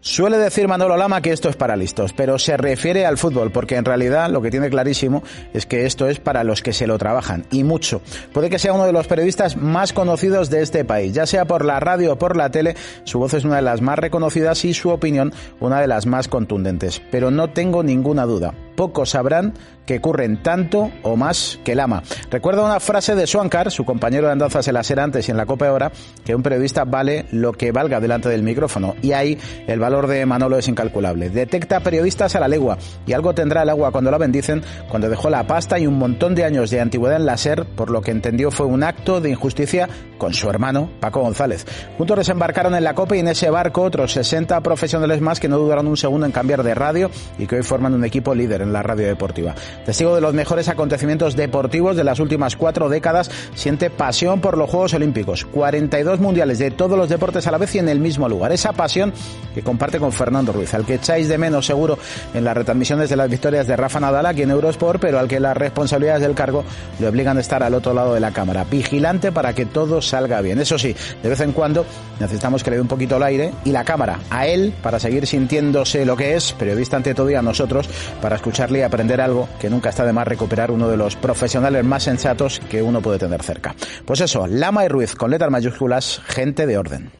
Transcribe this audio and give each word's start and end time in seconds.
Suele 0.00 0.38
decir 0.38 0.68
Manolo 0.68 0.96
Lama 0.96 1.20
que 1.20 1.32
esto 1.32 1.48
es 1.48 1.56
para 1.56 1.74
listos, 1.74 2.12
pero 2.12 2.38
se 2.38 2.56
refiere 2.56 3.04
al 3.04 3.18
fútbol, 3.18 3.50
porque 3.50 3.74
en 3.74 3.84
realidad 3.84 4.30
lo 4.30 4.40
que 4.40 4.50
tiene 4.50 4.70
clarísimo 4.70 5.24
es 5.52 5.66
que 5.66 5.86
esto 5.86 6.08
es 6.08 6.20
para 6.20 6.44
los 6.44 6.62
que 6.62 6.72
se 6.72 6.86
lo 6.86 6.98
trabajan, 6.98 7.46
y 7.50 7.64
mucho. 7.64 8.00
Puede 8.32 8.48
que 8.48 8.60
sea 8.60 8.72
uno 8.72 8.86
de 8.86 8.92
los 8.92 9.08
periodistas 9.08 9.56
más 9.56 9.92
conocidos 9.92 10.50
de 10.50 10.62
este 10.62 10.84
país, 10.84 11.14
ya 11.14 11.26
sea 11.26 11.46
por 11.46 11.64
la 11.64 11.80
radio 11.80 12.12
o 12.12 12.18
por 12.18 12.36
la 12.36 12.50
tele, 12.50 12.76
su 13.02 13.18
voz 13.18 13.34
es 13.34 13.44
una 13.44 13.56
de 13.56 13.62
las 13.62 13.80
más 13.80 13.98
reconocidas 13.98 14.64
y 14.64 14.72
su 14.72 14.90
opinión 14.90 15.32
una 15.58 15.80
de 15.80 15.88
las 15.88 16.06
más 16.06 16.28
contundentes. 16.28 17.02
Pero 17.10 17.32
no 17.32 17.50
tengo 17.50 17.82
ninguna 17.82 18.24
duda, 18.24 18.54
pocos 18.78 19.10
sabrán 19.10 19.54
que 19.88 20.00
curren 20.00 20.40
tanto 20.40 20.92
o 21.02 21.16
más 21.16 21.58
que 21.64 21.74
Lama. 21.74 22.02
Recuerda 22.30 22.62
una 22.62 22.78
frase 22.78 23.16
de 23.16 23.26
Swankar, 23.26 23.72
su 23.72 23.84
compañero 23.84 24.26
de 24.26 24.32
andanzas 24.32 24.68
en 24.68 24.74
la 24.74 24.84
SER 24.84 25.00
antes 25.00 25.26
y 25.26 25.32
en 25.32 25.36
la 25.36 25.46
Copa 25.46 25.72
Hora, 25.72 25.90
que 26.24 26.34
un 26.34 26.42
periodista 26.42 26.84
vale 26.84 27.26
lo 27.32 27.52
que 27.52 27.72
valga 27.72 27.98
delante 27.98 28.28
del 28.28 28.44
micrófono, 28.44 28.94
y 29.02 29.12
ahí 29.12 29.36
el 29.66 29.80
valor 29.80 30.06
de 30.06 30.24
Manolo 30.26 30.58
es 30.58 30.68
incalculable. 30.68 31.30
Detecta 31.30 31.80
periodistas 31.80 32.36
a 32.36 32.40
la 32.40 32.46
legua 32.46 32.78
y 33.04 33.14
algo 33.14 33.34
tendrá 33.34 33.62
el 33.62 33.70
agua 33.70 33.90
cuando 33.90 34.12
la 34.12 34.18
bendicen, 34.18 34.62
cuando 34.88 35.08
dejó 35.08 35.28
la 35.28 35.46
pasta 35.46 35.78
y 35.78 35.86
un 35.86 35.98
montón 35.98 36.36
de 36.36 36.44
años 36.44 36.70
de 36.70 36.80
antigüedad 36.80 37.16
en 37.16 37.26
la 37.26 37.36
SER, 37.36 37.64
por 37.64 37.90
lo 37.90 38.00
que 38.00 38.12
entendió 38.12 38.52
fue 38.52 38.66
un 38.66 38.84
acto 38.84 39.20
de 39.20 39.30
injusticia 39.30 39.88
con 40.18 40.34
su 40.34 40.50
hermano 40.50 40.90
Paco 41.00 41.22
González. 41.22 41.66
Juntos 41.96 42.18
desembarcaron 42.18 42.74
en 42.76 42.84
la 42.84 42.94
Copa 42.94 43.16
y 43.16 43.20
en 43.20 43.28
ese 43.28 43.50
barco 43.50 43.82
otros 43.82 44.12
60 44.12 44.60
profesionales 44.60 45.20
más 45.20 45.40
que 45.40 45.48
no 45.48 45.58
dudaron 45.58 45.88
un 45.88 45.96
segundo 45.96 46.26
en 46.26 46.32
cambiar 46.32 46.62
de 46.62 46.74
radio 46.74 47.10
y 47.38 47.46
que 47.46 47.56
hoy 47.56 47.62
forman 47.62 47.94
un 47.94 48.04
equipo 48.04 48.34
líder 48.34 48.67
la 48.72 48.82
radio 48.82 49.06
deportiva. 49.06 49.54
Testigo 49.84 50.14
de 50.14 50.20
los 50.20 50.34
mejores 50.34 50.68
acontecimientos 50.68 51.36
deportivos 51.36 51.96
de 51.96 52.04
las 52.04 52.20
últimas 52.20 52.56
cuatro 52.56 52.88
décadas, 52.88 53.30
siente 53.54 53.90
pasión 53.90 54.40
por 54.40 54.56
los 54.56 54.70
Juegos 54.70 54.94
Olímpicos. 54.94 55.44
42 55.44 56.20
mundiales 56.20 56.58
de 56.58 56.70
todos 56.70 56.98
los 56.98 57.08
deportes 57.08 57.46
a 57.46 57.50
la 57.50 57.58
vez 57.58 57.74
y 57.74 57.78
en 57.78 57.88
el 57.88 58.00
mismo 58.00 58.28
lugar. 58.28 58.52
Esa 58.52 58.72
pasión 58.72 59.12
que 59.54 59.62
comparte 59.62 59.98
con 59.98 60.12
Fernando 60.12 60.52
Ruiz, 60.52 60.74
al 60.74 60.84
que 60.84 60.94
echáis 60.94 61.28
de 61.28 61.38
menos 61.38 61.66
seguro 61.66 61.98
en 62.34 62.44
las 62.44 62.56
retransmisiones 62.56 63.10
de 63.10 63.16
las 63.16 63.28
victorias 63.28 63.66
de 63.66 63.76
Rafa 63.76 64.00
Nadal 64.00 64.26
aquí 64.26 64.42
en 64.42 64.50
Eurosport, 64.50 65.00
pero 65.00 65.18
al 65.18 65.28
que 65.28 65.40
las 65.40 65.56
responsabilidades 65.56 66.22
del 66.22 66.34
cargo 66.34 66.64
le 66.98 67.08
obligan 67.08 67.36
a 67.36 67.40
estar 67.40 67.62
al 67.62 67.74
otro 67.74 67.94
lado 67.94 68.14
de 68.14 68.20
la 68.20 68.32
cámara, 68.32 68.64
vigilante 68.64 69.32
para 69.32 69.54
que 69.54 69.66
todo 69.66 70.02
salga 70.02 70.40
bien. 70.40 70.60
Eso 70.60 70.78
sí, 70.78 70.94
de 71.22 71.28
vez 71.28 71.40
en 71.40 71.52
cuando 71.52 71.84
necesitamos 72.20 72.62
que 72.62 72.70
le 72.70 72.76
dé 72.76 72.82
un 72.82 72.88
poquito 72.88 73.16
el 73.16 73.22
aire 73.22 73.52
y 73.64 73.72
la 73.72 73.84
cámara 73.84 74.20
a 74.30 74.46
él 74.46 74.72
para 74.82 74.98
seguir 74.98 75.26
sintiéndose 75.26 76.04
lo 76.04 76.16
que 76.16 76.34
es, 76.34 76.52
periodista 76.52 76.96
ante 76.96 77.14
todo 77.14 77.30
y 77.30 77.34
a 77.34 77.42
nosotros, 77.42 77.88
para 78.20 78.36
escucharle 78.58 78.80
y 78.80 78.82
aprender 78.82 79.20
algo 79.20 79.48
que 79.60 79.70
nunca 79.70 79.90
está 79.90 80.04
de 80.04 80.12
más 80.12 80.26
recuperar 80.26 80.72
uno 80.72 80.88
de 80.88 80.96
los 80.96 81.14
profesionales 81.14 81.84
más 81.84 82.02
sensatos 82.02 82.58
que 82.68 82.82
uno 82.82 83.00
puede 83.00 83.16
tener 83.16 83.40
cerca. 83.40 83.72
Pues 84.04 84.20
eso, 84.20 84.48
Lama 84.48 84.84
y 84.84 84.88
Ruiz 84.88 85.14
con 85.14 85.30
letras 85.30 85.48
mayúsculas, 85.48 86.20
gente 86.26 86.66
de 86.66 86.76
orden. 86.76 87.12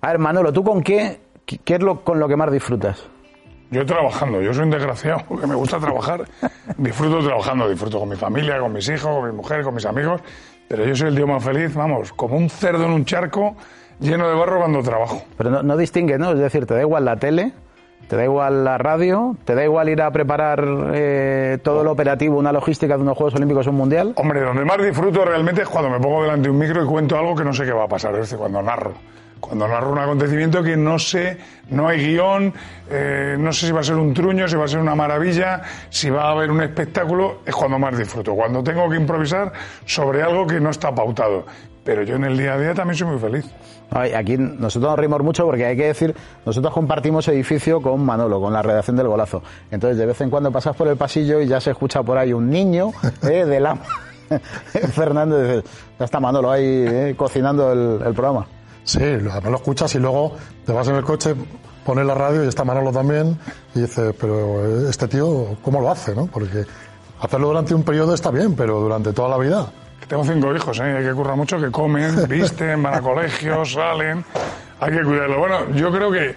A 0.00 0.18
Manolo, 0.18 0.52
¿tú 0.52 0.64
con 0.64 0.82
qué, 0.82 1.29
qué 1.58 1.74
es 1.74 1.82
lo 1.82 2.02
con 2.02 2.18
lo 2.20 2.28
que 2.28 2.36
más 2.36 2.50
disfrutas? 2.50 3.08
Yo 3.70 3.86
trabajando, 3.86 4.42
yo 4.42 4.52
soy 4.52 4.64
un 4.64 4.70
desgraciado, 4.70 5.20
porque 5.28 5.46
me 5.46 5.54
gusta 5.54 5.78
trabajar. 5.78 6.24
disfruto 6.76 7.24
trabajando, 7.24 7.68
disfruto 7.68 8.00
con 8.00 8.08
mi 8.08 8.16
familia, 8.16 8.58
con 8.58 8.72
mis 8.72 8.88
hijos, 8.88 9.14
con 9.14 9.30
mi 9.30 9.36
mujer, 9.36 9.62
con 9.62 9.74
mis 9.74 9.86
amigos. 9.86 10.20
Pero 10.66 10.84
yo 10.84 10.96
soy 10.96 11.08
el 11.08 11.14
tío 11.14 11.26
más 11.26 11.42
feliz, 11.42 11.74
vamos, 11.74 12.12
como 12.12 12.36
un 12.36 12.50
cerdo 12.50 12.84
en 12.84 12.90
un 12.90 13.04
charco 13.04 13.54
lleno 14.00 14.28
de 14.28 14.34
barro 14.34 14.58
cuando 14.58 14.82
trabajo. 14.82 15.22
Pero 15.36 15.50
no, 15.50 15.62
no 15.62 15.76
distingue, 15.76 16.18
¿no? 16.18 16.32
Es 16.32 16.38
decir, 16.40 16.66
te 16.66 16.74
da 16.74 16.80
igual 16.80 17.04
la 17.04 17.16
tele, 17.16 17.52
te 18.08 18.16
da 18.16 18.24
igual 18.24 18.64
la 18.64 18.76
radio, 18.76 19.36
te 19.44 19.54
da 19.54 19.62
igual 19.62 19.88
ir 19.88 20.02
a 20.02 20.10
preparar 20.10 20.64
eh, 20.92 21.58
todo 21.62 21.84
lo 21.84 21.92
operativo, 21.92 22.38
una 22.38 22.50
logística 22.50 22.96
de 22.96 23.02
unos 23.02 23.16
Juegos 23.16 23.36
Olímpicos 23.36 23.68
o 23.68 23.70
un 23.70 23.76
Mundial. 23.76 24.14
Hombre, 24.16 24.40
donde 24.40 24.64
más 24.64 24.82
disfruto 24.82 25.24
realmente 25.24 25.62
es 25.62 25.68
cuando 25.68 25.90
me 25.90 26.00
pongo 26.00 26.22
delante 26.22 26.48
de 26.48 26.50
un 26.50 26.58
micro 26.58 26.82
y 26.82 26.86
cuento 26.86 27.16
algo 27.16 27.36
que 27.36 27.44
no 27.44 27.52
sé 27.52 27.64
qué 27.64 27.72
va 27.72 27.84
a 27.84 27.88
pasar, 27.88 28.14
es 28.14 28.22
decir, 28.22 28.36
cuando 28.36 28.60
narro 28.62 28.94
cuando 29.40 29.66
narro 29.66 29.90
un 29.90 29.98
acontecimiento 29.98 30.62
que 30.62 30.76
no 30.76 30.98
sé, 30.98 31.38
no 31.70 31.88
hay 31.88 31.98
guion, 32.06 32.52
eh, 32.90 33.36
no 33.38 33.52
sé 33.52 33.66
si 33.66 33.72
va 33.72 33.80
a 33.80 33.84
ser 33.84 33.96
un 33.96 34.12
truño, 34.14 34.46
si 34.46 34.56
va 34.56 34.66
a 34.66 34.68
ser 34.68 34.78
una 34.78 34.94
maravilla, 34.94 35.62
si 35.88 36.10
va 36.10 36.24
a 36.24 36.30
haber 36.32 36.50
un 36.50 36.62
espectáculo, 36.62 37.40
es 37.44 37.54
cuando 37.54 37.78
más 37.78 37.96
disfruto. 37.96 38.34
Cuando 38.34 38.62
tengo 38.62 38.88
que 38.88 38.96
improvisar 38.96 39.52
sobre 39.86 40.22
algo 40.22 40.46
que 40.46 40.60
no 40.60 40.70
está 40.70 40.94
pautado. 40.94 41.46
Pero 41.82 42.02
yo 42.02 42.16
en 42.16 42.24
el 42.24 42.36
día 42.36 42.54
a 42.54 42.58
día 42.58 42.74
también 42.74 42.96
soy 42.96 43.08
muy 43.08 43.18
feliz. 43.18 43.46
Aquí 43.90 44.36
nosotros 44.36 44.90
nos 44.90 44.98
reímos 44.98 45.22
mucho 45.22 45.46
porque 45.46 45.64
hay 45.64 45.76
que 45.76 45.86
decir, 45.86 46.14
nosotros 46.44 46.72
compartimos 46.72 47.26
edificio 47.28 47.80
con 47.80 48.04
Manolo, 48.04 48.40
con 48.40 48.52
la 48.52 48.62
redacción 48.62 48.96
del 48.96 49.08
golazo. 49.08 49.42
Entonces 49.70 49.98
de 49.98 50.06
vez 50.06 50.20
en 50.20 50.30
cuando 50.30 50.52
pasas 50.52 50.76
por 50.76 50.86
el 50.86 50.96
pasillo 50.96 51.40
y 51.40 51.48
ya 51.48 51.60
se 51.60 51.70
escucha 51.70 52.02
por 52.02 52.18
ahí 52.18 52.32
un 52.32 52.50
niño 52.50 52.92
eh, 53.22 53.44
de 53.44 53.60
la... 53.60 53.78
Fernando 54.92 55.42
dice, 55.42 55.68
ya 55.98 56.04
está 56.04 56.20
Manolo 56.20 56.52
ahí 56.52 56.84
eh, 56.86 57.14
cocinando 57.16 57.72
el 57.72 58.14
programa. 58.14 58.46
Sí, 58.84 59.02
además 59.02 59.44
lo 59.44 59.56
escuchas 59.56 59.94
y 59.94 59.98
luego 59.98 60.36
te 60.64 60.72
vas 60.72 60.88
en 60.88 60.96
el 60.96 61.04
coche, 61.04 61.34
pones 61.84 62.04
la 62.04 62.14
radio 62.14 62.44
y 62.44 62.48
está 62.48 62.64
Manolo 62.64 62.92
también 62.92 63.38
y 63.74 63.80
dices, 63.80 64.14
pero 64.18 64.88
este 64.88 65.08
tío, 65.08 65.56
¿cómo 65.62 65.80
lo 65.80 65.90
hace? 65.90 66.14
¿no? 66.14 66.26
Porque 66.26 66.64
hacerlo 67.20 67.48
durante 67.48 67.74
un 67.74 67.82
periodo 67.82 68.14
está 68.14 68.30
bien, 68.30 68.54
pero 68.54 68.80
durante 68.80 69.12
toda 69.12 69.28
la 69.28 69.38
vida. 69.38 69.66
Tengo 70.08 70.24
cinco 70.24 70.54
hijos, 70.54 70.78
¿eh? 70.80 70.96
hay 70.98 71.04
que 71.04 71.12
currar 71.12 71.36
mucho, 71.36 71.60
que 71.60 71.70
comen, 71.70 72.16
visten, 72.28 72.82
van 72.82 72.94
a 72.94 73.00
colegios, 73.00 73.72
salen, 73.72 74.24
hay 74.80 74.92
que 74.92 75.02
cuidarlo. 75.04 75.38
Bueno, 75.38 75.70
yo 75.74 75.92
creo 75.92 76.10
que 76.10 76.34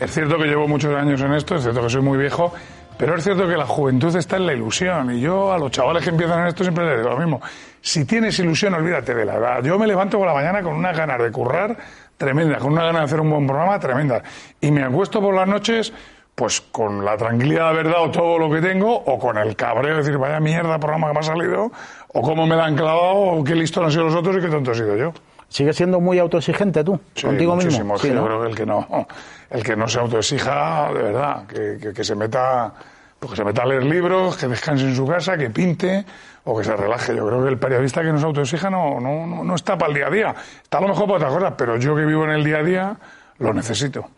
es 0.00 0.10
cierto 0.10 0.38
que 0.38 0.44
llevo 0.44 0.66
muchos 0.66 0.94
años 0.94 1.20
en 1.20 1.34
esto, 1.34 1.56
es 1.56 1.62
cierto 1.62 1.82
que 1.82 1.90
soy 1.90 2.00
muy 2.00 2.16
viejo, 2.16 2.52
pero 3.00 3.16
es 3.16 3.24
cierto 3.24 3.48
que 3.48 3.56
la 3.56 3.64
juventud 3.64 4.14
está 4.14 4.36
en 4.36 4.44
la 4.44 4.52
ilusión 4.52 5.10
y 5.10 5.20
yo 5.20 5.54
a 5.54 5.58
los 5.58 5.70
chavales 5.70 6.04
que 6.04 6.10
empiezan 6.10 6.40
en 6.40 6.48
esto 6.48 6.62
siempre 6.62 6.84
les 6.84 6.98
digo 6.98 7.08
lo 7.08 7.16
mismo. 7.16 7.40
Si 7.80 8.04
tienes 8.04 8.38
ilusión, 8.40 8.74
olvídate 8.74 9.14
de 9.14 9.24
la 9.24 9.36
edad. 9.36 9.62
Yo 9.64 9.78
me 9.78 9.86
levanto 9.86 10.18
por 10.18 10.26
la 10.26 10.34
mañana 10.34 10.62
con 10.62 10.74
unas 10.74 10.94
ganas 10.94 11.18
de 11.18 11.32
currar 11.32 11.78
tremendas, 12.18 12.60
con 12.60 12.72
una 12.74 12.84
ganas 12.84 13.00
de 13.00 13.04
hacer 13.06 13.20
un 13.20 13.30
buen 13.30 13.46
programa 13.46 13.80
tremenda. 13.80 14.22
Y 14.60 14.70
me 14.70 14.84
acuesto 14.84 15.18
por 15.22 15.34
las 15.34 15.48
noches 15.48 15.94
pues 16.34 16.60
con 16.60 17.02
la 17.02 17.16
tranquilidad 17.16 17.64
de 17.64 17.68
haber 17.70 17.88
dado 17.88 18.10
todo 18.10 18.38
lo 18.38 18.50
que 18.50 18.60
tengo, 18.60 18.94
o 18.94 19.18
con 19.18 19.38
el 19.38 19.56
cabreo 19.56 19.92
de 19.92 20.02
decir, 20.02 20.18
vaya 20.18 20.38
mierda 20.38 20.78
programa 20.78 21.08
que 21.08 21.14
me 21.14 21.20
ha 21.20 21.22
salido, 21.22 21.72
o 22.08 22.20
cómo 22.20 22.46
me 22.46 22.54
la 22.54 22.66
han 22.66 22.76
clavado, 22.76 23.14
o 23.14 23.44
qué 23.44 23.54
listo 23.54 23.82
han 23.82 23.90
sido 23.90 24.04
los 24.04 24.14
otros 24.14 24.36
y 24.36 24.40
qué 24.40 24.48
tonto 24.48 24.72
he 24.72 24.74
sido 24.74 24.96
yo. 24.96 25.12
¿Sigues 25.50 25.76
siendo 25.76 26.00
muy 26.00 26.18
autoexigente 26.18 26.82
tú? 26.84 26.98
contigo 27.20 27.56
mismo. 27.56 27.98
Sí, 27.98 28.08
yo 28.08 28.24
creo 28.24 28.40
que 28.40 28.48
el 28.48 28.56
que 28.56 28.64
no, 28.64 29.06
el 29.50 29.62
que 29.62 29.76
no 29.76 29.88
se 29.88 29.98
autoexija, 29.98 30.92
de 30.94 31.02
verdad, 31.02 31.46
que, 31.46 31.92
que 31.92 32.04
se 32.04 32.14
meta 32.14 32.72
pues 33.18 33.32
que 33.32 33.36
se 33.36 33.44
meta 33.44 33.64
a 33.64 33.66
leer 33.66 33.84
libros, 33.84 34.36
que 34.38 34.48
descanse 34.48 34.84
en 34.84 34.96
su 34.96 35.06
casa, 35.06 35.36
que 35.36 35.50
pinte 35.50 36.06
o 36.44 36.56
que 36.56 36.64
se 36.64 36.74
relaje. 36.74 37.14
Yo 37.14 37.26
creo 37.26 37.42
que 37.42 37.50
el 37.50 37.58
periodista 37.58 38.00
que 38.00 38.12
no 38.12 38.18
se 38.18 38.24
autoexija 38.24 38.70
no, 38.70 38.98
no, 38.98 39.44
no, 39.44 39.54
está 39.54 39.76
para 39.76 39.90
el 39.90 39.96
día 39.96 40.06
a 40.06 40.10
día. 40.10 40.34
Está 40.62 40.78
a 40.78 40.80
lo 40.80 40.88
mejor 40.88 41.04
para 41.04 41.16
otras 41.16 41.34
cosas, 41.34 41.54
pero 41.58 41.76
yo 41.76 41.94
que 41.94 42.06
vivo 42.06 42.24
en 42.24 42.30
el 42.30 42.44
día 42.44 42.58
a 42.58 42.62
día 42.62 42.96
lo 43.38 43.52
necesito. 43.52 44.08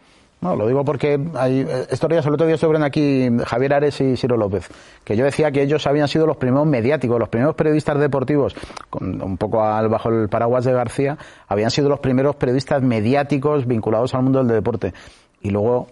No, 0.43 0.57
lo 0.57 0.67
digo 0.67 0.85
porque 0.85 1.21
hay 1.37 1.67
historias, 1.91 2.27
el 2.27 2.35
otro 2.35 2.47
día 2.47 2.59
sobre 2.59 2.85
aquí 2.85 3.31
Javier 3.47 3.75
Ares 3.75 4.01
y 4.01 4.17
Ciro 4.17 4.37
López, 4.37 4.69
que 5.05 5.17
yo 5.17 5.25
decía 5.25 5.53
que 5.53 5.63
ellos 5.63 5.87
habían 5.87 6.09
sido 6.09 6.27
los 6.27 6.37
primeros 6.37 6.67
mediáticos, 6.67 7.19
los 7.19 7.29
primeros 7.29 7.55
periodistas 7.55 7.99
deportivos, 7.99 8.55
un 9.01 9.39
poco 9.39 9.65
al, 9.65 9.89
bajo 9.89 10.09
el 10.09 10.29
paraguas 10.29 10.65
de 10.65 10.73
García, 10.73 11.17
habían 11.47 11.71
sido 11.71 11.89
los 11.89 12.01
primeros 12.01 12.35
periodistas 12.37 12.83
mediáticos 12.83 13.67
vinculados 13.67 14.15
al 14.15 14.25
mundo 14.25 14.41
del 14.41 14.49
deporte. 14.49 14.93
Y 15.41 15.51
luego 15.51 15.87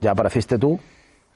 ya 0.00 0.12
apareciste 0.12 0.58
tú 0.58 0.80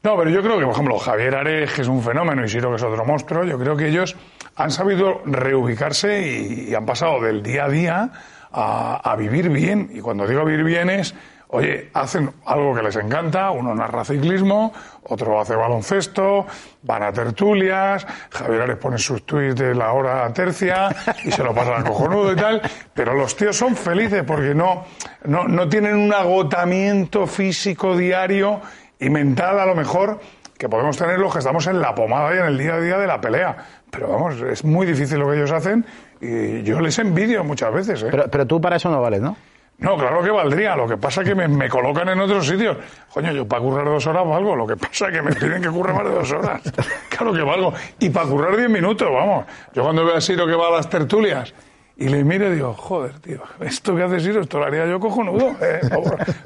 no, 0.05 0.19
pero 0.19 0.29
yo 0.29 0.43
creo 0.43 0.59
que, 0.59 0.65
por 0.67 0.75
ejemplo, 0.75 0.99
Javier 0.99 1.35
Ares, 1.35 1.73
que 1.73 1.81
es 1.81 1.89
un 1.89 2.03
fenómeno, 2.03 2.45
y 2.45 2.49
Siro, 2.51 2.69
que 2.69 2.77
es 2.77 2.83
otro 2.83 3.07
monstruo, 3.07 3.43
yo 3.45 3.59
creo 3.59 3.75
que 3.75 3.89
ellos 3.89 4.15
han 4.55 4.71
sabido 4.71 5.23
reubicarse 5.25 6.29
y, 6.29 6.75
han 6.75 6.85
pasado 6.85 7.23
del 7.23 7.43
día 7.43 7.65
a 7.65 7.69
día 7.71 8.11
a, 8.53 9.17
vivir 9.17 9.49
bien. 9.49 9.89
Y 9.95 10.01
cuando 10.01 10.27
digo 10.27 10.45
vivir 10.45 10.63
bien 10.63 10.91
es, 10.91 11.15
oye, 11.55 11.89
hacen 11.95 12.33
algo 12.47 12.75
que 12.75 12.83
les 12.83 12.97
encanta, 12.97 13.53
uno 13.53 13.77
narra 13.77 14.05
ciclismo, 14.05 14.73
otro 15.05 15.41
hace 15.41 15.55
baloncesto, 15.55 16.47
van 16.83 17.05
a 17.05 17.13
tertulias, 17.13 18.05
Javier 18.31 18.63
Ares 18.63 18.77
pone 18.77 18.99
sus 18.99 19.25
tweets 19.25 19.55
de 19.61 19.73
la 19.73 19.93
hora 19.93 20.33
tercia 20.33 20.89
y 21.25 21.31
se 21.31 21.45
lo 21.45 21.55
pasa 21.55 21.79
a 21.79 21.85
cojonudo 21.85 22.33
y 22.33 22.37
tal, 22.37 22.61
pero 22.93 23.15
los 23.15 23.37
tíos 23.37 23.57
son 23.57 23.77
felices 23.77 24.25
porque 24.27 24.53
no, 24.53 24.85
no, 25.27 25.47
no 25.47 25.69
tienen 25.69 25.95
un 25.95 26.13
agotamiento 26.13 27.25
físico 27.29 27.97
diario 27.97 28.61
y 28.99 29.09
mental 29.09 29.61
a 29.61 29.67
lo 29.67 29.77
mejor 29.77 30.19
que 30.59 30.69
podemos 30.69 30.97
tener 30.97 31.21
los 31.21 31.33
que 31.33 31.39
estamos 31.39 31.69
en 31.69 31.81
la 31.81 31.95
pomada 31.95 32.35
y 32.35 32.39
en 32.39 32.47
el 32.47 32.59
día 32.59 32.75
a 32.75 32.81
día 32.81 32.99
de 32.99 33.07
la 33.07 33.21
pelea. 33.21 33.57
Pero 33.93 34.09
vamos, 34.09 34.41
es 34.43 34.65
muy 34.65 34.89
difícil 34.89 35.21
lo 35.21 35.31
que 35.31 35.37
ellos 35.37 35.53
hacen 35.53 35.87
y 36.21 36.65
yo 36.65 36.81
les 36.81 36.99
envidio 36.99 37.45
muchas 37.45 37.73
veces. 37.73 38.03
¿eh? 38.03 38.09
Pero, 38.11 38.25
pero 38.29 38.45
tú 38.45 38.61
para 38.61 38.75
eso 38.75 38.91
no 38.91 39.01
vales, 39.01 39.21
¿no? 39.21 39.37
No, 39.79 39.97
claro 39.97 40.23
que 40.23 40.31
valdría. 40.31 40.77
Lo 40.77 40.87
que 40.87 40.97
pasa 40.97 41.23
es 41.23 41.29
que 41.29 41.35
me, 41.35 41.69
colocan 41.69 42.09
en 42.09 42.21
otros 42.21 42.47
sitios. 42.47 42.77
Coño, 43.13 43.33
yo 43.33 43.47
para 43.47 43.63
currar 43.63 43.85
dos 43.87 44.07
horas 44.07 44.27
valgo. 44.27 44.55
Lo 44.57 44.67
que 44.67 44.77
pasa 44.77 45.09
es 45.09 45.13
que 45.13 45.23
me 45.23 45.33
piden 45.33 45.63
que 45.63 45.69
curre 45.69 45.93
más 45.93 46.05
de 46.05 46.11
dos 46.11 46.33
horas. 46.33 46.63
Claro 47.09 47.33
que 47.33 47.43
valgo. 47.43 47.73
Y 48.01 48.11
para 48.11 48.27
currar 48.27 48.57
diez 48.57 48.69
minutos, 48.69 49.09
vamos. 49.13 49.47
Yo 49.73 49.83
cuando 49.83 50.05
veo 50.05 50.17
a 50.17 50.21
Siro 50.21 50.47
que 50.47 50.55
va 50.55 50.67
a 50.67 50.71
las 50.73 50.91
tertulias 50.91 51.55
Y 51.97 52.09
le 52.09 52.25
miro 52.25 52.49
y 52.49 52.57
digo, 52.57 52.75
joder, 52.75 53.21
tío, 53.21 53.41
esto 53.61 53.95
que 53.95 54.03
haces, 54.03 54.27
Iro, 54.27 54.41
esto 54.41 54.59
lo 54.59 54.67
haría 54.67 54.87
yo 54.87 54.99
cojonudo. 54.99 55.55
¿eh? 55.61 55.81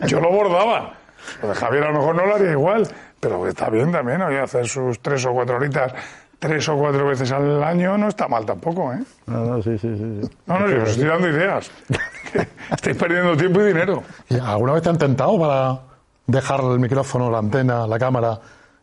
Yo 0.06 0.20
lo 0.20 0.30
bordaba. 0.30 0.94
Lo 1.42 1.48
de 1.48 1.54
Javier 1.54 1.84
a 1.84 1.90
lo 1.90 1.98
mejor 1.98 2.14
no 2.16 2.26
lo 2.26 2.34
haría 2.34 2.52
igual, 2.52 2.86
pero 3.18 3.46
está 3.48 3.70
bien 3.70 3.90
también, 3.90 4.22
oye, 4.22 4.38
hacer 4.40 4.66
sus 4.66 5.00
tres 5.00 5.24
o 5.26 5.32
cuatro 5.32 5.56
horitas 5.56 5.92
tres 6.38 6.68
o 6.68 6.76
cuatro 6.76 7.06
veces 7.06 7.32
al 7.32 7.62
año 7.62 7.98
no 7.98 8.08
está 8.08 8.28
mal 8.28 8.44
tampoco, 8.46 8.92
¿eh? 8.92 9.02
No, 9.26 9.44
no, 9.44 9.62
sí, 9.62 9.76
sí, 9.78 9.94
sí. 9.96 10.30
No, 10.46 10.58
no, 10.58 10.68
yo 10.68 10.82
os 10.82 10.90
estoy 10.90 11.06
dando 11.06 11.28
ideas. 11.28 11.70
Estáis 12.70 12.96
perdiendo 12.96 13.36
tiempo 13.36 13.60
y 13.60 13.66
dinero. 13.66 14.02
¿Y 14.28 14.38
¿Alguna 14.38 14.74
vez 14.74 14.82
te 14.82 14.90
han 14.90 14.98
tentado 14.98 15.38
para 15.38 15.80
dejar 16.26 16.60
el 16.60 16.78
micrófono, 16.78 17.30
la 17.30 17.38
antena, 17.38 17.86
la 17.86 17.98
cámara 17.98 18.38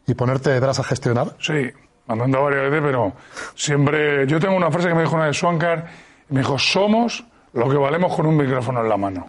y 0.06 0.14
ponerte 0.14 0.50
detrás 0.50 0.80
a 0.80 0.84
gestionar? 0.84 1.36
Sí, 1.40 1.54
me 1.54 2.14
han 2.14 2.20
tentado 2.20 2.44
varias 2.44 2.64
veces, 2.64 2.82
pero 2.84 3.14
siempre... 3.56 4.28
Yo 4.28 4.40
tengo 4.40 4.56
una 4.56 4.70
frase 4.72 4.90
que 4.90 4.96
me 4.96 5.02
dijo 5.02 5.16
una 5.16 5.28
de 5.28 5.34
Swankar, 5.34 5.86
me 6.30 6.40
dijo, 6.40 6.58
somos 6.58 7.24
lo 7.54 7.70
que 7.70 7.78
valemos 7.78 8.16
con 8.16 8.26
un 8.26 8.36
micrófono 8.36 8.82
en 8.82 8.90
la 8.90 8.98
mano. 8.98 9.28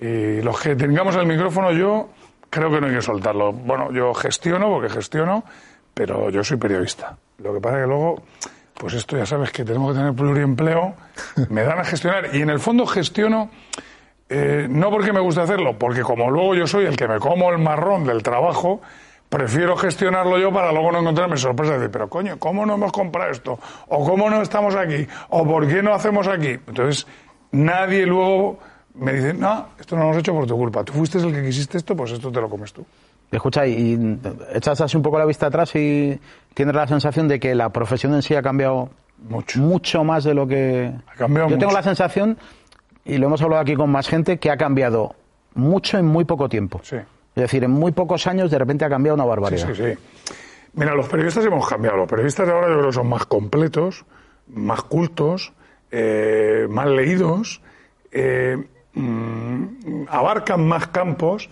Y 0.00 0.42
los 0.42 0.60
que 0.60 0.76
tengamos 0.76 1.16
el 1.16 1.26
micrófono, 1.26 1.72
yo 1.72 2.10
creo 2.50 2.70
que 2.70 2.80
no 2.80 2.88
hay 2.88 2.94
que 2.94 3.02
soltarlo. 3.02 3.52
Bueno, 3.52 3.90
yo 3.92 4.12
gestiono, 4.12 4.68
porque 4.68 4.90
gestiono, 4.90 5.44
pero 5.94 6.30
yo 6.30 6.42
soy 6.44 6.56
periodista. 6.56 7.16
Lo 7.38 7.54
que 7.54 7.60
pasa 7.60 7.76
es 7.76 7.82
que 7.82 7.88
luego, 7.88 8.22
pues 8.74 8.94
esto 8.94 9.16
ya 9.16 9.24
sabes 9.24 9.50
que 9.50 9.64
tenemos 9.64 9.92
que 9.92 9.98
tener 9.98 10.12
pluriempleo, 10.12 10.94
me 11.48 11.62
dan 11.62 11.78
a 11.78 11.84
gestionar 11.84 12.34
y 12.34 12.42
en 12.42 12.50
el 12.50 12.58
fondo 12.58 12.86
gestiono 12.86 13.50
eh, 14.28 14.66
no 14.68 14.90
porque 14.90 15.12
me 15.12 15.20
guste 15.20 15.40
hacerlo, 15.40 15.78
porque 15.78 16.02
como 16.02 16.30
luego 16.30 16.54
yo 16.54 16.66
soy 16.66 16.86
el 16.86 16.96
que 16.96 17.06
me 17.06 17.18
como 17.18 17.50
el 17.50 17.58
marrón 17.58 18.04
del 18.04 18.22
trabajo, 18.22 18.80
prefiero 19.28 19.76
gestionarlo 19.76 20.38
yo 20.38 20.52
para 20.52 20.72
luego 20.72 20.92
no 20.92 21.00
encontrarme 21.00 21.36
sorpresa 21.36 21.74
y 21.74 21.76
decir, 21.76 21.90
pero 21.90 22.08
coño, 22.08 22.38
¿cómo 22.38 22.64
no 22.64 22.74
hemos 22.74 22.92
comprado 22.92 23.30
esto? 23.30 23.58
¿O 23.88 24.04
cómo 24.04 24.30
no 24.30 24.40
estamos 24.42 24.74
aquí? 24.74 25.06
¿O 25.30 25.44
por 25.46 25.68
qué 25.68 25.82
no 25.82 25.92
hacemos 25.92 26.26
aquí? 26.26 26.50
Entonces, 26.66 27.06
nadie 27.52 28.06
luego 28.06 28.58
me 28.94 29.12
dice, 29.12 29.34
no, 29.34 29.68
esto 29.78 29.96
no 29.96 30.02
lo 30.02 30.08
hemos 30.08 30.20
hecho 30.20 30.32
por 30.32 30.46
tu 30.46 30.56
culpa. 30.56 30.84
Tú 30.84 30.92
fuiste 30.92 31.18
el 31.18 31.32
que 31.32 31.42
quisiste 31.42 31.78
esto, 31.78 31.96
pues 31.96 32.12
esto 32.12 32.30
te 32.30 32.40
lo 32.40 32.48
comes 32.48 32.72
tú. 32.72 32.86
Escucha, 33.30 33.66
y 33.66 34.18
echas 34.52 34.80
así 34.80 34.96
un 34.96 35.02
poco 35.02 35.18
la 35.18 35.24
vista 35.24 35.46
atrás 35.46 35.74
y 35.74 36.18
tienes 36.54 36.74
la 36.74 36.86
sensación 36.86 37.26
de 37.26 37.40
que 37.40 37.54
la 37.54 37.70
profesión 37.70 38.14
en 38.14 38.22
sí 38.22 38.34
ha 38.34 38.42
cambiado 38.42 38.90
Mucho. 39.18 39.60
mucho 39.60 40.04
más 40.04 40.24
de 40.24 40.34
lo 40.34 40.46
que... 40.46 40.92
Ha 41.06 41.14
cambiado 41.16 41.48
Yo 41.48 41.58
tengo 41.58 41.72
la 41.72 41.82
sensación, 41.82 42.38
y 43.04 43.18
lo 43.18 43.26
hemos 43.26 43.42
hablado 43.42 43.62
aquí 43.62 43.74
con 43.74 43.90
más 43.90 44.08
gente, 44.08 44.38
que 44.38 44.50
ha 44.50 44.56
cambiado 44.56 45.16
mucho 45.54 45.98
en 45.98 46.06
muy 46.06 46.24
poco 46.24 46.48
tiempo. 46.48 46.80
Sí. 46.82 46.96
Es 46.96 47.42
decir, 47.42 47.64
en 47.64 47.72
muy 47.72 47.92
pocos 47.92 48.26
años 48.26 48.50
de 48.50 48.58
repente 48.58 48.84
ha 48.84 48.88
cambiado 48.88 49.16
una 49.16 49.24
barbaridad. 49.24 49.66
sí, 49.66 49.74
sí. 49.74 49.98
Mira, 50.74 50.94
los 50.94 51.08
periodistas 51.08 51.44
hemos 51.44 51.68
cambiado. 51.68 51.96
Los 51.98 52.08
periodistas 52.08 52.46
de 52.46 52.52
ahora 52.52 52.68
yo 52.68 52.74
creo 52.74 52.86
que 52.86 52.92
son 52.92 53.08
más 53.08 53.26
completos, 53.26 54.04
más 54.48 54.82
cultos, 54.82 55.52
eh, 55.90 56.66
más 56.68 56.86
leídos, 56.88 57.62
eh, 58.10 58.56
mm, 58.94 60.06
abarcan 60.08 60.66
más 60.66 60.88
campos, 60.88 61.48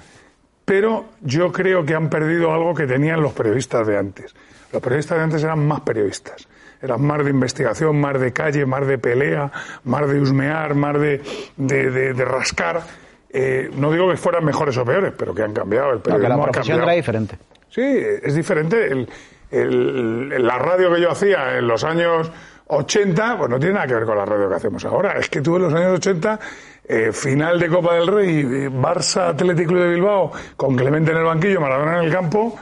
pero 0.65 1.07
yo 1.21 1.51
creo 1.53 1.85
que 1.85 1.95
han 1.95 2.09
perdido 2.09 2.53
algo 2.53 2.75
que 2.75 2.87
tenían 2.87 3.21
los 3.21 3.33
periodistas 3.33 3.87
de 3.87 3.99
antes. 3.99 4.35
Los 4.73 4.81
periodistas 4.83 5.19
de 5.19 5.25
antes 5.25 5.43
eran 5.45 5.67
más 5.67 5.81
periodistas. 5.81 6.47
Eran 6.81 7.01
más 7.03 7.23
de 7.25 7.31
investigación, 7.31 8.01
más 8.01 8.19
de 8.21 8.33
calle, 8.33 8.67
más 8.67 8.87
de 8.87 8.99
pelea, 8.99 9.51
más 9.85 10.09
de 10.09 10.21
husmear, 10.21 10.75
más 10.75 10.99
de, 11.01 11.21
de, 11.57 11.91
de- 11.91 12.13
de 12.15 12.25
rascar. 12.25 12.83
Eh, 13.31 13.71
no 13.77 13.93
digo 13.93 14.11
que 14.11 14.17
fueran 14.17 14.45
mejores 14.45 14.77
o 14.77 14.85
peores, 14.85 15.13
pero 15.17 15.35
que 15.35 15.43
han 15.43 15.53
cambiado. 15.53 15.91
El 15.91 15.97
No, 15.97 16.03
que 16.03 16.11
periodismo 16.11 16.29
la 16.37 16.43
ha 16.43 16.51
profesión 16.51 16.83
era 16.83 16.93
diferente. 16.93 17.39
Sí, 17.69 17.83
es 18.23 18.35
diferente. 18.35 18.87
El, 18.91 19.09
el- 19.51 20.47
la 20.47 20.59
radio 20.59 20.93
que 20.93 21.01
yo 21.01 21.11
hacía 21.11 21.59
en 21.59 21.67
los 21.69 21.85
años 21.85 22.31
80, 22.73 23.39
pues 23.39 23.51
no 23.51 23.59
tiene 23.59 23.75
nada 23.75 23.87
que 23.87 23.95
ver 23.95 24.05
con 24.05 24.17
la 24.17 24.25
radio 24.25 24.49
que 24.49 24.55
hacemos 24.57 24.85
ahora. 24.85 25.19
Es 25.19 25.29
que 25.29 25.41
tú 25.41 25.57
en 25.57 25.63
los 25.63 25.75
años 25.75 25.95
80, 25.95 26.41
eh, 26.85 27.13
final 27.13 27.59
de 27.59 27.69
Copa 27.69 27.95
del 27.95 28.07
Rey, 28.07 28.45
Barça 28.69 29.29
Atlético 29.29 29.75
de 29.75 29.91
Bilbao, 29.91 30.33
con 30.57 30.77
Clemente 30.77 31.13
en 31.13 31.19
el 31.19 31.25
banquillo, 31.25 31.61
Maradona 31.61 31.99
en 31.99 32.05
el 32.05 32.13
campo. 32.13 32.59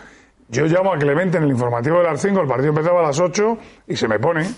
Yo 0.49 0.67
llamo 0.67 0.93
a 0.93 0.99
Clemente 0.99 1.39
en 1.39 1.45
el 1.45 1.51
informativo 1.51 1.99
de 1.99 2.05
las 2.05 2.21
5, 2.21 2.41
el 2.41 2.49
partido 2.49 2.71
empezaba 2.71 3.01
a 3.01 3.05
las 3.05 3.21
8 3.21 3.59
y 3.87 3.97
se 3.97 4.09
me 4.09 4.19
pone. 4.19 4.49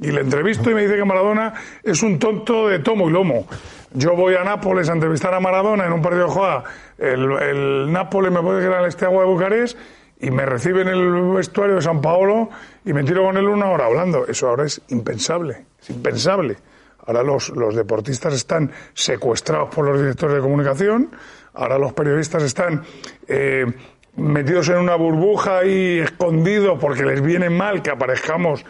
Y 0.00 0.10
le 0.10 0.20
entrevisto 0.20 0.70
y 0.70 0.74
me 0.74 0.82
dice 0.82 0.96
que 0.96 1.04
Maradona 1.04 1.54
es 1.82 2.02
un 2.02 2.18
tonto 2.18 2.68
de 2.68 2.80
tomo 2.80 3.08
y 3.08 3.12
lomo. 3.12 3.46
Yo 3.94 4.14
voy 4.14 4.34
a 4.34 4.44
Nápoles 4.44 4.88
a 4.88 4.92
entrevistar 4.92 5.32
a 5.32 5.40
Maradona 5.40 5.86
en 5.86 5.92
un 5.92 6.02
partido 6.02 6.26
de 6.26 6.32
juega. 6.32 6.64
El, 6.98 7.32
el 7.32 7.92
Nápoles 7.92 8.32
me 8.32 8.40
puede 8.40 8.60
quedar 8.60 8.82
en 8.82 8.88
este 8.88 9.04
agua 9.04 9.22
de 9.22 9.28
Bucarest 9.30 9.78
y 10.22 10.30
me 10.30 10.46
recibe 10.46 10.82
en 10.82 10.88
el 10.88 11.32
vestuario 11.34 11.74
de 11.74 11.82
San 11.82 12.00
Paolo 12.00 12.48
y 12.84 12.92
me 12.92 13.02
tiro 13.02 13.24
con 13.24 13.36
él 13.36 13.48
una 13.48 13.68
hora 13.68 13.86
hablando. 13.86 14.24
Eso 14.26 14.48
ahora 14.48 14.64
es 14.64 14.80
impensable, 14.88 15.66
es 15.80 15.90
impensable. 15.90 16.56
Ahora 17.04 17.24
los, 17.24 17.48
los 17.50 17.74
deportistas 17.74 18.32
están 18.32 18.70
secuestrados 18.94 19.74
por 19.74 19.84
los 19.84 19.98
directores 19.98 20.36
de 20.36 20.40
comunicación, 20.40 21.10
ahora 21.54 21.76
los 21.76 21.92
periodistas 21.92 22.44
están 22.44 22.84
eh, 23.26 23.66
metidos 24.14 24.68
en 24.68 24.78
una 24.78 24.94
burbuja 24.94 25.64
y 25.64 25.98
escondidos 25.98 26.78
porque 26.80 27.04
les 27.04 27.20
viene 27.20 27.50
mal 27.50 27.82
que 27.82 27.90
aparezcamos 27.90 28.64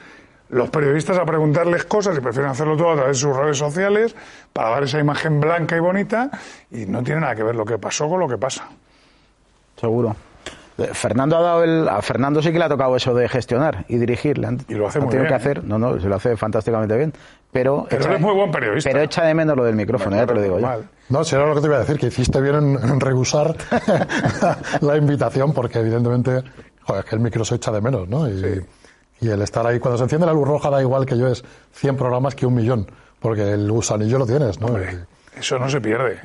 los 0.48 0.70
periodistas 0.70 1.19
a 1.19 1.26
preguntarles 1.26 1.84
cosas 1.84 2.16
y 2.16 2.22
prefieren 2.22 2.50
hacerlo 2.50 2.78
todo 2.78 2.93
a 2.93 2.96
través 2.96 3.19
de 3.19 3.20
sus 3.20 3.37
redes 3.37 3.58
sociales 3.58 4.16
para 4.55 4.70
dar 4.70 4.84
esa 4.84 4.98
imagen 4.98 5.38
blanca 5.38 5.76
y 5.76 5.81
bonita 5.81 6.31
y 6.70 6.87
no 6.87 7.02
tiene 7.02 7.20
nada 7.20 7.34
que 7.34 7.43
ver 7.43 7.56
lo 7.56 7.66
que 7.66 7.76
pasó 7.76 8.08
con 8.08 8.20
lo 8.20 8.28
que 8.28 8.38
pasa. 8.38 8.70
Seguro. 9.76 10.16
Eh, 10.82 10.90
Fernando 10.93 11.37
ha 11.37 11.43
dado 11.43 11.64
el, 11.64 11.88
a 11.88 12.00
Fernando 12.02 12.43
sí 12.43 12.52
que 12.52 12.58
le 12.58 12.64
ha 12.64 12.69
tocado 12.69 12.94
eso 12.96 13.14
de 13.14 13.29
gestionar 13.29 13.84
y 13.88 13.96
dirigir. 13.99 14.38
Le 14.38 14.46
han- 14.49 14.61
Y 14.69 14.75
lo 14.75 14.87
hace 14.88 14.99
ha 14.99 15.02
muy 15.02 15.12
bien, 15.14 15.26
que 15.26 15.32
¿eh? 15.32 15.37
hacer, 15.37 15.64
no, 15.64 15.79
no, 15.79 15.99
se 16.00 16.08
lo 16.08 16.17
hace 16.17 16.37
fantásticamente 16.37 16.96
bien. 16.96 17.12
Pero, 17.50 17.87
Pero 17.90 18.14
es 18.14 18.20
muy 18.20 18.34
buen 18.34 18.50
periodista. 18.50 18.90
Pero 18.90 19.02
echa 19.02 19.25
de 19.25 19.34
menos 19.34 19.56
lo 19.56 19.64
del 19.64 19.76
micrófono, 19.76 20.17
ya 20.17 20.26
te 20.26 20.34
lo 20.34 20.40
digo 20.43 20.58
yo. 20.58 20.69
No, 21.11 21.23
si 21.25 21.34
era 21.37 21.46
lo 21.46 21.55
que 21.55 21.61
te 21.61 21.67
iba 21.67 21.76
a 21.76 21.81
decir, 21.81 21.99
que 21.99 22.06
hiciste 22.06 22.40
bien 22.40 22.55
en, 22.55 22.79
en 22.90 23.00
rehusar 23.00 23.55
la 24.81 24.96
invitación, 24.96 25.52
porque 25.52 25.79
evidentemente, 25.81 26.43
joder, 26.82 27.05
es 27.05 27.11
que 27.11 27.17
el 27.17 27.20
micro 27.20 27.44
se 27.44 27.56
echa 27.56 27.70
de 27.73 27.81
menos, 27.81 28.08
¿no? 28.08 28.29
Y, 28.29 28.64
y 29.20 29.29
el 29.29 29.43
estar 29.43 29.67
ahí, 29.67 29.79
cuando 29.79 29.99
se 29.99 30.05
enciende 30.05 30.26
la 30.26 30.32
luz 30.32 30.49
roja 30.49 30.70
da 30.70 30.81
igual 30.81 31.05
que 31.06 31.17
yo 31.19 31.29
es 31.29 31.44
100 31.73 31.96
programas 31.96 32.34
que 32.34 32.46
un 32.46 32.55
millón, 32.55 32.87
porque 33.20 33.52
el 33.52 33.70
gusanillo 33.70 34.19
lo 34.19 34.26
tienes, 34.26 34.58
¿no? 34.61 34.69
Hombre, 34.69 35.00
eso 35.37 35.58
no 35.58 35.69
se 35.69 35.81
pierde. 35.81 36.20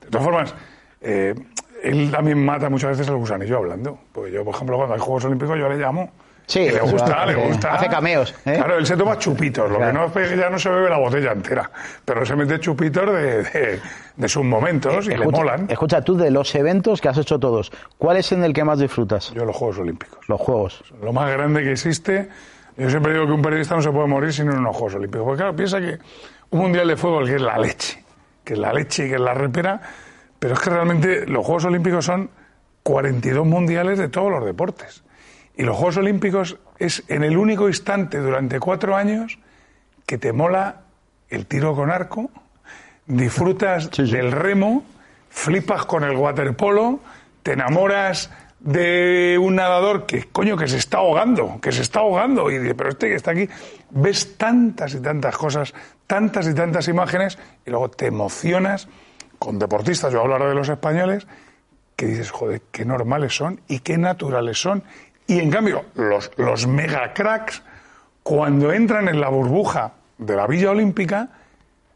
De 0.00 0.08
todas 0.10 0.24
formas, 0.24 0.54
eh, 1.00 1.34
él 1.82 2.10
también 2.10 2.44
mata 2.44 2.68
muchas 2.68 2.90
veces 2.90 3.08
el 3.08 3.16
gusanillo 3.16 3.58
hablando. 3.58 3.98
Porque 4.12 4.32
yo, 4.32 4.44
por 4.44 4.54
ejemplo, 4.54 4.76
cuando 4.76 4.94
hay 4.94 5.00
Juegos 5.00 5.24
Olímpicos, 5.24 5.58
yo 5.58 5.68
le 5.68 5.76
llamo. 5.76 6.10
Sí, 6.46 6.60
Y 6.60 6.70
le 6.70 6.80
gusta, 6.80 7.26
le 7.26 7.34
gusta. 7.34 7.74
hace 7.74 7.88
cameos, 7.88 8.34
¿eh? 8.46 8.54
Claro, 8.56 8.78
él 8.78 8.86
se 8.86 8.96
toma 8.96 9.18
chupitos. 9.18 9.70
Lo 9.70 9.76
Claro. 9.76 9.92
que 9.92 9.98
no 10.16 10.22
es 10.24 10.30
que 10.30 10.36
ya 10.38 10.48
no 10.48 10.58
se 10.58 10.70
bebe 10.70 10.88
la 10.88 10.96
botella 10.96 11.32
entera. 11.32 11.70
Pero 12.06 12.24
se 12.24 12.34
mete 12.36 12.58
chupitos 12.58 13.04
de, 13.12 13.42
de, 13.42 13.80
de 14.16 14.28
sus 14.30 14.44
momentos 14.44 15.04
y 15.04 15.10
le 15.10 15.16
Escucha, 15.16 15.36
molan. 15.36 15.66
escucha, 15.70 16.00
tú 16.00 16.16
de 16.16 16.30
los 16.30 16.54
eventos 16.54 17.02
que 17.02 17.08
has 17.10 17.18
hecho 17.18 17.38
todos, 17.38 17.70
¿cuál 17.98 18.16
es 18.16 18.32
en 18.32 18.44
el 18.44 18.54
que 18.54 18.64
más 18.64 18.78
disfrutas? 18.78 19.30
Yo 19.34 19.44
los 19.44 19.54
Juegos 19.54 19.78
Olímpicos. 19.78 20.26
Los 20.26 20.40
juegos. 20.40 20.82
Lo 21.02 21.12
más 21.12 21.30
grande 21.30 21.62
que 21.62 21.72
existe. 21.72 22.30
Yo 22.78 22.88
siempre 22.88 23.12
digo 23.12 23.26
que 23.26 23.32
un 23.32 23.42
periodista 23.42 23.74
no 23.74 23.82
se 23.82 23.90
puede 23.90 24.06
morir 24.06 24.32
sin 24.32 24.48
unos 24.48 24.74
Juegos 24.74 24.94
Olímpicos. 24.94 25.26
Porque 25.26 25.38
claro, 25.42 25.54
piensa 25.54 25.80
que 25.80 25.98
un 26.48 26.60
mundial 26.60 26.88
de 26.88 26.96
fútbol 26.96 27.26
que 27.26 27.34
es 27.34 27.42
la 27.42 27.58
leche, 27.58 28.02
que 28.42 28.54
es 28.54 28.58
la 28.58 28.72
leche 28.72 29.04
y 29.04 29.08
que 29.10 29.16
es 29.16 29.20
la 29.20 29.34
repera, 29.34 29.82
pero 30.38 30.54
es 30.54 30.60
que 30.60 30.70
realmente 30.70 31.26
los 31.26 31.44
Juegos 31.44 31.64
Olímpicos 31.64 32.04
son 32.04 32.30
42 32.82 33.46
mundiales 33.46 33.98
de 33.98 34.08
todos 34.08 34.30
los 34.30 34.44
deportes. 34.44 35.02
Y 35.56 35.62
los 35.62 35.76
Juegos 35.76 35.96
Olímpicos 35.98 36.58
es 36.78 37.02
en 37.08 37.24
el 37.24 37.36
único 37.36 37.68
instante 37.68 38.18
durante 38.18 38.60
cuatro 38.60 38.96
años 38.96 39.38
que 40.06 40.18
te 40.18 40.32
mola 40.32 40.82
el 41.28 41.46
tiro 41.46 41.74
con 41.74 41.90
arco, 41.90 42.30
disfrutas 43.06 43.90
Sí, 43.92 44.06
sí. 44.06 44.12
del 44.12 44.32
remo, 44.32 44.84
flipas 45.28 45.84
con 45.84 46.04
el 46.04 46.16
waterpolo, 46.16 47.00
te 47.42 47.52
enamoras 47.52 48.30
de 48.60 49.38
un 49.40 49.56
nadador 49.56 50.06
que, 50.06 50.24
coño, 50.24 50.56
que 50.56 50.66
se 50.68 50.78
está 50.78 50.98
ahogando, 50.98 51.60
que 51.60 51.72
se 51.72 51.82
está 51.82 52.00
ahogando, 52.00 52.50
y 52.50 52.58
dice, 52.58 52.74
pero 52.74 52.90
este 52.90 53.08
que 53.08 53.14
está 53.14 53.30
aquí, 53.32 53.48
ves 53.90 54.36
tantas 54.36 54.94
y 54.94 55.00
tantas 55.00 55.36
cosas, 55.36 55.74
tantas 56.06 56.48
y 56.48 56.54
tantas 56.54 56.88
imágenes, 56.88 57.38
y 57.66 57.70
luego 57.70 57.90
te 57.90 58.06
emocionas 58.06 58.88
con 59.38 59.58
deportistas, 59.58 60.12
yo 60.12 60.20
hablaré 60.20 60.46
de 60.46 60.54
los 60.54 60.68
españoles, 60.68 61.26
que 61.96 62.06
dices, 62.06 62.30
joder, 62.30 62.62
qué 62.70 62.84
normales 62.84 63.34
son 63.34 63.60
y 63.68 63.80
qué 63.80 63.98
naturales 63.98 64.60
son. 64.60 64.84
Y 65.26 65.40
en 65.40 65.50
cambio, 65.50 65.84
los, 65.94 66.30
los 66.36 66.66
mega 66.66 67.12
cracks, 67.12 67.62
cuando 68.22 68.72
entran 68.72 69.08
en 69.08 69.20
la 69.20 69.28
burbuja 69.28 69.92
de 70.18 70.36
la 70.36 70.46
Villa 70.46 70.70
Olímpica, 70.70 71.30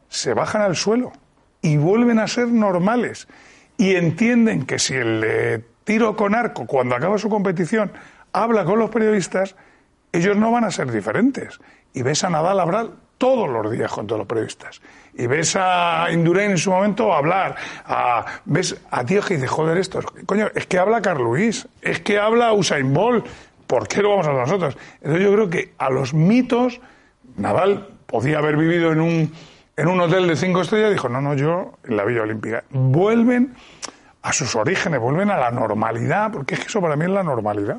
se 0.08 0.34
bajan 0.34 0.62
al 0.62 0.76
suelo 0.76 1.12
y 1.60 1.76
vuelven 1.76 2.18
a 2.18 2.26
ser 2.26 2.48
normales. 2.48 3.28
Y 3.76 3.94
entienden 3.94 4.66
que 4.66 4.78
si 4.78 4.94
el 4.94 5.20
de 5.20 5.64
tiro 5.84 6.16
con 6.16 6.34
arco, 6.34 6.66
cuando 6.66 6.94
acaba 6.94 7.18
su 7.18 7.28
competición, 7.28 7.92
habla 8.32 8.64
con 8.64 8.78
los 8.78 8.90
periodistas, 8.90 9.56
ellos 10.12 10.36
no 10.36 10.50
van 10.50 10.64
a 10.64 10.70
ser 10.70 10.90
diferentes. 10.90 11.58
Y 11.94 12.02
ves 12.02 12.24
a 12.24 12.30
Nadal 12.30 12.60
hablar 12.60 12.90
todos 13.22 13.48
los 13.48 13.70
días 13.70 13.88
con 13.88 14.04
todos 14.04 14.18
los 14.18 14.26
periodistas. 14.26 14.82
Y 15.14 15.28
ves 15.28 15.54
a 15.54 16.08
Indurain 16.10 16.50
en 16.50 16.58
su 16.58 16.72
momento 16.72 17.14
hablar. 17.14 17.54
Ves 18.46 18.76
a 18.90 19.04
tíos 19.04 19.24
que 19.26 19.34
dices, 19.34 19.48
joder, 19.48 19.78
esto, 19.78 20.00
coño, 20.26 20.48
es 20.52 20.66
que 20.66 20.76
habla 20.76 21.00
Carl 21.00 21.22
Luis, 21.22 21.68
es 21.82 22.00
que 22.00 22.18
habla 22.18 22.52
Usain 22.52 22.92
Bolt, 22.92 23.24
¿por 23.68 23.86
qué 23.86 24.02
lo 24.02 24.10
vamos 24.10 24.26
a 24.26 24.32
nosotros? 24.32 24.76
Entonces 25.02 25.22
yo 25.22 25.32
creo 25.34 25.48
que 25.48 25.72
a 25.78 25.88
los 25.88 26.14
mitos, 26.14 26.80
Nadal 27.36 27.90
podía 28.06 28.38
haber 28.38 28.56
vivido 28.56 28.90
en 28.90 29.00
un, 29.00 29.32
en 29.76 29.86
un 29.86 30.00
hotel 30.00 30.26
de 30.26 30.34
cinco 30.34 30.62
estrellas, 30.62 30.90
dijo, 30.90 31.08
no, 31.08 31.20
no, 31.20 31.34
yo 31.34 31.74
en 31.84 31.96
la 31.96 32.04
Villa 32.04 32.22
Olímpica. 32.22 32.64
Vuelven 32.70 33.54
a 34.22 34.32
sus 34.32 34.56
orígenes, 34.56 34.98
vuelven 34.98 35.30
a 35.30 35.36
la 35.36 35.52
normalidad, 35.52 36.32
porque 36.32 36.54
es 36.54 36.60
que 36.60 36.66
eso 36.66 36.80
para 36.80 36.96
mí 36.96 37.04
es 37.04 37.10
la 37.12 37.22
normalidad. 37.22 37.78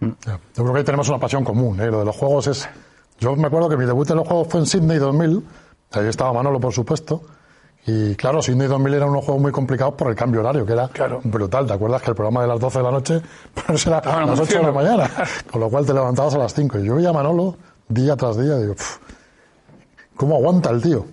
Yo 0.00 0.16
creo 0.54 0.72
que 0.72 0.78
ahí 0.78 0.84
tenemos 0.84 1.10
una 1.10 1.18
pasión 1.18 1.44
común, 1.44 1.78
¿eh? 1.78 1.90
lo 1.90 1.98
de 1.98 2.04
los 2.06 2.16
juegos 2.16 2.46
es... 2.46 2.70
Yo 3.18 3.34
me 3.36 3.46
acuerdo 3.46 3.68
que 3.68 3.76
mi 3.76 3.84
debut 3.84 4.08
en 4.10 4.16
los 4.16 4.28
juegos 4.28 4.48
fue 4.48 4.60
en 4.60 4.66
Sydney 4.66 4.98
2000, 4.98 5.44
ahí 5.92 6.06
estaba 6.06 6.32
Manolo, 6.32 6.60
por 6.60 6.72
supuesto, 6.72 7.22
y 7.86 8.14
claro, 8.16 8.42
Sydney 8.42 8.68
2000 8.68 8.94
era 8.94 9.06
unos 9.06 9.24
juegos 9.24 9.42
muy 9.42 9.50
complicados 9.50 9.94
por 9.94 10.08
el 10.08 10.14
cambio 10.14 10.40
horario, 10.40 10.66
que 10.66 10.74
era 10.74 10.90
brutal. 11.24 11.66
¿Te 11.66 11.72
acuerdas 11.72 12.02
que 12.02 12.10
el 12.10 12.14
programa 12.14 12.42
de 12.42 12.48
las 12.48 12.60
12 12.60 12.78
de 12.78 12.84
la 12.84 12.90
noche 12.90 13.22
pues 13.66 13.86
era 13.86 13.98
a 13.98 14.26
las 14.26 14.38
8 14.38 14.58
de 14.58 14.62
la 14.62 14.72
mañana? 14.72 15.10
Con 15.50 15.60
lo 15.62 15.70
cual 15.70 15.86
te 15.86 15.94
levantabas 15.94 16.34
a 16.34 16.38
las 16.38 16.52
5. 16.52 16.80
Y 16.80 16.84
yo 16.84 16.96
veía 16.96 17.08
a 17.08 17.12
Manolo 17.14 17.56
día 17.88 18.14
tras 18.14 18.36
día 18.36 18.58
y 18.58 18.62
digo, 18.62 18.74
¿cómo 20.16 20.36
aguanta 20.36 20.68
el 20.70 20.82
tío? 20.82 21.06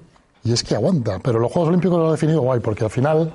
Y 0.43 0.51
es 0.51 0.63
que 0.63 0.75
aguanta. 0.75 1.19
Pero 1.23 1.39
los 1.39 1.49
Juegos 1.49 1.69
Olímpicos 1.69 1.97
lo 1.97 2.09
ha 2.09 2.11
definido 2.11 2.41
guay, 2.41 2.59
porque 2.59 2.83
al 2.83 2.89
final 2.89 3.33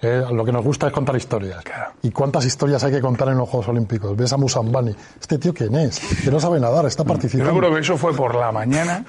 eh, 0.00 0.22
lo 0.30 0.44
que 0.44 0.52
nos 0.52 0.64
gusta 0.64 0.86
es 0.86 0.92
contar 0.92 1.16
historias. 1.16 1.62
¿Y 2.02 2.10
cuántas 2.10 2.44
historias 2.44 2.84
hay 2.84 2.92
que 2.92 3.00
contar 3.00 3.28
en 3.28 3.38
los 3.38 3.48
Juegos 3.48 3.68
Olímpicos? 3.68 4.16
Ves 4.16 4.32
a 4.32 4.36
Musambani. 4.36 4.94
¿Este 5.20 5.38
tío 5.38 5.52
quién 5.52 5.74
es? 5.74 5.98
Que 6.22 6.30
no 6.30 6.38
sabe 6.38 6.60
nadar, 6.60 6.86
está 6.86 7.04
participando. 7.04 7.52
Yo 7.52 7.58
creo 7.58 7.74
que 7.74 7.80
eso 7.80 7.96
fue 7.96 8.14
por 8.14 8.34
la 8.34 8.52
mañana 8.52 9.04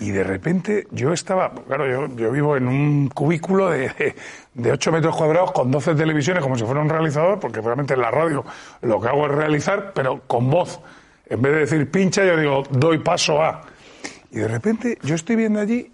y 0.00 0.10
de 0.10 0.24
repente 0.24 0.86
yo 0.90 1.12
estaba, 1.12 1.52
claro, 1.52 1.86
yo, 1.86 2.16
yo 2.16 2.32
vivo 2.32 2.56
en 2.56 2.66
un 2.66 3.08
cubículo 3.08 3.68
de, 3.68 4.14
de 4.54 4.72
8 4.72 4.90
metros 4.90 5.14
cuadrados 5.14 5.52
con 5.52 5.70
12 5.70 5.94
televisiones 5.94 6.42
como 6.42 6.56
si 6.56 6.64
fuera 6.64 6.80
un 6.80 6.88
realizador, 6.88 7.38
porque 7.38 7.60
realmente 7.60 7.94
en 7.94 8.00
la 8.00 8.10
radio 8.10 8.44
lo 8.80 9.00
que 9.00 9.08
hago 9.08 9.26
es 9.26 9.32
realizar, 9.32 9.92
pero 9.94 10.22
con 10.26 10.50
voz. 10.50 10.80
En 11.26 11.40
vez 11.42 11.52
de 11.52 11.58
decir 11.60 11.90
pincha, 11.90 12.24
yo 12.24 12.36
digo 12.36 12.62
doy 12.70 12.98
paso 12.98 13.42
a. 13.42 13.62
Y 14.30 14.38
de 14.38 14.48
repente 14.48 14.98
yo 15.02 15.14
estoy 15.14 15.36
viendo 15.36 15.60
allí 15.60 15.92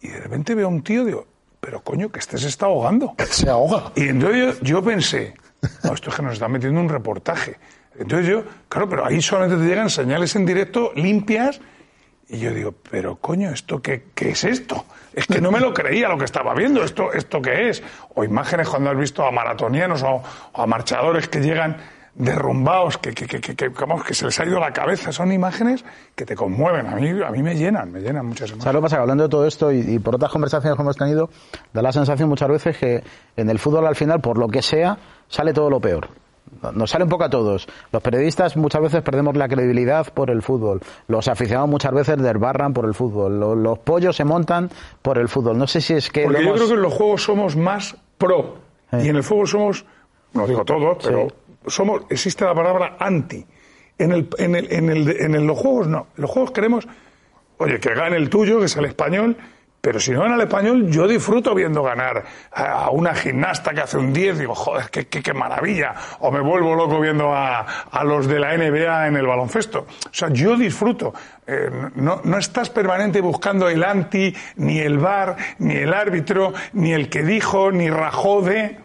y 0.00 0.08
de 0.08 0.20
repente 0.20 0.54
veo 0.54 0.66
a 0.66 0.70
un 0.70 0.82
tío, 0.82 1.04
digo, 1.04 1.26
pero 1.64 1.82
coño, 1.82 2.10
que 2.10 2.18
este 2.18 2.36
se 2.36 2.48
está 2.48 2.66
ahogando. 2.66 3.14
Se 3.30 3.48
ahoga. 3.48 3.92
Y 3.94 4.08
entonces 4.08 4.58
yo, 4.60 4.64
yo 4.64 4.84
pensé, 4.84 5.34
no, 5.82 5.94
esto 5.94 6.10
es 6.10 6.16
que 6.16 6.22
nos 6.22 6.34
está 6.34 6.46
metiendo 6.46 6.78
un 6.78 6.90
reportaje. 6.90 7.56
Entonces 7.98 8.28
yo, 8.28 8.44
claro, 8.68 8.88
pero 8.88 9.06
ahí 9.06 9.22
solamente 9.22 9.56
te 9.56 9.68
llegan 9.68 9.88
señales 9.88 10.36
en 10.36 10.44
directo 10.44 10.92
limpias 10.94 11.60
y 12.28 12.38
yo 12.38 12.52
digo, 12.52 12.74
pero 12.90 13.16
coño, 13.16 13.50
¿esto 13.50 13.80
qué, 13.80 14.06
qué, 14.14 14.30
es 14.30 14.44
esto? 14.44 14.84
Es 15.12 15.26
que 15.26 15.40
no 15.40 15.50
me 15.50 15.60
lo 15.60 15.72
creía 15.72 16.08
lo 16.08 16.18
que 16.18 16.24
estaba 16.24 16.54
viendo, 16.54 16.82
¿esto, 16.82 17.12
esto 17.12 17.40
qué 17.40 17.68
es? 17.68 17.82
O 18.14 18.24
imágenes 18.24 18.68
cuando 18.68 18.90
has 18.90 18.96
visto 18.96 19.24
a 19.24 19.30
maratonianos 19.30 20.02
o, 20.02 20.22
o 20.52 20.62
a 20.62 20.66
marchadores 20.66 21.28
que 21.28 21.40
llegan 21.40 21.76
derrumbados, 22.14 22.98
que, 22.98 23.12
que, 23.12 23.26
que, 23.26 23.40
que, 23.40 23.54
que 23.54 24.14
se 24.14 24.24
les 24.24 24.40
ha 24.40 24.44
ido 24.44 24.60
la 24.60 24.72
cabeza. 24.72 25.12
Son 25.12 25.32
imágenes 25.32 25.84
que 26.14 26.24
te 26.24 26.36
conmueven. 26.36 26.86
A 26.86 26.96
mí, 26.96 27.10
a 27.22 27.30
mí 27.30 27.42
me 27.42 27.54
llenan, 27.56 27.92
me 27.92 28.00
llenan 28.00 28.26
muchas 28.26 28.50
emociones. 28.50 28.64
¿Sabes 28.64 28.74
lo 28.74 28.80
que 28.80 28.84
pasa? 28.84 29.00
Hablando 29.00 29.24
de 29.24 29.28
todo 29.28 29.46
esto 29.46 29.72
y, 29.72 29.80
y, 29.80 29.98
por 29.98 30.14
otras 30.14 30.30
conversaciones 30.30 30.76
que 30.76 30.82
hemos 30.82 30.96
tenido, 30.96 31.30
da 31.72 31.82
la 31.82 31.92
sensación 31.92 32.28
muchas 32.28 32.48
veces 32.48 32.78
que 32.78 33.02
en 33.36 33.50
el 33.50 33.58
fútbol 33.58 33.86
al 33.86 33.96
final, 33.96 34.20
por 34.20 34.38
lo 34.38 34.48
que 34.48 34.62
sea, 34.62 34.98
sale 35.28 35.52
todo 35.52 35.70
lo 35.70 35.80
peor. 35.80 36.08
Nos 36.72 36.90
sale 36.90 37.04
un 37.04 37.10
poco 37.10 37.24
a 37.24 37.30
todos. 37.30 37.66
Los 37.90 38.02
periodistas 38.02 38.56
muchas 38.56 38.80
veces 38.80 39.02
perdemos 39.02 39.36
la 39.36 39.48
credibilidad 39.48 40.06
por 40.12 40.30
el 40.30 40.42
fútbol. 40.42 40.80
Los 41.08 41.26
aficionados 41.28 41.68
muchas 41.68 41.92
veces 41.92 42.16
desbarran 42.18 42.72
por 42.72 42.84
el 42.84 42.94
fútbol. 42.94 43.40
Los, 43.40 43.56
los 43.56 43.78
pollos 43.80 44.14
se 44.16 44.24
montan 44.24 44.70
por 45.02 45.18
el 45.18 45.28
fútbol. 45.28 45.58
No 45.58 45.66
sé 45.66 45.80
si 45.80 45.94
es 45.94 46.10
que. 46.10 46.24
Porque 46.24 46.42
hemos... 46.42 46.52
yo 46.52 46.54
creo 46.54 46.68
que 46.68 46.74
en 46.74 46.82
los 46.82 46.92
juegos 46.92 47.22
somos 47.24 47.56
más 47.56 47.96
pro. 48.18 48.56
Eh. 48.92 49.02
Y 49.04 49.08
en 49.08 49.16
el 49.16 49.22
fútbol 49.22 49.48
somos, 49.48 49.84
no 50.32 50.46
digo 50.46 50.64
todos, 50.64 50.98
pero 51.02 51.28
sí. 51.28 51.34
Somos, 51.66 52.02
existe 52.10 52.44
la 52.44 52.54
palabra 52.54 52.96
anti. 52.98 53.44
En, 53.96 54.12
el, 54.12 54.28
en, 54.38 54.54
el, 54.56 54.72
en, 54.72 54.90
el, 54.90 55.08
en 55.08 55.46
los 55.46 55.58
juegos 55.58 55.86
no. 55.86 56.08
En 56.16 56.22
los 56.22 56.30
juegos 56.30 56.50
queremos, 56.50 56.88
oye, 57.58 57.78
que 57.78 57.94
gane 57.94 58.16
el 58.16 58.28
tuyo, 58.28 58.58
que 58.58 58.66
es 58.66 58.76
el 58.76 58.86
español, 58.86 59.36
pero 59.84 60.00
si 60.00 60.12
no 60.12 60.22
gana 60.22 60.36
el 60.36 60.40
español, 60.40 60.90
yo 60.90 61.06
disfruto 61.06 61.54
viendo 61.54 61.82
ganar 61.82 62.24
a 62.52 62.88
una 62.88 63.14
gimnasta 63.14 63.74
que 63.74 63.82
hace 63.82 63.98
un 63.98 64.14
10, 64.14 64.38
digo, 64.38 64.54
joder, 64.54 64.88
qué, 64.90 65.08
qué, 65.08 65.22
qué, 65.22 65.34
maravilla. 65.34 65.94
O 66.20 66.30
me 66.30 66.40
vuelvo 66.40 66.74
loco 66.74 66.98
viendo 66.98 67.34
a, 67.34 67.66
a, 67.90 68.02
los 68.02 68.26
de 68.26 68.40
la 68.40 68.56
NBA 68.56 69.08
en 69.08 69.16
el 69.16 69.26
baloncesto. 69.26 69.80
O 69.80 70.08
sea, 70.10 70.30
yo 70.30 70.56
disfruto. 70.56 71.12
Eh, 71.46 71.68
no, 71.96 72.22
no, 72.24 72.38
estás 72.38 72.70
permanente 72.70 73.20
buscando 73.20 73.68
el 73.68 73.84
anti, 73.84 74.34
ni 74.56 74.78
el 74.78 74.96
bar, 74.96 75.36
ni 75.58 75.74
el 75.76 75.92
árbitro, 75.92 76.54
ni 76.72 76.94
el 76.94 77.10
que 77.10 77.22
dijo, 77.22 77.70
ni 77.70 77.90
rajó 77.90 78.40
de. 78.40 78.78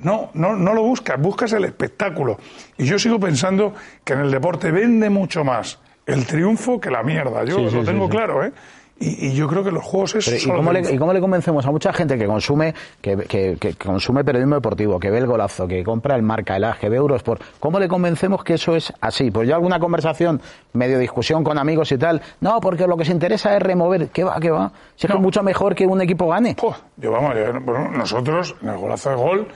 No, 0.00 0.30
no, 0.34 0.54
no 0.54 0.74
lo 0.74 0.82
buscas, 0.82 1.20
buscas 1.20 1.52
el 1.52 1.64
espectáculo. 1.64 2.38
Y 2.76 2.84
yo 2.84 2.98
sigo 2.98 3.18
pensando 3.18 3.74
que 4.04 4.12
en 4.12 4.20
el 4.20 4.30
deporte 4.30 4.70
vende 4.70 5.10
mucho 5.10 5.44
más 5.44 5.78
el 6.06 6.26
triunfo 6.26 6.80
que 6.80 6.90
la 6.90 7.02
mierda. 7.02 7.44
Yo 7.44 7.56
sí, 7.56 7.62
lo 7.64 7.70
sí, 7.70 7.78
tengo 7.84 8.06
sí, 8.06 8.10
claro, 8.10 8.44
¿eh? 8.44 8.52
Y, 9.00 9.28
y, 9.28 9.34
yo 9.34 9.46
creo 9.46 9.62
que 9.62 9.70
los 9.70 9.84
juegos 9.84 10.16
es. 10.16 10.24
Pero, 10.24 10.38
¿y, 10.38 10.56
cómo 10.56 10.72
le, 10.72 10.92
¿y, 10.92 10.98
cómo 10.98 11.12
le, 11.12 11.20
convencemos 11.20 11.64
a 11.64 11.70
mucha 11.70 11.92
gente 11.92 12.18
que 12.18 12.26
consume 12.26 12.74
que, 13.00 13.16
que, 13.16 13.56
que, 13.56 13.74
consume 13.74 14.24
periodismo 14.24 14.56
deportivo, 14.56 14.98
que 14.98 15.08
ve 15.08 15.18
el 15.18 15.26
golazo, 15.26 15.68
que 15.68 15.84
compra 15.84 16.16
el 16.16 16.22
marca, 16.22 16.56
el 16.56 16.64
AG, 16.64 16.88
ve 16.88 16.96
Eurosport? 16.96 17.40
¿Cómo 17.60 17.78
le 17.78 17.86
convencemos 17.86 18.42
que 18.42 18.54
eso 18.54 18.74
es 18.74 18.92
así? 19.00 19.30
Pues 19.30 19.48
yo 19.48 19.54
alguna 19.54 19.78
conversación, 19.78 20.40
medio 20.72 20.98
discusión 20.98 21.44
con 21.44 21.58
amigos 21.58 21.92
y 21.92 21.98
tal, 21.98 22.20
no, 22.40 22.60
porque 22.60 22.88
lo 22.88 22.96
que 22.96 23.04
se 23.04 23.12
interesa 23.12 23.54
es 23.54 23.62
remover. 23.62 24.08
¿Qué 24.08 24.24
va, 24.24 24.40
qué 24.40 24.50
va? 24.50 24.72
Si 24.96 25.06
es 25.06 25.10
no. 25.10 25.14
que 25.14 25.18
es 25.18 25.22
mucho 25.22 25.44
mejor 25.44 25.76
que 25.76 25.86
un 25.86 26.00
equipo 26.00 26.26
gane. 26.26 26.56
Pues, 26.60 26.76
yo 26.96 27.12
vamos, 27.12 27.36
yo, 27.36 27.60
bueno, 27.60 27.90
nosotros 27.90 28.56
en 28.62 28.70
el 28.70 28.78
golazo 28.78 29.10
de 29.10 29.16
gol, 29.16 29.48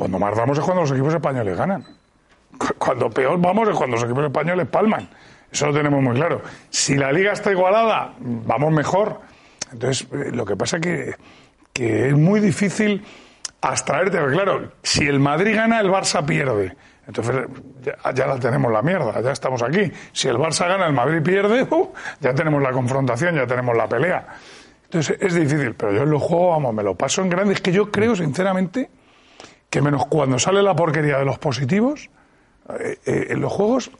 cuando 0.00 0.18
más 0.18 0.34
damos 0.34 0.56
es 0.56 0.64
cuando 0.64 0.80
los 0.80 0.92
equipos 0.92 1.12
españoles 1.12 1.58
ganan. 1.58 1.84
Cuando 2.78 3.10
peor 3.10 3.38
vamos 3.38 3.68
es 3.68 3.76
cuando 3.76 3.96
los 3.96 4.04
equipos 4.04 4.24
españoles 4.24 4.66
palman. 4.66 5.06
Eso 5.52 5.66
lo 5.66 5.74
tenemos 5.74 6.02
muy 6.02 6.16
claro. 6.16 6.40
Si 6.70 6.94
la 6.94 7.12
liga 7.12 7.32
está 7.32 7.50
igualada, 7.50 8.14
vamos 8.18 8.72
mejor. 8.72 9.20
Entonces, 9.70 10.08
eh, 10.10 10.30
lo 10.32 10.46
que 10.46 10.56
pasa 10.56 10.78
es 10.78 10.82
que, 10.82 11.14
que 11.74 12.08
es 12.08 12.14
muy 12.14 12.40
difícil 12.40 13.04
abstraerte. 13.60 14.18
Porque 14.18 14.36
claro, 14.36 14.72
si 14.82 15.06
el 15.06 15.20
Madrid 15.20 15.54
gana, 15.54 15.80
el 15.80 15.90
Barça 15.90 16.24
pierde. 16.24 16.74
Entonces, 17.06 17.36
ya, 17.82 18.14
ya, 18.14 18.26
la 18.26 18.38
tenemos 18.38 18.72
la 18.72 18.80
mierda, 18.80 19.20
ya 19.20 19.32
estamos 19.32 19.62
aquí. 19.62 19.92
Si 20.12 20.28
el 20.28 20.38
Barça 20.38 20.66
gana, 20.66 20.86
el 20.86 20.94
Madrid 20.94 21.20
pierde, 21.22 21.64
uh, 21.70 21.92
ya 22.20 22.32
tenemos 22.32 22.62
la 22.62 22.72
confrontación, 22.72 23.34
ya 23.34 23.46
tenemos 23.46 23.76
la 23.76 23.86
pelea. 23.86 24.28
Entonces, 24.84 25.18
es 25.20 25.34
difícil, 25.34 25.74
pero 25.74 25.92
yo 25.92 26.04
en 26.04 26.10
los 26.10 26.22
juegos, 26.22 26.56
vamos, 26.56 26.72
me 26.72 26.82
lo 26.82 26.94
paso 26.94 27.20
en 27.20 27.28
grande. 27.28 27.52
Es 27.52 27.60
que 27.60 27.70
yo 27.70 27.90
creo, 27.90 28.16
sinceramente, 28.16 28.88
que 29.70 29.80
menos 29.80 30.06
cuando 30.06 30.38
sale 30.38 30.62
la 30.62 30.74
porquería 30.74 31.18
de 31.18 31.24
los 31.24 31.38
positivos, 31.38 32.10
eh, 32.78 32.98
eh, 33.06 33.26
en 33.30 33.40
los 33.40 33.52
juegos 33.52 33.90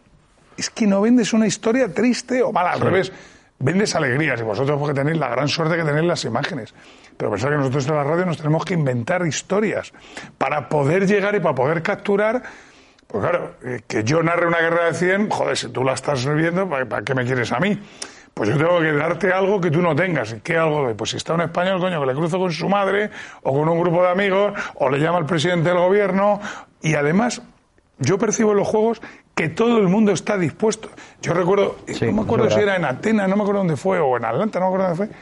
es 0.56 0.68
que 0.68 0.86
no 0.86 1.00
vendes 1.00 1.32
una 1.32 1.46
historia 1.46 1.92
triste 1.94 2.42
o 2.42 2.52
mala, 2.52 2.72
al 2.72 2.78
sí. 2.78 2.84
revés, 2.84 3.12
vendes 3.58 3.94
alegrías 3.94 4.40
y 4.40 4.42
vosotros 4.42 4.78
porque 4.78 4.94
tenéis 4.94 5.18
la 5.18 5.28
gran 5.28 5.48
suerte 5.48 5.76
de 5.76 5.84
tener 5.84 6.04
las 6.04 6.24
imágenes. 6.24 6.74
Pero 7.16 7.30
pensar 7.30 7.50
que 7.50 7.56
nosotros 7.56 7.86
en 7.86 7.94
la 7.94 8.04
radio 8.04 8.26
nos 8.26 8.36
tenemos 8.36 8.64
que 8.64 8.74
inventar 8.74 9.26
historias 9.26 9.92
para 10.36 10.68
poder 10.68 11.06
llegar 11.06 11.34
y 11.34 11.40
para 11.40 11.54
poder 11.54 11.82
capturar. 11.82 12.42
Pues 13.06 13.22
claro, 13.22 13.54
eh, 13.64 13.80
que 13.86 14.04
yo 14.04 14.22
narre 14.22 14.46
una 14.46 14.58
guerra 14.58 14.86
de 14.86 14.94
100, 14.94 15.30
joder, 15.30 15.56
si 15.56 15.68
tú 15.68 15.84
la 15.84 15.94
estás 15.94 16.24
viendo, 16.26 16.68
¿para 16.68 17.02
qué 17.02 17.14
me 17.14 17.24
quieres 17.24 17.52
a 17.52 17.58
mí? 17.58 17.78
Pues 18.34 18.48
yo 18.48 18.56
tengo 18.56 18.80
que 18.80 18.92
darte 18.92 19.32
algo 19.32 19.60
que 19.60 19.70
tú 19.70 19.82
no 19.82 19.94
tengas. 19.94 20.32
¿Y 20.32 20.40
qué 20.40 20.56
algo? 20.56 20.94
Pues 20.96 21.10
si 21.10 21.16
está 21.16 21.34
un 21.34 21.42
español, 21.42 21.80
coño, 21.80 22.00
que 22.00 22.06
le 22.06 22.14
cruzo 22.14 22.38
con 22.38 22.52
su 22.52 22.68
madre, 22.68 23.10
o 23.42 23.52
con 23.52 23.68
un 23.68 23.80
grupo 23.80 24.02
de 24.02 24.08
amigos, 24.08 24.54
o 24.76 24.88
le 24.88 24.98
llama 24.98 25.18
al 25.18 25.26
presidente 25.26 25.68
del 25.68 25.78
gobierno, 25.78 26.40
y 26.80 26.94
además 26.94 27.42
yo 27.98 28.18
percibo 28.18 28.52
en 28.52 28.58
los 28.58 28.68
juegos 28.68 29.00
que 29.34 29.48
todo 29.48 29.78
el 29.78 29.88
mundo 29.88 30.12
está 30.12 30.36
dispuesto. 30.36 30.90
Yo 31.22 31.34
recuerdo, 31.34 31.78
sí, 31.86 32.06
no 32.06 32.12
me 32.12 32.22
acuerdo 32.22 32.50
si 32.50 32.60
era 32.60 32.76
en 32.76 32.84
Atenas, 32.84 33.28
no 33.28 33.36
me 33.36 33.42
acuerdo 33.42 33.60
dónde 33.60 33.76
fue, 33.76 33.98
o 33.98 34.16
en 34.16 34.24
Atlanta, 34.24 34.58
no 34.58 34.66
me 34.66 34.74
acuerdo 34.74 34.88
dónde 34.88 35.06
fue, 35.06 35.16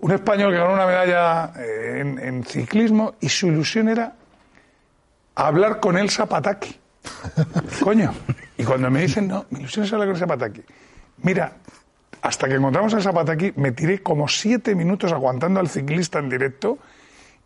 un 0.00 0.12
español 0.12 0.52
que 0.52 0.58
ganó 0.58 0.72
una 0.74 0.86
medalla 0.86 1.52
eh, 1.56 2.00
en, 2.00 2.18
en, 2.18 2.44
ciclismo 2.44 3.14
y 3.20 3.28
su 3.28 3.48
ilusión 3.48 3.88
era 3.88 4.14
hablar 5.34 5.80
con 5.80 5.98
Elsa 5.98 6.26
Pataki. 6.26 6.76
Coño. 7.84 8.12
Y 8.56 8.64
cuando 8.64 8.90
me 8.90 9.02
dicen, 9.02 9.28
no, 9.28 9.46
mi 9.50 9.60
ilusión 9.60 9.84
es 9.84 9.92
hablar 9.92 10.08
con 10.08 10.16
Elsa 10.16 10.26
Pataki. 10.26 10.62
Mira, 11.22 11.52
hasta 12.22 12.48
que 12.48 12.54
encontramos 12.54 12.92
a 12.94 12.98
Elsa 12.98 13.12
Pataki, 13.12 13.54
me 13.56 13.72
tiré 13.72 14.02
como 14.02 14.28
siete 14.28 14.74
minutos 14.74 15.12
aguantando 15.12 15.60
al 15.60 15.68
ciclista 15.68 16.18
en 16.18 16.28
directo 16.28 16.78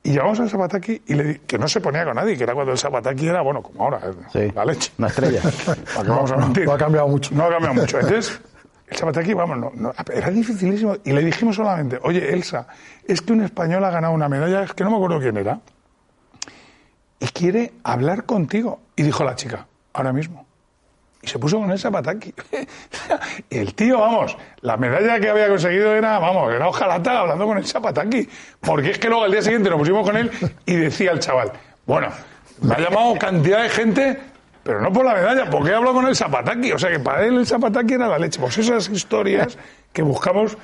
y 0.02 0.10
llegamos 0.10 0.38
al 0.38 0.50
Zapataki 0.50 1.02
y 1.06 1.14
le 1.14 1.24
di, 1.24 1.38
que 1.38 1.58
no 1.58 1.66
se 1.66 1.80
ponía 1.80 2.04
con 2.04 2.14
nadie, 2.16 2.36
que 2.36 2.44
era 2.44 2.52
cuando 2.52 2.72
el 2.72 2.78
Zapataki 2.78 3.26
era, 3.26 3.40
bueno, 3.40 3.62
como 3.62 3.84
ahora, 3.84 4.00
sí, 4.30 4.50
la 4.54 4.64
leche. 4.66 4.92
Una 4.98 5.08
estrella. 5.08 5.40
¿Para 5.66 6.02
qué 6.02 6.08
vamos 6.10 6.30
a 6.30 6.36
mentir? 6.36 6.64
No, 6.64 6.70
no, 6.70 6.74
ha 6.74 6.78
cambiado 6.78 7.08
mucho. 7.08 7.34
No 7.34 7.44
ha 7.44 7.48
cambiado 7.48 7.74
mucho. 7.74 7.98
Entonces, 7.98 8.38
el 8.86 8.96
Zapataki, 8.98 9.32
vamos, 9.32 9.56
no, 9.56 9.72
no, 9.74 9.94
era 10.12 10.30
dificilísimo. 10.30 10.96
Y 11.04 11.12
le 11.12 11.24
dijimos 11.24 11.56
solamente, 11.56 11.98
oye, 12.02 12.34
Elsa, 12.34 12.66
es 13.08 13.22
que 13.22 13.32
un 13.32 13.44
español 13.44 13.82
ha 13.82 13.90
ganado 13.90 14.12
una 14.12 14.28
medalla, 14.28 14.64
es 14.64 14.74
que 14.74 14.84
no 14.84 14.90
me 14.90 14.96
acuerdo 14.96 15.20
quién 15.20 15.38
era, 15.38 15.60
y 17.18 17.26
quiere 17.28 17.72
hablar 17.82 18.24
contigo. 18.24 18.80
Y 18.96 19.04
dijo 19.04 19.24
la 19.24 19.36
chica, 19.36 19.66
ahora 19.94 20.12
mismo 20.12 20.44
y 21.24 21.26
se 21.26 21.38
puso 21.38 21.58
con 21.58 21.70
el 21.70 21.78
Zapataki. 21.78 22.34
el 23.50 23.74
tío, 23.74 23.98
vamos, 23.98 24.36
la 24.60 24.76
medalla 24.76 25.18
que 25.18 25.30
había 25.30 25.48
conseguido 25.48 25.94
era, 25.94 26.18
vamos, 26.18 26.52
era 26.52 26.68
ojalata 26.68 27.20
hablando 27.20 27.46
con 27.46 27.58
el 27.58 27.64
Zapataki. 27.64 28.28
Porque 28.60 28.90
es 28.90 28.98
que 28.98 29.08
luego 29.08 29.24
al 29.24 29.32
día 29.32 29.42
siguiente 29.42 29.70
nos 29.70 29.78
pusimos 29.78 30.06
con 30.06 30.16
él 30.16 30.30
y 30.66 30.74
decía 30.76 31.12
el 31.12 31.20
chaval, 31.20 31.52
bueno, 31.86 32.08
me 32.60 32.74
ha 32.74 32.78
llamado 32.78 33.14
cantidad 33.18 33.62
de 33.62 33.68
gente, 33.70 34.20
pero 34.62 34.82
no 34.82 34.92
por 34.92 35.04
la 35.04 35.14
medalla, 35.14 35.48
porque 35.48 35.70
he 35.70 35.74
hablado 35.74 35.94
con 35.94 36.06
el 36.06 36.14
Zapataki. 36.14 36.72
O 36.72 36.78
sea 36.78 36.90
que 36.90 37.00
para 37.00 37.24
él 37.24 37.38
el 37.38 37.46
Zapataki 37.46 37.94
era 37.94 38.08
la 38.08 38.18
leche. 38.18 38.38
Pues 38.38 38.58
esas 38.58 38.88
historias 38.90 39.56
que 39.92 40.02
buscamos 40.02 40.58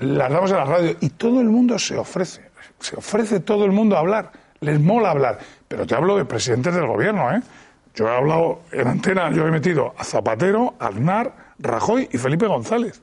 las 0.00 0.30
damos 0.30 0.50
en 0.50 0.56
la 0.58 0.64
radio 0.64 0.96
y 1.00 1.10
todo 1.10 1.40
el 1.40 1.48
mundo 1.48 1.78
se 1.78 1.96
ofrece. 1.96 2.42
Se 2.78 2.96
ofrece 2.96 3.40
todo 3.40 3.64
el 3.64 3.72
mundo 3.72 3.96
a 3.96 4.00
hablar. 4.00 4.32
Les 4.60 4.78
mola 4.78 5.10
hablar. 5.10 5.38
Pero 5.66 5.86
te 5.86 5.94
hablo 5.94 6.16
de 6.18 6.26
presidentes 6.26 6.74
del 6.74 6.86
gobierno, 6.86 7.34
¿eh? 7.34 7.40
Yo 7.94 8.08
he 8.08 8.16
hablado 8.16 8.60
en 8.72 8.88
antena, 8.88 9.30
yo 9.30 9.46
he 9.46 9.50
metido 9.50 9.94
a 9.98 10.04
Zapatero, 10.04 10.74
Aznar, 10.78 11.32
Rajoy 11.58 12.08
y 12.10 12.18
Felipe 12.18 12.46
González. 12.46 13.02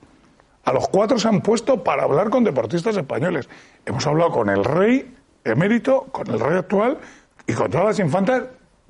A 0.66 0.74
los 0.74 0.88
cuatro 0.90 1.20
se 1.20 1.28
han 1.28 1.42
puesto 1.42 1.84
para 1.84 2.04
hablar 2.04 2.30
con 2.30 2.44
deportistas 2.44 2.98
españoles. 2.98 3.48
Hemos 3.86 4.06
hablado 4.08 4.32
con 4.32 4.50
el 4.50 4.64
rey 4.64 5.16
emérito, 5.44 6.06
con 6.12 6.28
el 6.28 6.40
rey 6.40 6.58
actual 6.58 6.98
y 7.46 7.54
con 7.54 7.70
todas 7.70 7.86
las 7.86 8.00
infantas 8.00 8.44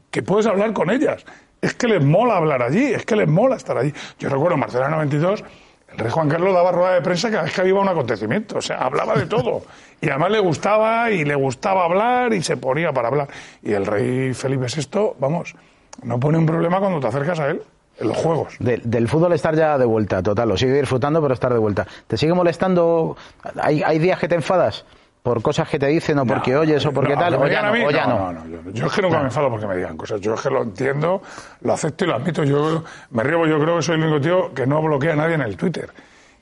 que 0.09 0.23
puedes 0.23 0.45
hablar 0.45 0.73
con 0.73 0.89
ellas. 0.89 1.25
Es 1.61 1.73
que 1.73 1.87
les 1.87 2.03
mola 2.03 2.37
hablar 2.37 2.63
allí, 2.63 2.85
es 2.85 3.05
que 3.05 3.17
les 3.17 3.27
mola 3.27 3.57
estar 3.57 3.77
allí. 3.77 3.93
Yo 4.17 4.29
recuerdo 4.29 4.55
en 4.55 4.61
Barcelona 4.61 4.91
92, 4.91 5.43
el 5.91 5.97
rey 5.97 6.11
Juan 6.11 6.29
Carlos 6.29 6.53
daba 6.53 6.71
rueda 6.71 6.93
de 6.93 7.01
prensa 7.01 7.29
cada 7.29 7.43
vez 7.43 7.53
que 7.53 7.61
había 7.61 7.75
un 7.75 7.89
acontecimiento, 7.89 8.59
o 8.59 8.61
sea, 8.61 8.77
hablaba 8.77 9.15
de 9.15 9.25
todo. 9.25 9.63
Y 10.01 10.09
además 10.09 10.31
le 10.31 10.39
gustaba 10.39 11.11
y 11.11 11.25
le 11.25 11.35
gustaba 11.35 11.83
hablar 11.83 12.33
y 12.33 12.41
se 12.41 12.55
ponía 12.55 12.93
para 12.93 13.09
hablar. 13.09 13.27
Y 13.61 13.73
el 13.73 13.85
rey 13.85 14.33
Felipe 14.33 14.67
VI, 14.73 15.11
vamos, 15.19 15.55
no 16.03 16.19
pone 16.19 16.37
un 16.37 16.45
problema 16.45 16.79
cuando 16.79 16.99
te 16.99 17.07
acercas 17.07 17.39
a 17.39 17.49
él 17.49 17.61
en 17.99 18.07
los 18.07 18.17
juegos. 18.17 18.55
del 18.59 19.07
fútbol 19.07 19.33
estar 19.33 19.55
ya 19.55 19.77
de 19.77 19.85
vuelta, 19.85 20.23
total, 20.23 20.49
lo 20.49 20.57
sigue 20.57 20.79
disfrutando, 20.79 21.21
pero 21.21 21.33
estar 21.33 21.51
de 21.51 21.59
vuelta. 21.59 21.85
¿Te 22.07 22.17
sigue 22.17 22.33
molestando? 22.33 23.17
¿Hay, 23.61 23.83
hay 23.83 23.99
días 23.99 24.19
que 24.19 24.27
te 24.27 24.35
enfadas? 24.35 24.85
por 25.23 25.41
cosas 25.41 25.67
que 25.67 25.77
te 25.77 25.87
dicen 25.87 26.17
o 26.19 26.25
porque 26.25 26.55
oyes 26.55 26.85
o 26.85 26.91
porque 26.91 27.13
tal, 27.13 27.35
o 27.35 27.47
ya, 27.47 27.61
no, 27.61 27.71
o 27.71 27.91
ya 27.91 28.07
no. 28.07 28.71
Yo, 28.71 28.87
es 28.87 28.93
que 28.93 29.01
nunca 29.01 29.19
me 29.19 29.25
enfado 29.25 29.49
porque 29.49 29.67
me 29.67 29.75
digan 29.75 29.97
cosas. 29.97 30.21
Yo 30.21 30.33
es 30.33 30.41
que 30.41 30.49
lo 30.49 30.63
entiendo, 30.63 31.21
lo 31.61 31.73
acepto 31.73 32.05
y 32.05 32.07
lo 32.07 32.15
admito. 32.15 32.43
Yo 32.43 32.83
me 33.11 33.23
río, 33.23 33.45
yo 33.45 33.59
creo 33.59 33.77
que 33.77 33.83
soy 33.83 33.95
el 33.95 34.03
único 34.03 34.21
tío 34.21 34.53
que 34.53 34.65
no 34.65 34.81
bloquea 34.81 35.13
a 35.13 35.15
nadie 35.17 35.35
en 35.35 35.41
el 35.41 35.57
Twitter. 35.57 35.91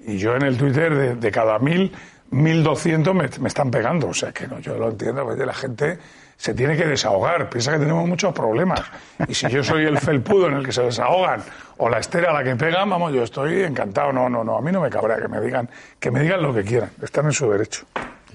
Y 0.06 0.18
yo 0.18 0.36
en 0.36 0.44
el 0.44 0.58
Twitter, 0.58 0.96
de, 0.96 1.16
de 1.16 1.32
cada 1.32 1.58
mil, 1.60 1.92
mil 2.30 2.64
doscientos 2.64 3.16
me, 3.16 3.28
me, 3.40 3.48
están 3.48 3.72
pegando. 3.72 4.10
O 4.10 4.14
sea 4.14 4.32
que 4.32 4.48
no, 4.48 4.60
yo 4.60 4.78
lo 4.78 4.90
entiendo, 4.90 5.26
porque 5.26 5.46
la 5.46 5.54
gente 5.54 5.98
se 6.38 6.54
tiene 6.54 6.78
que 6.78 6.86
desahogar. 6.86 7.50
Piensa 7.50 7.74
que 7.74 7.80
tenemos 7.80 8.08
muchos 8.08 8.34
problemas. 8.34 8.82
Y 9.28 9.34
si 9.34 9.50
yo 9.50 9.64
soy 9.64 9.86
el 9.86 9.98
felpudo 9.98 10.48
en 10.48 10.54
el 10.54 10.66
que 10.66 10.72
se 10.72 10.84
desahogan 10.84 11.44
o 11.78 11.90
la 11.90 11.98
estera 11.98 12.30
a 12.30 12.34
la 12.34 12.44
que 12.44 12.56
pegan, 12.56 12.90
vamos, 12.90 13.12
yo 13.14 13.24
estoy 13.24 13.64
encantado. 13.64 14.14
No, 14.14 14.30
no, 14.30 14.44
no. 14.44 14.58
A 14.58 14.62
mí 14.62 14.72
no 14.72 14.82
me 14.82 14.90
cabrea 14.90 15.18
que 15.18 15.28
me 15.28 15.42
digan, 15.42 15.70
que 16.00 16.12
me 16.12 16.22
digan 16.22 16.42
lo 16.42 16.54
que 16.54 16.64
quieran. 16.64 16.92
Están 17.02 17.26
en 17.26 17.34
su 17.34 17.50
derecho. 17.50 17.86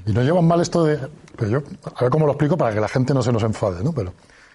Y 0.05 0.13
no 0.13 0.23
llevan 0.23 0.47
mal 0.47 0.61
esto 0.61 0.85
de. 0.85 0.99
Pero 1.37 1.51
yo, 1.51 1.63
a 1.95 2.03
ver 2.03 2.11
cómo 2.11 2.27
lo 2.27 2.33
explico 2.33 2.57
para 2.57 2.75
que 2.75 2.81
la 2.81 2.89
gente 2.89 3.15
no 3.15 3.23
se 3.23 3.33
nos 3.33 3.43
enfade, 3.45 3.83
¿no? 3.85 3.93
Pero 3.93 4.13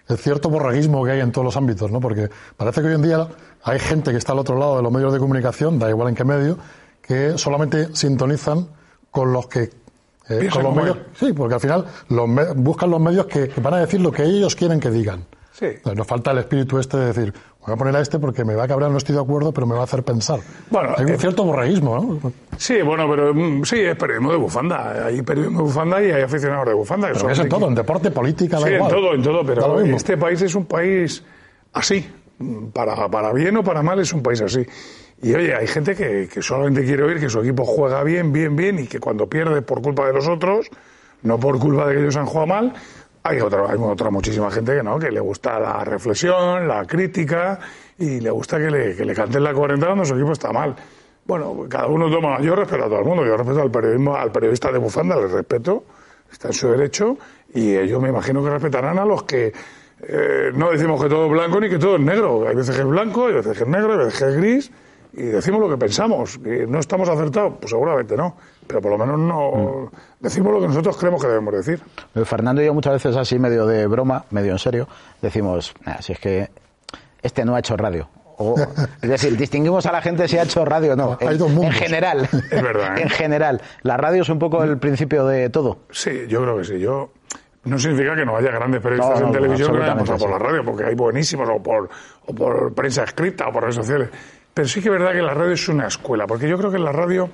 el 0.08 0.18
cierto 0.18 0.50
borreguismo 0.50 1.04
que 1.04 1.12
hay 1.12 1.20
en 1.20 1.32
todos 1.32 1.44
los 1.44 1.56
ámbitos, 1.56 1.90
¿no? 1.90 2.00
Porque 2.00 2.28
parece 2.56 2.80
que 2.82 2.88
hoy 2.88 2.94
en 2.94 3.02
día 3.02 3.28
hay 3.62 3.78
gente 3.78 4.10
que 4.10 4.18
está 4.18 4.32
al 4.32 4.38
otro 4.38 4.58
lado 4.58 4.76
de 4.76 4.82
los 4.82 4.92
medios 4.92 5.12
de 5.12 5.18
comunicación, 5.18 5.78
da 5.78 5.88
igual 5.88 6.08
en 6.08 6.14
qué 6.14 6.24
medio, 6.24 6.58
que 7.02 7.36
solamente 7.36 7.94
sintonizan 7.94 8.68
con 9.10 9.32
los 9.32 9.48
que 9.48 9.70
eh, 10.28 10.48
con 10.52 10.62
los 10.62 10.74
medios, 10.74 10.98
sí, 11.14 11.32
porque 11.32 11.54
al 11.54 11.60
final 11.60 11.84
los 12.08 12.28
buscan 12.56 12.90
los 12.90 13.00
medios 13.00 13.26
que, 13.26 13.50
van 13.60 13.74
a 13.74 13.78
decir 13.78 14.00
lo 14.00 14.12
que 14.12 14.24
ellos 14.24 14.54
quieren 14.54 14.80
que 14.80 14.90
digan. 14.90 15.24
Sí. 15.52 15.66
nos 15.92 16.06
falta 16.06 16.30
el 16.30 16.38
espíritu 16.38 16.78
este 16.78 16.96
de 16.98 17.06
decir, 17.06 17.34
voy 17.66 17.74
a 17.74 17.76
poner 17.76 17.96
a 17.96 18.00
este 18.00 18.20
porque 18.20 18.44
me 18.44 18.54
va 18.54 18.64
a 18.64 18.68
cabrear, 18.68 18.92
no 18.92 18.98
estoy 18.98 19.16
de 19.16 19.20
acuerdo, 19.20 19.50
pero 19.52 19.66
me 19.66 19.74
va 19.74 19.80
a 19.80 19.84
hacer 19.84 20.04
pensar. 20.04 20.38
Bueno, 20.70 20.90
hay 20.96 21.04
un 21.04 21.10
eh, 21.10 21.18
cierto 21.18 21.42
borreísmo, 21.42 21.96
¿no? 21.96 22.32
Sí, 22.56 22.80
bueno, 22.82 23.08
pero 23.10 23.34
mm, 23.34 23.64
sí, 23.64 23.80
es 23.80 23.96
periodismo 23.96 24.30
de 24.30 24.38
bufanda. 24.38 25.06
Hay 25.06 25.22
periodismo 25.22 25.58
de 25.58 25.64
bufanda 25.64 26.00
y 26.00 26.12
hay 26.12 26.22
aficionados 26.22 26.66
de 26.66 26.74
bufanda. 26.74 27.10
Pero 27.12 27.30
es 27.30 27.38
en 27.40 27.48
todo, 27.48 27.66
en 27.66 27.74
deporte, 27.74 28.12
política, 28.12 28.58
sí, 28.58 28.74
en 28.74 28.86
todo, 28.86 29.14
en 29.14 29.22
todo, 29.22 29.44
pero 29.44 29.80
este 29.80 30.16
país 30.16 30.40
es 30.42 30.54
un 30.54 30.66
país 30.66 31.24
así. 31.72 32.08
Para, 32.72 33.08
para 33.08 33.32
bien 33.32 33.56
o 33.56 33.64
para 33.64 33.82
mal 33.82 33.98
es 33.98 34.12
un 34.12 34.22
país 34.22 34.40
así. 34.40 34.64
Y 35.20 35.34
oye, 35.34 35.54
hay 35.54 35.66
gente 35.66 35.96
que, 35.96 36.28
que, 36.32 36.42
solamente 36.42 36.84
quiere 36.84 37.02
oír 37.02 37.18
que 37.18 37.28
su 37.28 37.40
equipo 37.40 37.64
juega 37.64 38.04
bien, 38.04 38.32
bien, 38.32 38.54
bien 38.54 38.78
y 38.78 38.86
que 38.86 39.00
cuando 39.00 39.28
pierde 39.28 39.62
por 39.62 39.82
culpa 39.82 40.06
de 40.06 40.12
los 40.12 40.28
otros, 40.28 40.70
no 41.22 41.40
por 41.40 41.58
culpa 41.58 41.88
de 41.88 41.94
que 41.94 42.00
ellos 42.00 42.16
han 42.16 42.26
jugado 42.26 42.46
mal, 42.46 42.72
hay 43.24 43.40
otra, 43.40 43.68
hay 43.68 43.78
otra 43.78 44.10
muchísima 44.10 44.50
gente 44.50 44.76
que 44.76 44.82
no, 44.82 44.98
que 44.98 45.10
le 45.10 45.20
gusta 45.20 45.58
la 45.58 45.84
reflexión, 45.84 46.68
la 46.68 46.86
crítica 46.86 47.58
y 47.98 48.20
le 48.20 48.30
gusta 48.30 48.58
que 48.58 48.70
le, 48.70 48.94
que 48.94 49.04
le 49.04 49.14
canten 49.14 49.42
la 49.42 49.52
cuarenta 49.52 49.86
cuando 49.86 50.04
su 50.04 50.14
equipo 50.14 50.32
está 50.32 50.52
mal. 50.52 50.76
Bueno, 51.26 51.66
cada 51.68 51.88
uno 51.88 52.08
toma, 52.10 52.40
yo 52.40 52.54
respeto 52.54 52.84
a 52.84 52.88
todo 52.88 53.00
el 53.00 53.04
mundo, 53.04 53.26
yo 53.26 53.36
respeto 53.36 53.60
al 53.60 53.70
periodismo, 53.70 54.16
al 54.16 54.30
periodista 54.30 54.70
de 54.70 54.78
bufanda, 54.78 55.16
le 55.16 55.26
respeto, 55.26 55.84
está 56.30 56.48
en 56.48 56.54
su 56.54 56.68
derecho 56.68 57.18
y 57.52 57.74
ellos 57.74 58.00
me 58.00 58.08
imagino 58.08 58.42
que 58.42 58.50
respetarán 58.50 58.98
a 58.98 59.04
los 59.04 59.24
que 59.24 59.52
eh, 60.00 60.52
no 60.54 60.70
decimos 60.70 61.02
que 61.02 61.08
todo 61.08 61.26
es 61.26 61.32
blanco 61.32 61.60
ni 61.60 61.68
que 61.68 61.78
todo 61.78 61.96
es 61.96 62.00
negro. 62.00 62.48
Hay 62.48 62.54
veces 62.54 62.74
que 62.76 62.82
es 62.82 62.88
blanco, 62.88 63.26
hay 63.26 63.34
veces 63.34 63.58
que 63.58 63.64
es 63.64 63.68
negro, 63.68 63.92
hay 63.92 63.98
veces 63.98 64.18
que 64.18 64.28
es 64.28 64.36
gris 64.36 64.70
y 65.18 65.26
decimos 65.26 65.60
lo 65.60 65.68
que 65.68 65.76
pensamos. 65.76 66.38
Que 66.38 66.66
no 66.66 66.78
estamos 66.78 67.08
acertados, 67.08 67.54
pues 67.60 67.70
seguramente 67.70 68.16
no. 68.16 68.36
Pero 68.66 68.80
por 68.80 68.92
lo 68.92 68.98
menos 68.98 69.18
no 69.18 69.90
decimos 70.20 70.52
lo 70.52 70.60
que 70.60 70.68
nosotros 70.68 70.96
creemos 70.96 71.20
que 71.22 71.28
debemos 71.28 71.54
decir. 71.54 71.82
Fernando 72.24 72.62
y 72.62 72.66
yo 72.66 72.74
muchas 72.74 72.94
veces 72.94 73.16
así, 73.16 73.38
medio 73.38 73.66
de 73.66 73.86
broma, 73.86 74.24
medio 74.30 74.52
en 74.52 74.58
serio, 74.58 74.88
decimos, 75.20 75.74
si 76.00 76.12
es 76.12 76.18
que 76.18 76.50
este 77.22 77.44
no 77.44 77.54
ha 77.54 77.58
hecho 77.58 77.76
radio. 77.76 78.08
O, 78.40 78.54
es 79.02 79.08
decir, 79.10 79.36
distinguimos 79.36 79.84
a 79.86 79.92
la 79.92 80.00
gente 80.00 80.28
si 80.28 80.38
ha 80.38 80.44
hecho 80.44 80.64
radio 80.64 80.92
o 80.92 80.96
no. 80.96 81.18
En, 81.20 81.64
en 81.64 81.72
general. 81.72 82.28
Es 82.32 82.62
verdad. 82.62 82.96
¿eh? 82.96 83.02
En 83.02 83.10
general. 83.10 83.60
La 83.82 83.96
radio 83.96 84.22
es 84.22 84.28
un 84.28 84.38
poco 84.38 84.62
el 84.62 84.78
principio 84.78 85.26
de 85.26 85.50
todo. 85.50 85.78
Sí, 85.90 86.26
yo 86.28 86.42
creo 86.42 86.58
que 86.58 86.64
sí. 86.64 86.78
Yo 86.78 87.10
no 87.64 87.78
significa 87.78 88.14
que 88.14 88.24
no 88.24 88.36
haya 88.36 88.50
grandes 88.52 88.80
periodistas 88.80 89.20
en 89.20 89.32
televisión 89.32 89.72
que 89.72 89.78
vayan 89.78 90.04
por 90.04 90.30
la 90.30 90.38
radio, 90.38 90.64
porque 90.64 90.84
hay 90.84 90.94
buenísimos, 90.94 91.48
o 91.48 91.62
por, 91.62 91.88
o 92.26 92.34
por 92.34 92.72
prensa 92.74 93.02
escrita, 93.04 93.48
o 93.48 93.52
por 93.52 93.62
redes 93.62 93.74
sociales. 93.74 94.08
Pero 94.58 94.66
sí 94.66 94.82
que 94.82 94.88
es 94.88 94.92
verdad 94.92 95.12
que 95.12 95.22
la 95.22 95.34
radio 95.34 95.52
es 95.52 95.68
una 95.68 95.86
escuela, 95.86 96.26
porque 96.26 96.48
yo 96.48 96.58
creo 96.58 96.68
que 96.68 96.80
la 96.80 96.90
radio 96.90 97.30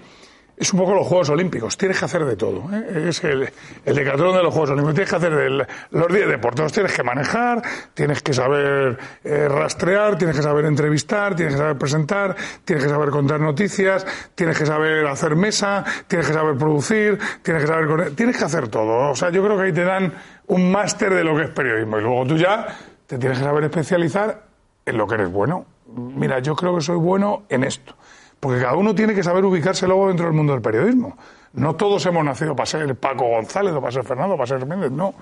es 0.58 0.70
un 0.74 0.78
poco 0.78 0.92
los 0.92 1.06
Juegos 1.06 1.30
Olímpicos, 1.30 1.78
tienes 1.78 1.98
que 1.98 2.04
hacer 2.04 2.22
de 2.22 2.36
todo. 2.36 2.68
¿eh? 2.70 3.06
Es 3.08 3.24
el, 3.24 3.48
el 3.82 3.94
decatrón 3.94 4.36
de 4.36 4.42
los 4.42 4.52
Juegos 4.52 4.68
Olímpicos, 4.72 4.94
tienes 4.94 5.08
que 5.08 5.16
hacer 5.16 5.34
de 5.34 5.66
los 5.90 6.08
10 6.08 6.28
deportes, 6.28 6.70
tienes 6.70 6.92
que 6.92 7.02
manejar, 7.02 7.62
tienes 7.94 8.22
que 8.22 8.34
saber 8.34 8.98
eh, 9.24 9.48
rastrear, 9.48 10.18
tienes 10.18 10.36
que 10.36 10.42
saber 10.42 10.66
entrevistar, 10.66 11.34
tienes 11.34 11.54
que 11.54 11.60
saber 11.60 11.78
presentar, 11.78 12.36
tienes 12.62 12.84
que 12.84 12.90
saber 12.90 13.08
contar 13.08 13.40
noticias, 13.40 14.06
tienes 14.34 14.58
que 14.58 14.66
saber 14.66 15.06
hacer 15.06 15.34
mesa, 15.34 15.82
tienes 16.06 16.26
que 16.26 16.34
saber 16.34 16.58
producir, 16.58 17.18
tienes 17.40 17.62
que 17.62 17.68
saber... 17.68 18.10
Tienes 18.14 18.36
que 18.36 18.44
hacer 18.44 18.68
todo. 18.68 19.12
O 19.12 19.16
sea, 19.16 19.30
yo 19.30 19.42
creo 19.42 19.56
que 19.56 19.62
ahí 19.62 19.72
te 19.72 19.84
dan 19.84 20.12
un 20.48 20.70
máster 20.70 21.14
de 21.14 21.24
lo 21.24 21.34
que 21.34 21.44
es 21.44 21.50
periodismo 21.52 21.98
y 21.98 22.02
luego 22.02 22.26
tú 22.26 22.36
ya 22.36 22.66
te 23.06 23.16
tienes 23.16 23.38
que 23.38 23.44
saber 23.44 23.64
especializar 23.64 24.42
en 24.84 24.98
lo 24.98 25.06
que 25.06 25.14
eres 25.14 25.32
bueno 25.32 25.72
mira, 25.96 26.40
yo 26.40 26.54
creo 26.54 26.74
que 26.74 26.80
soy 26.80 26.96
bueno 26.96 27.42
en 27.48 27.64
esto. 27.64 27.94
Porque 28.40 28.60
cada 28.60 28.76
uno 28.76 28.94
tiene 28.94 29.14
que 29.14 29.22
saber 29.22 29.44
ubicarse 29.44 29.86
luego 29.86 30.08
dentro 30.08 30.26
del 30.26 30.34
mundo 30.34 30.52
del 30.52 30.62
periodismo. 30.62 31.16
No 31.54 31.76
todos 31.76 32.04
hemos 32.06 32.24
nacido 32.24 32.54
para 32.54 32.66
ser 32.66 32.94
Paco 32.96 33.26
González 33.26 33.72
o 33.72 33.80
para 33.80 33.92
ser 33.92 34.04
Fernando 34.04 34.36
para 34.36 34.46
ser 34.46 34.66
Méndez, 34.66 34.90
no. 34.90 35.14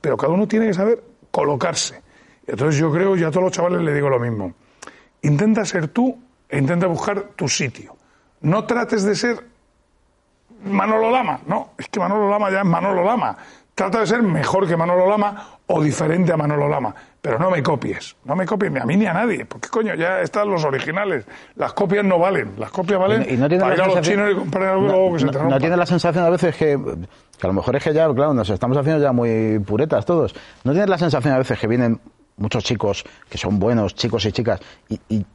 Pero 0.00 0.16
cada 0.16 0.32
uno 0.32 0.46
tiene 0.46 0.66
que 0.66 0.74
saber 0.74 1.02
colocarse. 1.30 2.02
Entonces 2.46 2.80
yo 2.80 2.92
creo, 2.92 3.16
y 3.16 3.24
a 3.24 3.30
todos 3.30 3.44
los 3.44 3.52
chavales 3.52 3.80
les 3.80 3.94
digo 3.94 4.08
lo 4.08 4.18
mismo. 4.18 4.52
Intenta 5.22 5.64
ser 5.64 5.88
tú 5.88 6.18
e 6.48 6.58
intenta 6.58 6.86
buscar 6.86 7.30
tu 7.34 7.48
sitio. 7.48 7.96
No 8.40 8.64
trates 8.64 9.04
de 9.04 9.14
ser 9.14 9.44
Manolo 10.64 11.10
Lama, 11.10 11.40
no, 11.46 11.70
es 11.78 11.88
que 11.88 12.00
Manolo 12.00 12.28
Lama 12.28 12.50
ya 12.50 12.60
es 12.60 12.66
Manolo 12.66 13.04
Lama. 13.04 13.36
Trata 13.74 14.00
de 14.00 14.06
ser 14.06 14.22
mejor 14.22 14.66
que 14.66 14.76
Manolo 14.76 15.08
Lama 15.08 15.58
o 15.66 15.82
diferente 15.82 16.32
a 16.32 16.36
Manolo 16.36 16.68
Lama. 16.68 16.94
Pero 17.26 17.40
no 17.40 17.50
me 17.50 17.60
copies. 17.60 18.14
No 18.24 18.36
me 18.36 18.46
copies 18.46 18.70
ni 18.70 18.78
a 18.78 18.84
mí 18.84 18.96
ni 18.96 19.04
a 19.04 19.12
nadie. 19.12 19.44
Porque, 19.46 19.68
coño, 19.68 19.96
ya 19.96 20.20
están 20.20 20.48
los 20.48 20.64
originales. 20.64 21.24
Las 21.56 21.72
copias 21.72 22.04
no 22.04 22.20
valen. 22.20 22.52
Las 22.56 22.70
copias 22.70 23.00
valen 23.00 23.26
y, 23.28 23.36
no 23.36 23.48
para 23.48 23.74
ir 23.74 23.80
a 23.80 23.86
los 23.88 24.00
chinos 24.00 24.30
y 24.30 24.34
comprar 24.36 24.74
algo 24.74 25.12
que 25.12 25.18
se 25.18 25.26
te 25.26 25.38
No 25.40 25.58
tiene 25.58 25.76
la 25.76 25.86
sensación 25.86 26.24
a 26.24 26.30
veces 26.30 26.54
que, 26.54 26.78
que 26.78 27.44
a 27.44 27.48
lo 27.48 27.52
mejor 27.52 27.74
es 27.74 27.82
que 27.82 27.92
ya, 27.92 28.08
claro, 28.14 28.32
nos 28.32 28.48
estamos 28.48 28.76
haciendo 28.76 29.02
ya 29.02 29.10
muy 29.10 29.58
puretas 29.58 30.06
todos. 30.06 30.36
¿No 30.62 30.70
tienes 30.70 30.88
la 30.88 30.98
sensación 30.98 31.34
a 31.34 31.38
veces 31.38 31.58
que 31.58 31.66
vienen 31.66 31.98
muchos 32.36 32.62
chicos 32.62 33.04
que 33.28 33.38
son 33.38 33.58
buenos, 33.58 33.96
chicos 33.96 34.24
y 34.26 34.30
chicas, 34.30 34.60
y, 34.88 35.00
y, 35.08 35.26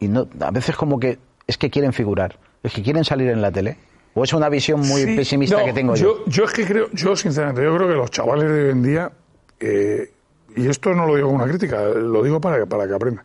y 0.00 0.08
no, 0.08 0.28
a 0.38 0.50
veces 0.50 0.76
como 0.76 1.00
que 1.00 1.18
es 1.46 1.56
que 1.56 1.70
quieren 1.70 1.94
figurar, 1.94 2.36
es 2.62 2.74
que 2.74 2.82
quieren 2.82 3.04
salir 3.04 3.30
en 3.30 3.40
la 3.40 3.50
tele? 3.50 3.78
¿O 4.12 4.22
es 4.22 4.34
una 4.34 4.50
visión 4.50 4.80
muy 4.80 5.16
pesimista 5.16 5.64
que 5.64 5.72
tengo 5.72 5.94
yo? 5.94 6.26
yo? 6.26 6.44
es 6.44 6.52
que 6.52 6.66
creo, 6.66 6.90
yo 6.92 7.16
sinceramente, 7.16 7.62
yo 7.62 7.74
creo 7.74 7.88
que 7.88 7.94
los 7.94 8.10
chavales 8.10 8.50
de 8.50 8.64
hoy 8.64 8.70
en 8.70 8.82
día, 8.82 9.12
eh, 9.58 10.12
y 10.56 10.68
esto 10.68 10.94
no 10.94 11.06
lo 11.06 11.16
digo 11.16 11.28
como 11.28 11.42
una 11.42 11.50
crítica, 11.50 11.82
lo 11.82 12.22
digo 12.22 12.40
para, 12.40 12.64
para 12.66 12.86
que 12.86 12.94
aprendan, 12.94 13.24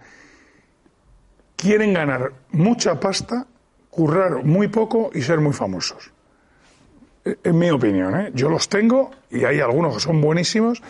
quieren 1.55 1.93
ganar 1.93 2.31
mucha 2.51 2.99
pasta, 2.99 3.45
currar 3.89 4.43
muy 4.43 4.67
poco 4.67 5.09
y 5.13 5.21
ser 5.21 5.39
muy 5.39 5.53
famosos. 5.53 6.11
E, 7.25 7.37
en 7.43 7.57
mi 7.57 7.69
opinión, 7.69 8.19
¿eh? 8.19 8.31
yo 8.33 8.49
los 8.49 8.69
tengo 8.69 9.11
y 9.29 9.43
hay 9.43 9.59
algunos 9.59 9.95
que 9.95 9.99
son 9.99 10.21
buenísimos, 10.21 10.81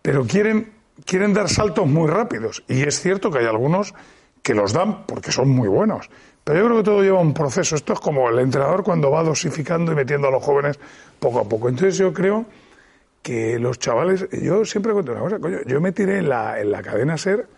pero 0.00 0.24
quieren, 0.24 0.72
quieren 1.04 1.34
dar 1.34 1.48
saltos 1.48 1.86
muy 1.86 2.08
rápidos. 2.08 2.64
Y 2.68 2.82
es 2.82 3.00
cierto 3.00 3.30
que 3.30 3.38
hay 3.38 3.46
algunos 3.46 3.94
que 4.42 4.54
los 4.54 4.72
dan 4.72 5.04
porque 5.06 5.32
son 5.32 5.48
muy 5.48 5.68
buenos. 5.68 6.08
Pero 6.44 6.58
yo 6.60 6.66
creo 6.66 6.76
que 6.78 6.84
todo 6.84 7.02
lleva 7.02 7.20
un 7.20 7.32
proceso. 7.32 7.74
Esto 7.74 7.94
es 7.94 8.00
como 8.00 8.28
el 8.28 8.38
entrenador 8.38 8.84
cuando 8.84 9.10
va 9.10 9.22
dosificando 9.22 9.92
y 9.92 9.94
metiendo 9.94 10.28
a 10.28 10.30
los 10.30 10.42
jóvenes 10.42 10.78
poco 11.18 11.40
a 11.40 11.48
poco. 11.48 11.68
Entonces 11.70 11.96
yo 11.96 12.12
creo 12.12 12.44
que 13.24 13.58
los 13.58 13.78
chavales, 13.78 14.28
yo 14.30 14.66
siempre 14.66 14.92
cuento 14.92 15.12
una 15.12 15.22
cosa, 15.22 15.38
coño, 15.38 15.58
yo 15.66 15.80
me 15.80 15.92
tiré 15.92 16.18
en 16.18 16.28
la, 16.28 16.60
en 16.60 16.70
la 16.70 16.82
cadena 16.82 17.16
SER, 17.16 17.48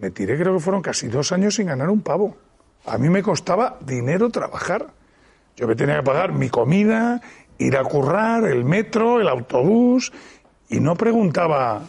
me 0.00 0.10
tiré 0.10 0.38
creo 0.38 0.54
que 0.54 0.60
fueron 0.60 0.80
casi 0.80 1.08
dos 1.08 1.30
años 1.30 1.56
sin 1.56 1.66
ganar 1.66 1.90
un 1.90 2.00
pavo. 2.00 2.38
A 2.86 2.96
mí 2.96 3.10
me 3.10 3.22
costaba 3.22 3.76
dinero 3.84 4.30
trabajar. 4.30 4.86
Yo 5.56 5.68
me 5.68 5.76
tenía 5.76 5.96
que 5.96 6.04
pagar 6.04 6.32
mi 6.32 6.48
comida, 6.48 7.20
ir 7.58 7.76
a 7.76 7.84
currar, 7.84 8.44
el 8.44 8.64
metro, 8.64 9.20
el 9.20 9.28
autobús, 9.28 10.10
y 10.70 10.80
no 10.80 10.96
preguntaba 10.96 11.82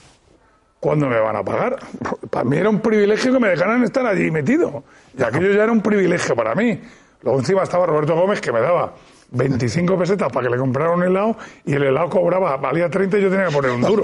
cuándo 0.82 1.08
me 1.08 1.18
van 1.18 1.38
a 1.38 1.44
pagar. 1.44 1.80
Para 2.30 2.44
mí 2.44 2.58
era 2.58 2.70
un 2.70 2.82
privilegio 2.82 3.32
que 3.32 3.40
me 3.40 3.48
dejaran 3.48 3.82
estar 3.86 4.06
allí 4.06 4.30
metido. 4.30 4.84
Y 5.18 5.24
aquello 5.24 5.54
ya 5.54 5.64
era 5.64 5.72
un 5.72 5.82
privilegio 5.82 6.36
para 6.36 6.54
mí. 6.54 6.82
Luego 7.22 7.40
encima 7.40 7.64
estaba 7.64 7.86
Roberto 7.86 8.14
Gómez 8.14 8.42
que 8.42 8.52
me 8.52 8.60
daba 8.60 8.94
25 9.32 9.98
pesetas 9.98 10.32
para 10.32 10.48
que 10.48 10.52
le 10.52 10.58
comprara 10.60 10.92
un 10.92 11.04
helado 11.04 11.38
y 11.66 11.74
el 11.74 11.84
helado 11.84 12.10
cobraba, 12.10 12.58
valía 12.58 12.90
30 12.90 13.18
y 13.18 13.22
yo 13.22 13.30
tenía 13.30 13.48
que 13.48 13.54
poner 13.54 13.72
un 13.72 13.82
duro. 13.82 14.04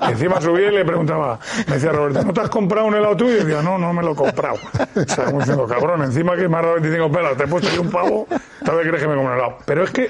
Encima 0.00 0.40
subía 0.40 0.68
y 0.68 0.74
le 0.74 0.84
preguntaba, 0.84 1.38
me 1.68 1.74
decía 1.74 1.92
Roberto, 1.92 2.24
¿no 2.24 2.32
te 2.32 2.40
has 2.40 2.50
comprado 2.50 2.86
un 2.86 2.94
helado 2.94 3.16
tú? 3.16 3.26
Y 3.26 3.38
yo 3.38 3.44
decía, 3.44 3.62
no, 3.62 3.78
no 3.78 3.92
me 3.92 4.02
lo 4.02 4.12
he 4.12 4.16
comprado. 4.16 4.56
O 4.96 5.08
sea, 5.08 5.26
como 5.26 5.38
diciendo, 5.38 5.66
cabrón, 5.66 6.02
encima 6.02 6.36
que 6.36 6.48
me 6.48 6.56
has 6.56 6.62
dado 6.62 6.74
25 6.74 7.12
pelas, 7.12 7.36
te 7.36 7.44
he 7.44 7.46
puesto 7.46 7.70
ahí 7.70 7.78
un 7.78 7.90
pavo, 7.90 8.26
tal 8.64 8.76
vez 8.76 8.88
crees 8.88 9.02
que 9.02 9.08
me 9.08 9.14
compre 9.14 9.32
un 9.32 9.38
helado. 9.38 9.58
Pero 9.64 9.84
es 9.84 9.90
que 9.90 10.08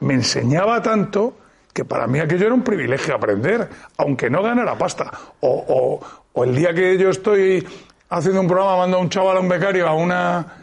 me 0.00 0.14
enseñaba 0.14 0.82
tanto 0.82 1.34
que 1.72 1.84
para 1.84 2.08
mí 2.08 2.18
aquello 2.18 2.46
era 2.46 2.54
un 2.54 2.62
privilegio 2.62 3.14
aprender, 3.14 3.68
aunque 3.96 4.28
no 4.28 4.42
ganara 4.42 4.76
pasta. 4.76 5.10
O, 5.38 5.64
o, 5.68 6.00
o 6.32 6.44
el 6.44 6.56
día 6.56 6.74
que 6.74 6.98
yo 6.98 7.10
estoy 7.10 7.66
haciendo 8.08 8.40
un 8.40 8.48
programa, 8.48 8.78
mando 8.78 8.96
a 8.96 9.00
un 9.00 9.08
chaval 9.08 9.36
a 9.36 9.40
un 9.40 9.48
becario 9.48 9.86
a 9.86 9.94
una 9.94 10.59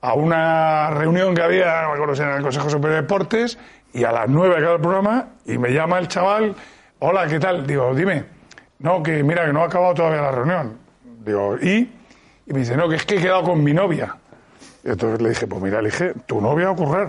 a 0.00 0.14
una 0.14 0.90
reunión 0.90 1.34
que 1.34 1.42
había, 1.42 1.82
no 1.82 1.88
me 1.88 1.94
acuerdo 1.94 2.14
si 2.14 2.22
era 2.22 2.32
en 2.32 2.36
el 2.38 2.42
Consejo 2.42 2.70
Superior 2.70 2.96
de 2.96 3.02
Deportes, 3.02 3.58
y 3.92 4.04
a 4.04 4.12
las 4.12 4.28
nueve 4.28 4.56
acaba 4.56 4.74
el 4.74 4.80
programa, 4.80 5.28
y 5.44 5.58
me 5.58 5.72
llama 5.72 5.98
el 5.98 6.08
chaval, 6.08 6.54
hola, 7.00 7.26
¿qué 7.26 7.40
tal? 7.40 7.66
Digo, 7.66 7.94
dime, 7.94 8.24
no, 8.80 9.02
que 9.02 9.22
mira, 9.22 9.46
que 9.46 9.52
no 9.52 9.62
ha 9.62 9.66
acabado 9.66 9.94
todavía 9.94 10.22
la 10.22 10.30
reunión. 10.30 10.78
Digo, 11.24 11.56
¿y? 11.60 11.92
Y 12.46 12.52
me 12.52 12.60
dice, 12.60 12.76
no, 12.76 12.88
que 12.88 12.96
es 12.96 13.04
que 13.04 13.16
he 13.16 13.20
quedado 13.20 13.42
con 13.42 13.62
mi 13.62 13.72
novia. 13.72 14.16
Y 14.84 14.90
entonces 14.90 15.20
le 15.20 15.30
dije, 15.30 15.46
pues 15.46 15.60
mira, 15.60 15.82
le 15.82 15.90
dije, 15.90 16.14
tu 16.26 16.40
novia 16.40 16.66
va 16.66 16.70
a 16.70 16.74
ocurrir. 16.74 17.08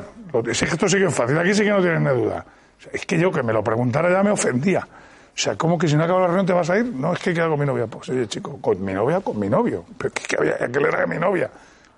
Es 0.49 0.59
que 0.59 0.65
esto 0.65 0.89
sí 0.89 0.97
que 0.97 1.05
es 1.05 1.13
fácil, 1.13 1.37
aquí 1.37 1.53
sí 1.53 1.63
que 1.63 1.69
no 1.69 1.81
tienes 1.81 2.01
ni 2.01 2.09
duda. 2.09 2.45
Es 2.91 3.05
que 3.05 3.19
yo 3.19 3.31
que 3.31 3.43
me 3.43 3.53
lo 3.53 3.63
preguntara 3.63 4.09
ya 4.09 4.23
me 4.23 4.31
ofendía. 4.31 4.79
O 4.81 5.41
sea, 5.41 5.55
¿cómo 5.55 5.77
que 5.77 5.87
si 5.87 5.95
no 5.95 6.03
acaba 6.03 6.21
la 6.21 6.27
reunión 6.27 6.45
te 6.45 6.53
vas 6.53 6.69
a 6.69 6.77
ir? 6.77 6.85
No, 6.85 7.13
es 7.13 7.19
que 7.19 7.29
he 7.29 7.33
quedado 7.33 7.51
con 7.51 7.59
mi 7.59 7.65
novia. 7.65 7.87
Pues 7.87 8.09
oye, 8.09 8.27
chico, 8.27 8.59
con 8.59 8.83
mi 8.83 8.93
novia, 8.93 9.21
con 9.21 9.39
mi 9.39 9.47
novio. 9.47 9.85
Pero 9.97 10.11
que, 10.13 10.35
había, 10.37 10.57
que 10.57 10.79
era 10.79 11.07
mi 11.07 11.17
novia 11.17 11.49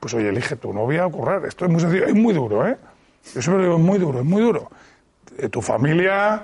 pues 0.01 0.15
oye, 0.15 0.29
elige 0.29 0.55
tu 0.55 0.73
novia 0.73 1.05
a 1.05 1.09
currar. 1.09 1.45
Esto 1.45 1.65
es 1.65 1.71
muy 1.71 1.79
sencillo, 1.79 2.07
es 2.07 2.15
muy 2.15 2.33
duro, 2.33 2.67
¿eh? 2.67 2.75
Yo 3.35 3.41
siempre 3.41 3.63
digo, 3.63 3.77
es 3.77 3.81
muy 3.81 3.99
duro, 3.99 4.19
es 4.19 4.25
muy 4.25 4.41
duro. 4.41 4.71
Eh, 5.37 5.47
tu 5.47 5.61
familia, 5.61 6.43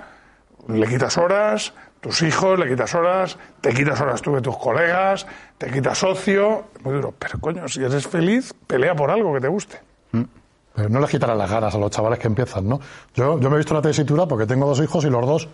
le 0.68 0.86
quitas 0.86 1.18
horas, 1.18 1.74
tus 2.00 2.22
hijos, 2.22 2.56
le 2.56 2.68
quitas 2.68 2.94
horas, 2.94 3.36
te 3.60 3.74
quitas 3.74 4.00
horas 4.00 4.22
tú 4.22 4.32
de 4.32 4.40
tus 4.40 4.56
colegas, 4.56 5.26
te 5.58 5.72
quitas 5.72 5.98
socio, 5.98 6.66
es 6.76 6.84
muy 6.84 6.94
duro. 6.94 7.12
Pero 7.18 7.40
coño, 7.40 7.66
si 7.66 7.82
eres 7.82 8.06
feliz, 8.06 8.54
pelea 8.64 8.94
por 8.94 9.10
algo 9.10 9.34
que 9.34 9.40
te 9.40 9.48
guste. 9.48 9.80
Mm. 10.12 10.22
Pero 10.76 10.88
no 10.88 11.00
les 11.00 11.10
quitarán 11.10 11.36
las 11.36 11.50
ganas 11.50 11.74
a 11.74 11.78
los 11.78 11.90
chavales 11.90 12.20
que 12.20 12.28
empiezan, 12.28 12.68
¿no? 12.68 12.78
Yo, 13.12 13.40
yo 13.40 13.50
me 13.50 13.56
he 13.56 13.58
visto 13.58 13.74
la 13.74 13.82
tesitura 13.82 14.26
porque 14.26 14.46
tengo 14.46 14.68
dos 14.68 14.80
hijos 14.80 15.04
y 15.04 15.10
los 15.10 15.26
dos 15.26 15.48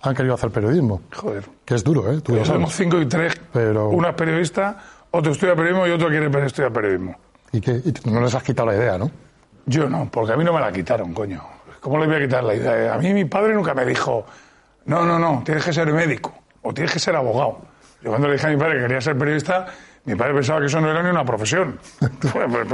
han 0.00 0.14
querido 0.14 0.32
hacer 0.32 0.50
periodismo. 0.50 1.02
Joder. 1.14 1.44
Que 1.66 1.74
es 1.74 1.84
duro, 1.84 2.10
¿eh? 2.10 2.22
Tú 2.22 2.42
somos 2.42 2.74
cinco 2.74 2.98
y 2.98 3.04
tres. 3.04 3.38
Pero... 3.52 3.90
Una 3.90 4.08
es 4.08 4.14
periodista, 4.14 4.78
otro 5.10 5.32
estudia 5.32 5.54
periodismo 5.54 5.86
y 5.86 5.90
otro 5.90 6.08
quiere 6.08 6.46
estudiar 6.46 6.72
periodismo. 6.72 7.14
¿Y, 7.52 7.60
que, 7.60 7.82
no 8.04 8.20
les 8.20 8.34
has 8.34 8.42
quitado 8.42 8.70
la 8.70 8.76
idea, 8.76 8.98
¿no? 8.98 9.10
Yo 9.66 9.88
no, 9.88 10.08
porque 10.10 10.32
a 10.32 10.36
mí 10.36 10.44
no 10.44 10.52
me 10.52 10.60
la 10.60 10.72
quitaron, 10.72 11.12
coño. 11.12 11.42
¿Cómo 11.80 11.98
les 11.98 12.08
voy 12.08 12.16
a 12.16 12.20
quitar 12.20 12.44
la 12.44 12.54
idea? 12.54 12.94
A 12.94 12.98
mí 12.98 13.12
mi 13.12 13.24
padre 13.24 13.54
nunca 13.54 13.74
me 13.74 13.84
dijo, 13.84 14.24
no, 14.84 15.04
no, 15.04 15.18
no, 15.18 15.42
tienes 15.44 15.64
que 15.64 15.72
ser 15.72 15.92
médico 15.92 16.32
o 16.62 16.72
tienes 16.72 16.92
que 16.92 16.98
ser 16.98 17.16
abogado. 17.16 17.58
Yo 18.02 18.10
cuando 18.10 18.28
le 18.28 18.34
dije 18.34 18.46
a 18.46 18.50
mi 18.50 18.56
padre 18.56 18.76
que 18.76 18.82
quería 18.82 19.00
ser 19.00 19.16
periodista, 19.16 19.66
mi 20.04 20.14
padre 20.14 20.34
pensaba 20.34 20.60
que 20.60 20.66
eso 20.66 20.80
no 20.80 20.90
era 20.90 21.02
ni 21.02 21.10
una 21.10 21.24
profesión. 21.24 21.78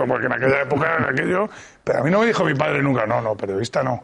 porque 0.09 0.27
en 0.27 0.33
aquella 0.33 0.63
época 0.63 1.09
aquello... 1.09 1.49
Pero 1.83 2.01
a 2.01 2.03
mí 2.03 2.11
no 2.11 2.21
me 2.21 2.27
dijo 2.27 2.45
mi 2.45 2.55
padre 2.55 2.83
nunca, 2.83 3.07
no, 3.07 3.21
no, 3.21 3.37
periodista 3.37 3.83
no. 3.83 4.03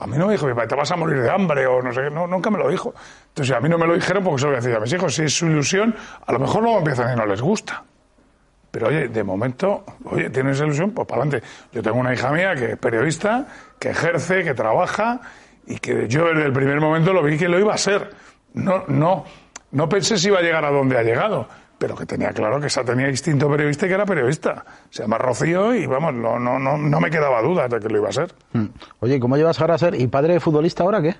A 0.00 0.06
mí 0.06 0.18
no 0.18 0.26
me 0.26 0.32
dijo 0.32 0.46
mi 0.46 0.54
padre, 0.54 0.68
te 0.68 0.74
vas 0.74 0.90
a 0.90 0.96
morir 0.96 1.22
de 1.22 1.30
hambre 1.30 1.66
o 1.66 1.80
no 1.80 1.92
sé 1.92 2.02
qué. 2.02 2.10
No, 2.10 2.26
nunca 2.26 2.50
me 2.50 2.58
lo 2.58 2.68
dijo. 2.68 2.94
Entonces 3.28 3.54
a 3.54 3.60
mí 3.60 3.68
no 3.68 3.78
me 3.78 3.86
lo 3.86 3.94
dijeron 3.94 4.24
porque 4.24 4.40
se 4.40 4.44
lo 4.46 4.50
voy 4.50 4.58
a 4.58 4.60
decir 4.60 4.76
a 4.76 4.80
mis 4.80 4.92
hijos. 4.92 5.14
Si 5.14 5.22
es 5.22 5.36
su 5.36 5.46
ilusión, 5.46 5.94
a 6.26 6.32
lo 6.32 6.38
mejor 6.38 6.62
luego 6.62 6.78
empiezan 6.78 7.12
y 7.12 7.16
no 7.16 7.26
les 7.26 7.40
gusta. 7.40 7.84
Pero 8.76 8.88
oye, 8.88 9.08
de 9.08 9.24
momento, 9.24 9.84
oye, 10.04 10.28
tienes 10.28 10.60
ilusión, 10.60 10.90
pues 10.90 11.08
para 11.08 11.22
adelante. 11.22 11.46
Yo 11.72 11.82
tengo 11.82 11.96
una 11.96 12.12
hija 12.12 12.30
mía 12.30 12.54
que 12.54 12.72
es 12.72 12.76
periodista, 12.76 13.46
que 13.78 13.88
ejerce, 13.88 14.44
que 14.44 14.52
trabaja 14.52 15.18
y 15.66 15.78
que 15.78 16.06
yo 16.08 16.26
desde 16.26 16.44
el 16.44 16.52
primer 16.52 16.78
momento 16.78 17.14
lo 17.14 17.22
vi 17.22 17.38
que 17.38 17.48
lo 17.48 17.58
iba 17.58 17.72
a 17.72 17.78
ser. 17.78 18.10
No, 18.52 18.84
no, 18.88 19.24
no 19.70 19.88
pensé 19.88 20.18
si 20.18 20.28
iba 20.28 20.40
a 20.40 20.42
llegar 20.42 20.62
a 20.66 20.70
donde 20.70 20.98
ha 20.98 21.02
llegado, 21.02 21.48
pero 21.78 21.96
que 21.96 22.04
tenía 22.04 22.34
claro 22.34 22.60
que 22.60 22.66
esa 22.66 22.84
tenía 22.84 23.08
instinto 23.08 23.48
periodista 23.48 23.86
y 23.86 23.88
que 23.88 23.94
era 23.94 24.04
periodista. 24.04 24.62
Se 24.90 25.04
llama 25.04 25.16
Rocío 25.16 25.74
y 25.74 25.86
vamos, 25.86 26.12
no, 26.12 26.38
no, 26.38 26.58
no, 26.58 26.76
no 26.76 27.00
me 27.00 27.08
quedaba 27.08 27.40
duda 27.40 27.68
de 27.68 27.80
que 27.80 27.88
lo 27.88 27.96
iba 27.96 28.10
a 28.10 28.12
ser. 28.12 28.34
Mm. 28.52 28.66
Oye, 29.00 29.18
¿cómo 29.18 29.38
llevas 29.38 29.58
ahora 29.58 29.76
a 29.76 29.78
ser? 29.78 29.98
¿Y 29.98 30.06
padre 30.08 30.34
de 30.34 30.40
futbolista 30.40 30.82
ahora 30.82 31.00
qué? 31.00 31.14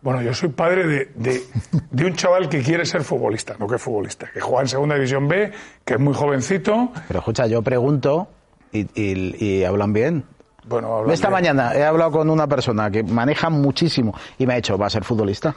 Bueno, 0.00 0.22
yo 0.22 0.32
soy 0.32 0.50
padre 0.50 0.86
de, 0.86 1.04
de, 1.16 1.42
de, 1.90 2.04
un 2.04 2.14
chaval 2.14 2.48
que 2.48 2.62
quiere 2.62 2.86
ser 2.86 3.02
futbolista, 3.02 3.56
no 3.58 3.66
que 3.66 3.76
es 3.76 3.82
futbolista, 3.82 4.30
que 4.32 4.40
juega 4.40 4.62
en 4.62 4.68
Segunda 4.68 4.94
División 4.94 5.26
B, 5.26 5.50
que 5.84 5.94
es 5.94 6.00
muy 6.00 6.14
jovencito. 6.14 6.92
Pero 7.08 7.18
escucha, 7.18 7.46
yo 7.48 7.62
pregunto 7.62 8.28
y, 8.70 8.86
y, 8.94 9.44
y 9.44 9.64
hablan 9.64 9.92
bien. 9.92 10.24
Bueno, 10.66 10.98
hablan 10.98 11.14
Esta 11.14 11.28
bien. 11.28 11.32
mañana 11.32 11.74
he 11.74 11.84
hablado 11.84 12.12
con 12.12 12.30
una 12.30 12.46
persona 12.46 12.90
que 12.90 13.02
maneja 13.02 13.50
muchísimo 13.50 14.14
y 14.38 14.46
me 14.46 14.52
ha 14.52 14.56
dicho, 14.56 14.78
¿va 14.78 14.86
a 14.86 14.90
ser 14.90 15.02
futbolista? 15.02 15.54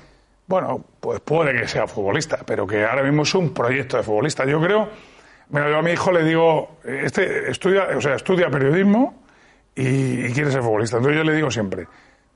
Bueno, 0.48 0.84
pues 1.00 1.20
puede 1.20 1.54
que 1.54 1.68
sea 1.68 1.86
futbolista, 1.86 2.40
pero 2.46 2.66
que 2.66 2.84
ahora 2.84 3.04
mismo 3.04 3.22
es 3.22 3.36
un 3.36 3.54
proyecto 3.54 3.98
de 3.98 4.04
futbolista. 4.04 4.44
Yo 4.46 4.60
creo, 4.60 4.90
bueno, 5.50 5.70
yo 5.70 5.78
a 5.78 5.82
mi 5.84 5.92
hijo 5.92 6.12
le 6.12 6.24
digo, 6.24 6.78
este 6.84 7.52
estudia, 7.52 7.90
o 7.96 8.02
sea, 8.02 8.16
estudia 8.16 8.50
periodismo 8.50 9.22
y, 9.76 10.26
y 10.26 10.34
quiere 10.34 10.50
ser 10.52 10.64
futbolista. 10.64 10.98
Entonces 10.98 11.20
yo 11.20 11.24
le 11.24 11.36
digo 11.36 11.52
siempre, 11.52 11.88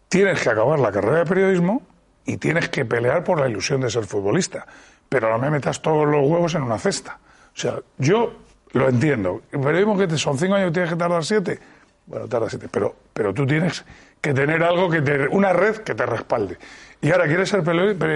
tienes 0.07 0.39
que 0.41 0.49
acabar 0.51 0.77
la 0.79 0.91
carrera 0.91 1.19
de 1.19 1.25
periodismo 1.25 1.81
y 2.25 2.38
tienes 2.38 2.69
que 2.69 2.85
pelear 2.85 3.23
por 3.23 3.39
la 3.39 3.47
ilusión 3.47 3.81
de 3.81 3.89
ser 3.89 4.05
futbolista. 4.05 4.65
Pero 5.07 5.29
no 5.29 5.38
me 5.38 5.49
metas 5.51 5.81
todos 5.81 6.07
los 6.07 6.27
huevos 6.27 6.55
en 6.55 6.63
una 6.63 6.79
cesta. 6.79 7.19
O 7.55 7.57
sea, 7.57 7.79
yo 7.97 8.33
lo 8.73 8.89
entiendo. 8.89 9.43
El 9.51 9.61
periodismo 9.61 9.97
que 9.97 10.17
son 10.17 10.38
cinco 10.38 10.55
años 10.55 10.69
y 10.69 10.73
tienes 10.73 10.91
que 10.91 10.97
tardar 10.97 11.23
siete. 11.23 11.59
Bueno, 12.07 12.27
tarda 12.27 12.49
siete, 12.49 12.67
pero, 12.69 12.95
pero 13.13 13.33
tú 13.33 13.45
tienes 13.45 13.83
que 14.25 14.33
tener 14.33 14.63
algo 14.63 14.89
que 14.89 15.03
te, 15.03 15.27
una 15.27 15.53
red 15.53 15.77
que 15.77 15.93
te 15.93 16.03
respalde. 16.03 16.57
Y 16.99 17.11
ahora 17.11 17.27
quieres 17.27 17.47
ser 17.47 17.61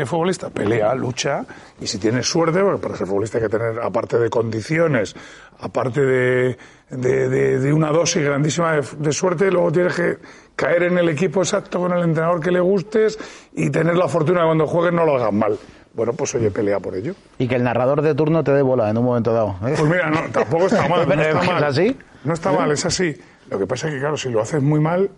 futbolista, 0.07 0.49
pelea, 0.49 0.95
lucha, 0.95 1.45
y 1.79 1.85
si 1.85 1.99
tienes 1.99 2.25
suerte, 2.27 2.61
porque 2.61 2.81
para 2.81 2.95
ser 2.95 3.05
futbolista 3.05 3.37
hay 3.37 3.43
que 3.43 3.49
tener, 3.49 3.79
aparte 3.79 4.17
de 4.17 4.27
condiciones, 4.27 5.15
aparte 5.59 6.01
de, 6.01 6.57
de, 6.89 7.29
de, 7.29 7.59
de 7.59 7.73
una 7.73 7.91
dosis 7.91 8.23
grandísima 8.23 8.73
de, 8.73 8.83
de, 8.97 9.11
suerte, 9.11 9.51
luego 9.51 9.71
tienes 9.71 9.93
que 9.93 10.17
caer 10.55 10.83
en 10.83 10.97
el 10.97 11.09
equipo 11.09 11.41
exacto 11.41 11.79
con 11.79 11.93
el 11.93 12.01
entrenador 12.01 12.39
que 12.39 12.49
le 12.49 12.59
gustes 12.59 13.19
y 13.53 13.69
tener 13.69 13.95
la 13.95 14.07
fortuna 14.07 14.39
de 14.39 14.45
cuando 14.47 14.65
juegues 14.65 14.93
no 14.93 15.05
lo 15.05 15.17
hagas 15.17 15.33
mal. 15.33 15.59
Bueno, 15.93 16.13
pues 16.13 16.33
oye, 16.33 16.49
pelea 16.49 16.79
por 16.79 16.95
ello. 16.95 17.13
Y 17.37 17.47
que 17.47 17.55
el 17.55 17.63
narrador 17.63 18.01
de 18.01 18.15
turno 18.15 18.43
te 18.43 18.51
dé 18.51 18.63
bola 18.63 18.89
en 18.89 18.97
un 18.97 19.05
momento 19.05 19.31
dado. 19.31 19.57
¿eh? 19.67 19.75
Pues 19.77 19.83
mira, 19.83 20.09
no, 20.09 20.21
tampoco 20.31 20.65
está 20.65 20.87
mal. 20.89 21.07
No 21.07 21.13
está 21.21 21.43
mal. 21.43 21.57
¿Es 21.57 21.69
así? 21.69 21.97
No 22.23 22.33
está 22.33 22.51
mal, 22.51 22.71
es 22.71 22.85
así. 22.85 23.15
Lo 23.51 23.59
que 23.59 23.67
pasa 23.67 23.87
es 23.87 23.93
que, 23.93 23.99
claro, 23.99 24.17
si 24.17 24.29
lo 24.29 24.41
haces 24.41 24.63
muy 24.63 24.79
mal, 24.79 25.11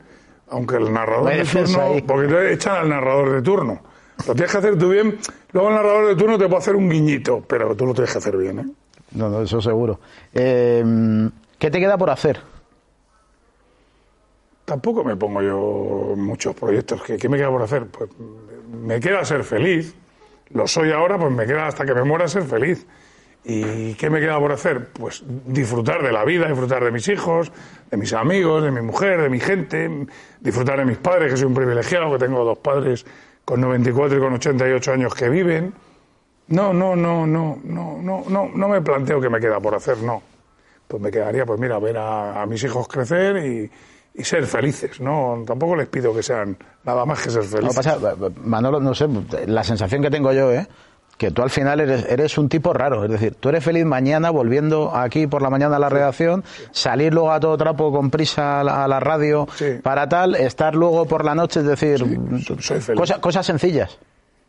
aunque 0.52 0.76
el 0.76 0.94
narrador 0.94 1.34
de 1.34 1.46
turno, 1.46 1.82
ahí. 1.82 2.02
porque 2.02 2.28
te 2.28 2.54
echan 2.54 2.76
al 2.76 2.90
narrador 2.90 3.32
de 3.32 3.42
turno. 3.42 3.82
Lo 4.28 4.36
tienes 4.36 4.52
que 4.52 4.58
hacer 4.58 4.78
tú 4.78 4.90
bien, 4.90 5.18
luego 5.52 5.70
el 5.70 5.76
narrador 5.76 6.08
de 6.08 6.16
turno 6.16 6.38
te 6.38 6.46
puede 6.46 6.60
hacer 6.60 6.76
un 6.76 6.90
guiñito, 6.90 7.44
pero 7.48 7.76
tú 7.76 7.86
lo 7.86 7.94
tienes 7.94 8.12
que 8.12 8.18
hacer 8.20 8.38
bien, 8.38 8.60
¿eh? 8.60 8.66
No, 9.14 9.30
no, 9.30 9.42
eso 9.42 9.62
seguro. 9.62 10.00
Eh, 10.34 11.30
¿Qué 11.58 11.72
te 11.72 11.80
queda 11.80 11.98
por 11.98 12.10
hacer? 12.10 12.40
Tampoco 14.66 15.04
me 15.04 15.16
pongo 15.16 15.42
yo 15.42 16.16
muchos 16.16 16.56
proyectos. 16.56 17.02
¿Qué, 17.04 17.18
¿Qué, 17.18 17.28
me 17.28 17.38
queda 17.38 17.50
por 17.50 17.62
hacer? 17.62 17.88
Pues 17.88 18.10
me 18.72 19.00
queda 19.00 19.26
ser 19.26 19.44
feliz. 19.44 19.94
Lo 20.52 20.68
soy 20.68 20.92
ahora, 20.92 21.18
pues 21.18 21.32
me 21.32 21.46
queda 21.46 21.68
hasta 21.68 21.86
que 21.86 21.94
me 21.94 22.04
muera 22.04 22.28
ser 22.28 22.44
feliz. 22.44 22.86
¿Y 23.44 23.96
qué 23.96 24.10
me 24.10 24.20
queda 24.20 24.40
por 24.40 24.52
hacer? 24.52 24.90
Pues 24.90 25.24
disfrutar 25.48 26.04
de 26.04 26.12
la 26.12 26.24
vida, 26.24 26.48
disfrutar 26.48 26.84
de 26.84 26.92
mis 26.92 27.08
hijos, 27.08 27.52
de 27.90 27.98
mis 27.98 28.14
amigos, 28.14 28.64
de 28.64 28.72
mi 28.72 28.82
mujer, 28.82 29.22
de 29.22 29.30
mi 29.30 29.40
gente, 29.40 30.08
disfrutar 30.40 30.78
de 30.78 30.86
mis 30.86 30.98
padres, 30.98 31.32
que 31.32 31.38
soy 31.38 31.48
un 31.48 31.56
privilegiado, 31.56 32.12
que 32.12 32.20
tengo 32.20 32.44
dos 32.46 32.60
padres 32.60 33.06
con 33.44 33.60
94 33.60 34.18
y 34.18 34.22
con 34.22 34.34
88 34.34 34.94
años 34.94 35.16
que 35.16 35.30
viven. 35.30 35.74
No, 36.50 36.72
no, 36.74 36.96
no, 36.96 37.26
no, 37.26 37.60
no, 37.64 37.98
no, 38.02 38.24
no, 38.28 38.50
no 38.54 38.68
me 38.68 38.82
planteo 38.82 39.20
que 39.20 39.30
me 39.30 39.40
queda 39.40 39.60
por 39.60 39.74
hacer, 39.74 39.98
no. 40.00 40.22
Pues 40.88 41.02
me 41.02 41.10
quedaría, 41.10 41.46
pues 41.46 41.60
mira, 41.60 41.80
ver 41.80 41.98
a, 41.98 42.42
a 42.42 42.46
mis 42.46 42.64
hijos 42.64 42.88
crecer 42.88 43.38
y, 43.38 43.72
y, 44.14 44.24
ser 44.24 44.46
felices, 44.46 45.00
¿no? 45.00 45.44
Tampoco 45.48 45.76
les 45.78 45.88
pido 45.88 46.14
que 46.14 46.22
sean 46.22 46.58
nada 46.84 47.06
más 47.06 47.24
que 47.24 47.30
ser 47.32 47.44
felices. 47.44 47.86
No, 47.86 48.00
pasa, 48.00 48.16
Manolo, 48.44 48.80
no 48.80 48.94
sé, 48.94 49.08
la 49.48 49.64
sensación 49.64 50.02
que 50.02 50.12
tengo 50.12 50.34
yo, 50.34 50.52
¿eh? 50.52 50.68
Que 51.22 51.30
tú 51.30 51.44
al 51.44 51.52
final 51.52 51.80
eres, 51.80 52.04
eres, 52.10 52.36
un 52.40 52.50
tipo 52.50 52.74
raro. 52.74 53.06
Es 53.06 53.12
decir, 53.12 53.36
tú 53.36 53.50
eres 53.50 53.64
feliz 53.64 53.86
mañana 53.86 54.32
volviendo 54.32 54.96
aquí 54.96 55.28
por 55.28 55.44
la 55.44 55.52
mañana 55.52 55.76
a 55.76 55.80
la 55.80 55.88
redacción, 55.88 56.44
salir 56.72 57.14
luego 57.14 57.32
a 57.32 57.40
todo 57.40 57.56
trapo 57.58 57.92
con 57.92 58.10
prisa 58.10 58.62
a 58.62 58.64
la, 58.64 58.84
a 58.84 58.88
la 58.88 59.00
radio 59.00 59.48
sí. 59.54 59.78
para 59.84 60.10
tal, 60.10 60.34
estar 60.34 60.74
luego 60.74 61.06
por 61.06 61.24
la 61.24 61.36
noche, 61.36 61.60
es 61.60 61.68
decir, 61.68 62.00
sí, 62.00 62.56
soy 62.60 62.82
feliz. 62.82 63.00
Cosa, 63.00 63.22
cosas 63.22 63.46
sencillas. 63.46 64.00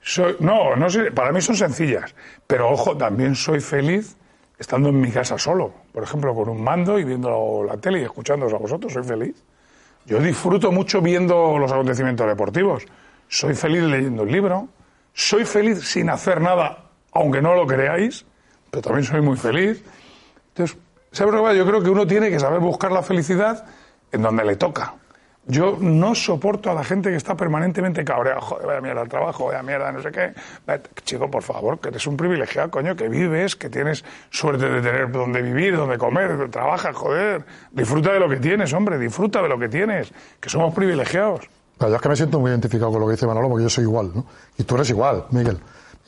Soy, 0.01 0.37
no, 0.41 0.75
no 0.75 0.89
sé, 0.89 1.11
para 1.11 1.31
mí 1.31 1.43
son 1.43 1.57
sencillas. 1.57 2.15
Pero 2.47 2.71
ojo, 2.71 2.97
también 2.97 3.35
soy 3.35 3.61
feliz 3.61 4.17
estando 4.59 4.89
en 4.89 4.99
mi 4.99 5.11
casa 5.11 5.37
solo. 5.37 5.75
Por 5.93 6.03
ejemplo, 6.05 6.35
con 6.35 6.49
un 6.49 6.65
mando 6.65 6.99
y 6.99 7.05
viendo 7.05 7.65
la 7.69 7.77
tele 7.77 8.01
y 8.01 8.05
escuchándoos 8.05 8.55
a 8.55 8.57
vosotros, 8.57 8.95
soy 8.95 9.05
feliz. 9.05 9.37
Yo 10.07 10.21
disfruto 10.21 10.73
mucho 10.73 11.03
viendo 11.03 11.59
los 11.59 11.71
acontecimientos 11.71 12.27
deportivos. 12.27 12.87
Soy 13.29 13.53
feliz 13.55 13.83
leyendo 13.83 14.23
un 14.23 14.33
libro. 14.33 14.69
Soy 15.15 15.45
feliz 15.45 15.87
sin 15.87 16.11
hacer 16.11 16.41
nada, 16.41 16.91
aunque 17.13 17.43
no 17.43 17.55
lo 17.55 17.67
creáis, 17.67 18.25
pero 18.71 18.83
también 18.83 19.05
soy 19.05 19.21
muy 19.21 19.37
feliz. 19.37 19.85
Entonces, 20.49 20.79
¿sabes 21.11 21.35
lo 21.35 21.47
que 21.47 21.57
Yo 21.57 21.67
creo 21.67 21.83
que 21.83 21.91
uno 21.91 22.07
tiene 22.07 22.31
que 22.31 22.41
saber 22.41 22.61
buscar 22.61 22.93
la 22.93 23.03
felicidad 23.03 23.67
en 24.11 24.23
donde 24.23 24.45
le 24.45 24.57
toca. 24.57 24.95
Yo 25.45 25.77
no 25.81 26.15
soporto 26.15 26.71
a 26.71 26.75
la 26.75 26.85
gente 26.85 27.11
que 27.11 27.17
está 27.17 27.37
permanentemente 27.37 28.05
cabreada. 28.05 28.41
Joder, 28.41 28.65
vaya 28.65 28.81
mierda 28.81 29.01
al 29.01 29.09
trabajo, 29.09 29.47
vaya 29.47 29.63
mierda, 29.63 29.91
no 29.91 30.01
sé 30.01 30.13
qué. 30.13 30.33
Chico, 31.05 31.29
por 31.29 31.43
favor, 31.43 31.81
que 31.81 31.89
eres 31.89 32.07
un 32.07 32.17
privilegiado, 32.17 32.71
coño, 32.71 32.95
que 32.95 33.09
vives, 33.09 33.57
que 33.57 33.69
tienes 33.69 34.05
suerte 34.31 34.69
de 34.69 34.81
tener 34.81 35.11
donde 35.11 35.43
vivir, 35.43 35.77
donde 35.77 35.99
comer, 35.99 36.49
trabajas, 36.49 36.95
joder. 36.95 37.45
Disfruta 37.73 38.13
de 38.13 38.21
lo 38.21 38.29
que 38.29 38.37
tienes, 38.37 38.73
hombre, 38.73 38.99
disfruta 38.99 39.43
de 39.43 39.49
lo 39.49 39.59
que 39.59 39.69
tienes, 39.69 40.13
que 40.39 40.49
somos 40.49 40.73
privilegiados. 40.73 41.49
Yo 41.89 41.97
es 41.97 42.03
que 42.03 42.09
me 42.09 42.17
siento 42.17 42.41
muy 42.41 42.51
identificado 42.51 42.91
con 42.91 43.01
lo 43.01 43.07
que 43.07 43.13
dice 43.13 43.27
Manolo, 43.27 43.49
porque 43.49 43.65
yo 43.65 43.71
soy 43.71 43.85
igual, 43.85 44.11
¿no? 44.15 44.27
Y 44.59 44.65
tú 44.65 44.75
eres 44.77 44.91
igual, 44.91 45.27
Miguel. 45.31 45.59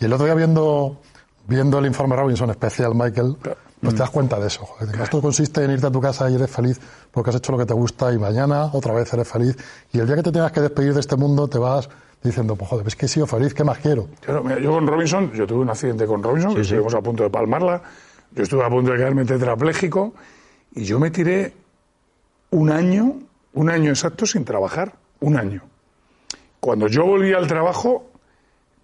Y 0.01 0.05
el 0.05 0.13
otro 0.13 0.27
día 0.27 0.35
viendo, 0.35 1.01
viendo 1.47 1.79
el 1.79 1.87
informe 1.87 2.17
Robinson 2.17 2.51
especial, 2.51 2.95
Michael, 2.95 3.37
pues 3.81 3.95
te 3.95 4.01
das 4.01 4.11
cuenta 4.11 4.39
de 4.41 4.47
eso. 4.47 4.65
Joder. 4.65 5.01
Esto 5.01 5.21
consiste 5.21 5.63
en 5.63 5.73
irte 5.73 5.87
a 5.87 5.91
tu 5.91 6.01
casa 6.01 6.31
y 6.31 6.35
eres 6.35 6.51
feliz 6.51 6.81
porque 7.11 7.31
has 7.31 7.37
hecho 7.37 7.53
lo 7.53 7.59
que 7.59 7.67
te 7.67 7.75
gusta 7.75 8.13
y 8.13 8.19
mañana 8.19 8.71
otra 8.73 8.95
vez 8.95 9.13
eres 9.13 9.29
feliz. 9.29 9.57
Y 9.93 9.99
el 9.99 10.07
día 10.07 10.17
que 10.17 10.23
te 10.23 10.33
tengas 10.33 10.53
que 10.53 10.61
despedir 10.61 10.95
de 10.95 11.01
este 11.01 11.17
mundo 11.17 11.47
te 11.49 11.59
vas 11.59 11.89
diciendo, 12.23 12.57
pues 12.57 12.71
joder, 12.71 12.87
es 12.87 12.97
que 12.97 13.05
he 13.05 13.09
sido 13.09 13.27
feliz, 13.27 13.53
¿qué 13.53 13.65
más 13.65 13.79
quiero? 13.79 14.09
yo 14.27 14.73
con 14.73 14.87
Robinson, 14.87 15.31
yo 15.33 15.47
tuve 15.47 15.61
un 15.61 15.69
accidente 15.69 16.07
con 16.07 16.23
Robinson, 16.23 16.55
que 16.55 16.63
estuvimos 16.63 16.95
a 16.95 17.03
punto 17.03 17.23
de 17.23 17.29
palmarla, 17.29 17.83
yo 18.33 18.43
estuve 18.43 18.65
a 18.65 18.71
punto 18.71 18.93
de 18.93 18.97
quedarme 18.97 19.27
tetrapléjico 19.27 20.15
y 20.75 20.85
yo 20.85 20.99
me 20.99 21.11
tiré 21.11 21.53
un 22.51 22.71
año, 22.71 23.19
un 23.53 23.69
año 23.69 23.91
exacto 23.91 24.25
sin 24.25 24.45
trabajar, 24.45 24.95
un 25.25 25.37
año. 25.37 25.63
Cuando 26.61 26.87
yo 26.87 27.05
volví 27.05 27.33
al 27.33 27.47
trabajo, 27.47 28.11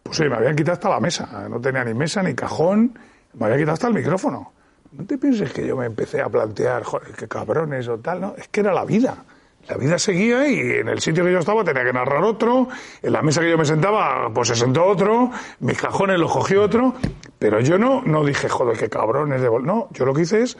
pues 0.03 0.21
me 0.21 0.35
habían 0.35 0.57
quitado 0.57 0.75
hasta 0.75 0.89
la 0.89 1.01
mesa, 1.01 1.49
no 1.49 1.61
tenía 1.61 1.85
ni 1.85 1.95
mesa 1.95 2.23
ni 2.23 2.35
cajón, 2.35 2.99
me 3.35 3.47
había 3.47 3.59
quitado 3.59 3.75
hasta 3.75 3.89
el 3.89 3.95
micrófono. 3.95 4.53
No 4.93 5.05
te 5.05 5.19
pienses 5.19 5.53
que 5.53 5.67
yo 5.67 5.77
me 5.77 5.87
empecé 5.87 6.21
a 6.21 6.29
plantear, 6.29 6.83
joder, 6.83 7.13
qué 7.13 7.29
cabrones 7.29 7.87
o 7.89 7.99
tal, 7.99 8.21
¿no? 8.21 8.35
Es 8.37 8.49
que 8.49 8.61
era 8.61 8.73
la 8.73 8.85
vida. 8.85 9.25
La 9.69 9.77
vida 9.77 9.99
seguía 9.99 10.49
y 10.49 10.59
en 10.59 10.89
el 10.89 11.01
sitio 11.01 11.25
que 11.25 11.33
yo 11.33 11.39
estaba 11.39 11.63
tenía 11.63 11.85
que 11.85 11.93
narrar 11.93 12.25
otro, 12.25 12.69
en 13.03 13.13
la 13.13 13.23
mesa 13.23 13.41
que 13.41 13.51
yo 13.51 13.59
me 13.59 13.67
sentaba, 13.67 14.33
pues 14.33 14.49
se 14.49 14.57
sentó 14.57 14.87
otro, 14.87 15.31
mis 15.61 15.79
cajones 15.79 16.19
los 16.19 16.33
cogió 16.33 16.63
otro, 16.63 16.95
pero 17.39 17.61
yo 17.61 17.79
no, 17.79 18.03
no 18.03 18.25
dije, 18.25 18.49
joder, 18.49 18.79
qué 18.79 18.89
cabrones 18.89 19.43
de... 19.43 19.49
No, 19.63 19.89
yo 19.93 20.07
lo 20.07 20.15
que 20.15 20.23
hice 20.23 20.43
es 20.43 20.57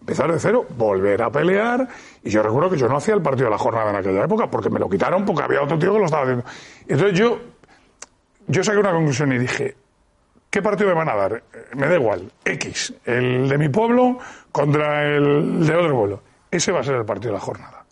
empezar 0.00 0.32
de 0.32 0.38
cero, 0.38 0.66
volver 0.76 1.22
a 1.22 1.30
pelear, 1.30 1.86
y 2.22 2.30
yo 2.30 2.42
recuerdo 2.42 2.70
que 2.70 2.76
yo 2.76 2.88
no 2.88 2.96
hacía 2.96 3.14
el 3.14 3.22
partido 3.22 3.46
de 3.46 3.50
la 3.50 3.58
jornada 3.58 3.90
en 3.90 3.96
aquella 3.96 4.24
época, 4.24 4.50
porque 4.50 4.70
me 4.70 4.78
lo 4.78 4.88
quitaron 4.88 5.24
porque 5.24 5.42
había 5.42 5.62
otro 5.62 5.78
tío 5.78 5.92
que 5.92 5.98
lo 5.98 6.04
estaba 6.04 6.22
haciendo. 6.22 6.44
Entonces 6.86 7.18
yo, 7.18 7.38
yo 8.46 8.64
saqué 8.64 8.78
una 8.78 8.92
conclusión 8.92 9.32
y 9.32 9.38
dije, 9.38 9.76
¿Qué 10.50 10.62
partido 10.62 10.88
me 10.88 10.94
van 10.94 11.08
a 11.10 11.14
dar? 11.14 11.42
Me 11.74 11.88
da 11.88 11.96
igual. 11.96 12.32
X. 12.44 12.94
El 13.04 13.48
de 13.48 13.58
mi 13.58 13.68
pueblo 13.68 14.18
contra 14.50 15.04
el 15.04 15.66
de 15.66 15.76
otro 15.76 15.94
pueblo. 15.94 16.22
Ese 16.50 16.72
va 16.72 16.80
a 16.80 16.84
ser 16.84 16.94
el 16.94 17.04
partido 17.04 17.32
de 17.32 17.38
la 17.38 17.44
jornada. 17.44 17.84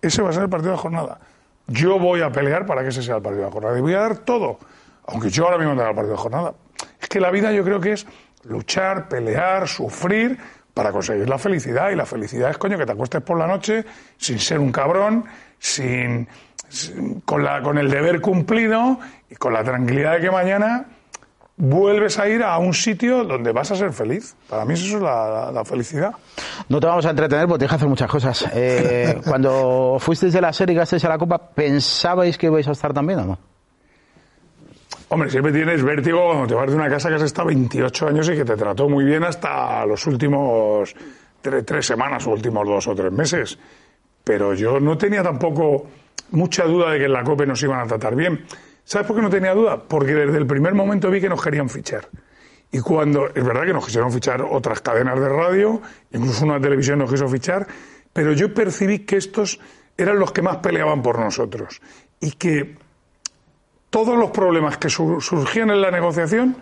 Ese 0.00 0.22
va 0.22 0.30
a 0.30 0.32
ser 0.32 0.44
el 0.44 0.48
partido 0.48 0.70
de 0.70 0.76
la 0.76 0.82
jornada. 0.82 1.20
Yo 1.66 1.98
voy 1.98 2.22
a 2.22 2.32
pelear 2.32 2.64
para 2.64 2.82
que 2.82 2.88
ese 2.88 3.02
sea 3.02 3.16
el 3.16 3.22
partido 3.22 3.42
de 3.42 3.48
la 3.48 3.52
jornada. 3.52 3.78
Y 3.78 3.82
voy 3.82 3.92
a 3.92 4.00
dar 4.00 4.18
todo. 4.18 4.58
Aunque 5.06 5.28
yo 5.28 5.44
ahora 5.44 5.58
mismo 5.58 5.74
tenga 5.74 5.90
el 5.90 5.94
partido 5.94 6.12
de 6.12 6.16
la 6.16 6.22
jornada. 6.22 6.54
Es 7.00 7.08
que 7.08 7.20
la 7.20 7.30
vida 7.30 7.52
yo 7.52 7.64
creo 7.64 7.80
que 7.80 7.92
es 7.92 8.06
luchar, 8.44 9.08
pelear, 9.08 9.68
sufrir 9.68 10.38
para 10.74 10.90
conseguir 10.90 11.28
la 11.28 11.38
felicidad. 11.38 11.90
Y 11.90 11.94
la 11.94 12.04
felicidad 12.04 12.50
es, 12.50 12.58
coño, 12.58 12.76
que 12.76 12.84
te 12.84 12.92
acuestes 12.92 13.22
por 13.22 13.38
la 13.38 13.46
noche 13.46 13.84
sin 14.18 14.38
ser 14.38 14.58
un 14.58 14.72
cabrón, 14.72 15.24
sin, 15.58 16.28
con, 17.24 17.44
la, 17.44 17.62
con 17.62 17.78
el 17.78 17.88
deber 17.88 18.20
cumplido 18.20 18.98
y 19.30 19.36
con 19.36 19.54
la 19.54 19.62
tranquilidad 19.62 20.14
de 20.14 20.20
que 20.20 20.30
mañana 20.30 20.86
vuelves 21.56 22.18
a 22.18 22.28
ir 22.28 22.42
a 22.42 22.58
un 22.58 22.74
sitio 22.74 23.24
donde 23.24 23.52
vas 23.52 23.70
a 23.70 23.76
ser 23.76 23.92
feliz. 23.92 24.34
Para 24.48 24.64
mí 24.64 24.74
eso 24.74 24.96
es 24.96 25.02
la, 25.02 25.62
felicidad. 25.64 26.12
No 26.68 26.80
te 26.80 26.86
vamos 26.86 27.06
a 27.06 27.10
entretener 27.10 27.46
porque 27.46 27.60
tienes 27.60 27.70
que 27.70 27.76
hacer 27.76 27.88
muchas 27.88 28.10
cosas. 28.10 28.46
Eh, 28.52 29.20
cuando 29.26 29.96
fuisteis 30.00 30.32
de 30.32 30.40
la 30.40 30.52
serie 30.52 30.74
y 30.74 30.78
gasteis 30.78 31.04
a 31.04 31.08
la 31.08 31.18
Copa, 31.18 31.38
¿pensabais 31.38 32.36
que 32.36 32.46
ibais 32.46 32.66
a 32.66 32.72
estar 32.72 32.92
también 32.92 33.20
o 33.20 33.24
no? 33.24 33.53
Hombre, 35.08 35.30
siempre 35.30 35.52
tienes 35.52 35.82
vértigo 35.82 36.24
cuando 36.24 36.46
te 36.46 36.54
vas 36.54 36.70
de 36.70 36.76
una 36.76 36.88
casa 36.88 37.08
que 37.08 37.16
has 37.16 37.22
estado 37.22 37.48
28 37.48 38.08
años 38.08 38.28
y 38.28 38.36
que 38.36 38.44
te 38.44 38.56
trató 38.56 38.88
muy 38.88 39.04
bien 39.04 39.22
hasta 39.22 39.84
los 39.84 40.06
últimos 40.06 40.94
tres, 41.40 41.86
semanas 41.86 42.26
o 42.26 42.30
últimos 42.30 42.66
dos 42.66 42.88
o 42.88 42.94
tres 42.94 43.12
meses. 43.12 43.58
Pero 44.24 44.54
yo 44.54 44.80
no 44.80 44.96
tenía 44.96 45.22
tampoco 45.22 45.86
mucha 46.30 46.64
duda 46.64 46.92
de 46.92 46.98
que 46.98 47.04
en 47.04 47.12
la 47.12 47.22
COPE 47.22 47.46
nos 47.46 47.62
iban 47.62 47.80
a 47.80 47.86
tratar 47.86 48.16
bien. 48.16 48.46
¿Sabes 48.82 49.06
por 49.06 49.16
qué 49.16 49.22
no 49.22 49.30
tenía 49.30 49.54
duda? 49.54 49.82
Porque 49.82 50.14
desde 50.14 50.38
el 50.38 50.46
primer 50.46 50.74
momento 50.74 51.10
vi 51.10 51.20
que 51.20 51.28
nos 51.28 51.42
querían 51.42 51.68
fichar. 51.68 52.08
Y 52.72 52.80
cuando, 52.80 53.28
es 53.28 53.44
verdad 53.44 53.64
que 53.66 53.72
nos 53.74 53.84
quisieron 53.84 54.10
fichar 54.10 54.42
otras 54.42 54.80
cadenas 54.80 55.20
de 55.20 55.28
radio, 55.28 55.80
incluso 56.12 56.44
una 56.44 56.60
televisión 56.60 56.98
nos 56.98 57.10
quiso 57.10 57.28
fichar, 57.28 57.66
pero 58.12 58.32
yo 58.32 58.52
percibí 58.52 59.00
que 59.00 59.16
estos 59.16 59.60
eran 59.96 60.18
los 60.18 60.32
que 60.32 60.42
más 60.42 60.56
peleaban 60.56 61.02
por 61.02 61.18
nosotros. 61.18 61.80
Y 62.20 62.32
que 62.32 62.76
todos 63.94 64.18
los 64.18 64.32
problemas 64.32 64.76
que 64.76 64.90
surgían 64.90 65.70
en 65.70 65.80
la 65.80 65.88
negociación 65.88 66.56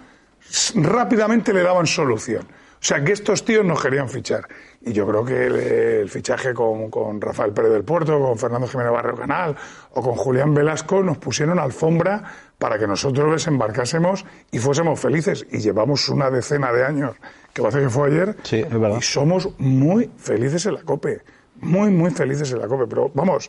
rápidamente 0.74 1.54
le 1.54 1.62
daban 1.62 1.86
solución. 1.86 2.42
O 2.42 2.84
sea, 2.84 3.02
que 3.02 3.12
estos 3.12 3.42
tíos 3.42 3.64
nos 3.64 3.80
querían 3.80 4.06
fichar. 4.06 4.46
Y 4.82 4.92
yo 4.92 5.06
creo 5.06 5.24
que 5.24 5.46
el, 5.46 6.10
fichaje 6.10 6.52
con, 6.52 6.90
con, 6.90 7.18
Rafael 7.22 7.52
Pérez 7.52 7.72
del 7.72 7.84
Puerto, 7.84 8.20
con 8.20 8.36
Fernando 8.36 8.68
Jiménez 8.68 8.92
Barrio 8.92 9.14
Canal 9.14 9.56
o 9.92 10.02
con 10.02 10.14
Julián 10.14 10.52
Velasco 10.52 11.02
nos 11.02 11.16
pusieron 11.16 11.58
alfombra 11.58 12.22
para 12.58 12.78
que 12.78 12.86
nosotros 12.86 13.32
desembarcásemos 13.32 14.26
y 14.50 14.58
fuésemos 14.58 15.00
felices. 15.00 15.46
Y 15.50 15.60
llevamos 15.60 16.10
una 16.10 16.28
decena 16.30 16.70
de 16.70 16.84
años, 16.84 17.16
que 17.54 17.62
parece 17.62 17.80
que 17.80 17.88
fue 17.88 18.08
ayer, 18.08 18.36
sí, 18.42 18.56
es 18.58 18.78
verdad. 18.78 18.98
y 18.98 19.02
somos 19.02 19.48
muy 19.58 20.10
felices 20.18 20.66
en 20.66 20.74
la 20.74 20.82
COPE. 20.82 21.22
Muy, 21.62 21.88
muy 21.88 22.10
felices 22.10 22.52
en 22.52 22.58
la 22.58 22.68
COPE. 22.68 22.88
Pero 22.88 23.10
vamos, 23.14 23.48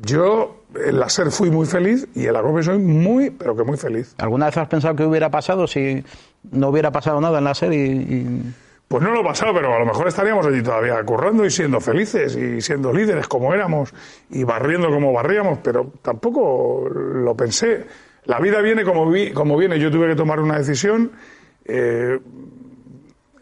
yo 0.00 0.62
en 0.74 0.98
la 0.98 1.08
SER 1.08 1.30
fui 1.30 1.50
muy 1.50 1.66
feliz 1.66 2.08
y 2.14 2.26
en 2.26 2.32
la 2.32 2.42
COPE 2.42 2.62
soy 2.62 2.78
muy, 2.78 3.30
pero 3.30 3.56
que 3.56 3.64
muy 3.64 3.76
feliz. 3.76 4.14
¿Alguna 4.18 4.46
vez 4.46 4.56
has 4.56 4.68
pensado 4.68 4.96
que 4.96 5.04
hubiera 5.04 5.30
pasado 5.30 5.66
si 5.66 6.02
no 6.50 6.68
hubiera 6.68 6.90
pasado 6.90 7.20
nada 7.20 7.38
en 7.38 7.44
la 7.44 7.54
SER 7.54 7.72
y... 7.72 8.54
Pues 8.88 9.02
no 9.02 9.10
lo 9.10 9.20
ha 9.20 9.24
pasado, 9.24 9.54
pero 9.54 9.74
a 9.74 9.78
lo 9.78 9.86
mejor 9.86 10.06
estaríamos 10.06 10.44
allí 10.44 10.62
todavía 10.62 11.02
currando 11.02 11.46
y 11.46 11.50
siendo 11.50 11.80
felices 11.80 12.36
y 12.36 12.60
siendo 12.60 12.92
líderes 12.92 13.26
como 13.26 13.54
éramos 13.54 13.94
y 14.28 14.44
barriendo 14.44 14.90
como 14.90 15.14
barríamos, 15.14 15.60
pero 15.62 15.92
tampoco 16.02 16.90
lo 16.90 17.34
pensé. 17.34 17.86
La 18.26 18.38
vida 18.38 18.60
viene 18.60 18.84
como, 18.84 19.10
vi, 19.10 19.32
como 19.32 19.56
viene. 19.56 19.78
Yo 19.78 19.90
tuve 19.90 20.08
que 20.08 20.14
tomar 20.14 20.40
una 20.40 20.58
decisión. 20.58 21.10
Eh, 21.64 22.20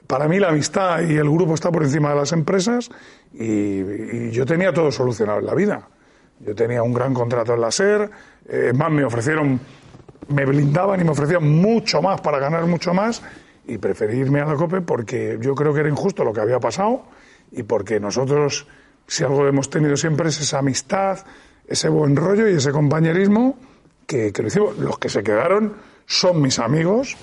para 0.06 0.28
mí 0.28 0.38
la 0.38 0.50
amistad 0.50 1.00
y 1.00 1.16
el 1.16 1.28
grupo 1.28 1.54
está 1.54 1.72
por 1.72 1.82
encima 1.82 2.10
de 2.10 2.16
las 2.16 2.30
empresas 2.30 2.88
y 3.32 4.30
yo 4.30 4.46
tenía 4.46 4.72
todo 4.72 4.92
solucionado 4.92 5.40
en 5.40 5.46
la 5.46 5.54
vida. 5.54 5.88
Yo 6.40 6.54
tenía 6.54 6.82
un 6.82 6.92
gran 6.94 7.12
contrato 7.12 7.54
en 7.54 7.60
la 7.60 7.70
SER, 7.70 8.10
eh, 8.48 8.72
más 8.74 8.90
me 8.90 9.04
ofrecieron, 9.04 9.60
me 10.28 10.46
blindaban 10.46 11.00
y 11.00 11.04
me 11.04 11.10
ofrecían 11.10 11.46
mucho 11.46 12.00
más 12.00 12.20
para 12.20 12.38
ganar 12.38 12.66
mucho 12.66 12.94
más 12.94 13.22
y 13.66 13.78
preferí 13.78 14.18
irme 14.18 14.40
a 14.40 14.46
la 14.46 14.54
COPE 14.54 14.80
porque 14.80 15.38
yo 15.40 15.54
creo 15.54 15.74
que 15.74 15.80
era 15.80 15.88
injusto 15.88 16.24
lo 16.24 16.32
que 16.32 16.40
había 16.40 16.58
pasado 16.58 17.04
y 17.52 17.62
porque 17.62 18.00
nosotros, 18.00 18.66
si 19.06 19.22
algo 19.22 19.46
hemos 19.46 19.68
tenido 19.68 19.96
siempre 19.96 20.30
es 20.30 20.40
esa 20.40 20.58
amistad, 20.60 21.18
ese 21.66 21.88
buen 21.88 22.16
rollo 22.16 22.48
y 22.48 22.54
ese 22.54 22.72
compañerismo 22.72 23.58
que, 24.06 24.32
que 24.32 24.42
lo 24.42 24.48
hicimos. 24.48 24.78
Los 24.78 24.98
que 24.98 25.08
se 25.08 25.22
quedaron 25.22 25.74
son 26.06 26.40
mis 26.40 26.58
amigos, 26.58 27.16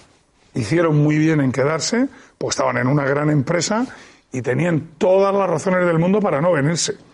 hicieron 0.53 0.97
muy 0.97 1.17
bien 1.17 1.41
en 1.41 1.51
quedarse, 1.51 2.07
pues 2.37 2.55
estaban 2.55 2.77
en 2.77 2.87
una 2.87 3.03
gran 3.03 3.29
empresa 3.29 3.85
y 4.31 4.41
tenían 4.41 4.91
todas 4.97 5.33
las 5.33 5.49
razones 5.49 5.85
del 5.85 5.99
mundo 5.99 6.19
para 6.19 6.39
no 6.39 6.51
venirse. 6.51 7.06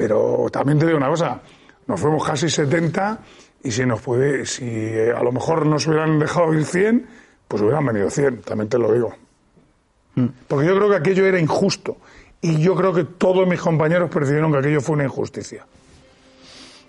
Pero 0.00 0.46
también 0.50 0.78
te 0.78 0.86
digo 0.86 0.96
una 0.96 1.10
cosa, 1.10 1.42
nos 1.86 2.00
fuimos 2.00 2.24
casi 2.24 2.48
70 2.48 3.18
y 3.62 3.70
si 3.70 3.84
nos 3.84 4.00
puede, 4.00 4.46
si 4.46 4.64
eh, 4.64 5.12
a 5.14 5.22
lo 5.22 5.30
mejor 5.30 5.66
nos 5.66 5.86
hubieran 5.86 6.18
dejado 6.18 6.54
ir 6.54 6.64
100, 6.64 7.06
pues 7.46 7.62
hubieran 7.62 7.84
venido 7.84 8.08
100, 8.08 8.40
también 8.40 8.70
te 8.70 8.78
lo 8.78 8.90
digo. 8.94 9.12
Mm. 10.14 10.24
Porque 10.48 10.66
yo 10.66 10.74
creo 10.74 10.88
que 10.88 10.96
aquello 10.96 11.26
era 11.26 11.38
injusto 11.38 11.98
y 12.40 12.62
yo 12.62 12.74
creo 12.74 12.94
que 12.94 13.04
todos 13.04 13.46
mis 13.46 13.60
compañeros 13.60 14.08
percibieron 14.08 14.50
que 14.52 14.58
aquello 14.60 14.80
fue 14.80 14.94
una 14.94 15.04
injusticia. 15.04 15.66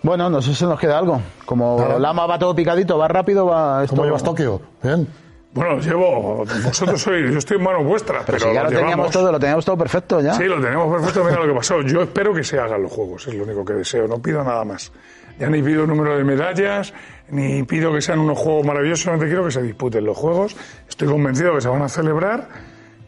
Bueno, 0.04 0.30
no 0.30 0.41
sé 0.41 0.56
si 0.56 0.63
nos 0.63 0.80
queda 0.80 0.97
algo. 0.97 1.21
Como 1.45 2.00
Lama 2.00 2.26
va 2.28 2.39
todo 2.39 2.56
picadito, 2.56 2.97
va 2.97 3.10
rápido, 3.10 3.45
va... 3.45 3.86
¿Cómo 3.88 4.06
llevas 4.06 4.24
Tokio? 4.24 4.62
Bien. 4.82 5.06
Bueno, 5.54 5.80
llevo, 5.80 6.46
vosotros 6.64 7.02
sois, 7.02 7.30
yo 7.30 7.38
estoy 7.38 7.58
en 7.58 7.64
manos 7.64 7.84
vuestras, 7.84 8.24
pero, 8.26 8.38
pero 8.40 8.54
ya 8.54 8.64
lo, 8.64 8.70
teníamos 8.70 9.12
todo, 9.12 9.32
lo 9.32 9.40
teníamos 9.40 9.66
todo 9.66 9.78
perfecto 9.78 10.22
ya. 10.22 10.34
Sí, 10.34 10.46
lo 10.46 10.62
teníamos 10.62 10.96
perfecto, 10.96 11.26
mira 11.26 11.40
lo 11.40 11.48
que 11.48 11.54
pasó. 11.54 11.82
Yo 11.82 12.04
espero 12.04 12.34
que 12.34 12.44
se 12.44 12.58
hagan 12.58 12.82
los 12.82 12.92
juegos, 12.92 13.28
es 13.28 13.34
lo 13.34 13.44
único 13.44 13.66
que 13.66 13.74
deseo, 13.74 14.08
no 14.08 14.22
pido 14.22 14.44
nada 14.44 14.64
más. 14.64 14.92
Ya 15.38 15.50
ni 15.50 15.62
pido 15.62 15.86
número 15.86 16.18
de 16.18 16.24
medallas, 16.24 16.94
ni 17.30 17.64
pido 17.64 17.92
que 17.92 18.02
sean 18.02 18.20
unos 18.20 18.38
juegos 18.38 18.66
maravillosos, 18.66 19.04
solamente 19.04 19.28
quiero 19.28 19.44
que 19.44 19.52
se 19.52 19.62
disputen 19.62 20.06
los 20.06 20.16
juegos. 20.16 20.56
Estoy 20.88 21.10
convencido 21.10 21.54
que 21.56 21.62
se 21.62 21.68
van 21.68 21.82
a 21.82 21.90
celebrar 21.90 22.48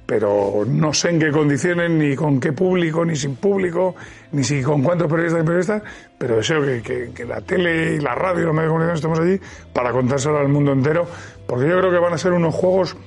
pero 0.05 0.63
no 0.67 0.93
sé 0.93 1.11
en 1.11 1.19
qué 1.19 1.31
condiciones, 1.31 1.89
ni 1.89 2.15
con 2.15 2.39
qué 2.39 2.51
público, 2.51 3.05
ni 3.05 3.15
sin 3.15 3.35
público, 3.35 3.95
ni 4.31 4.43
si 4.43 4.61
con 4.61 4.83
cuántos 4.83 5.07
periodistas 5.07 5.41
y 5.41 5.45
periodistas, 5.45 5.83
pero 6.17 6.37
deseo 6.37 6.61
que, 6.61 7.11
que, 7.13 7.25
la 7.25 7.41
tele 7.41 7.95
y 7.95 7.99
la 7.99 8.13
radio 8.13 8.41
y 8.41 8.45
los 8.45 8.53
medios 8.53 8.69
de 8.69 8.73
comunicación 8.73 8.95
estemos 8.95 9.19
allí 9.19 9.39
para 9.71 9.91
contárselo 9.91 10.39
al 10.39 10.49
mundo 10.49 10.73
entero, 10.73 11.07
porque 11.47 11.67
yo 11.67 11.79
creo 11.79 11.91
que 11.91 11.99
van 11.99 12.13
a 12.13 12.17
ser 12.17 12.33
unos 12.33 12.53
juegos, 12.53 12.97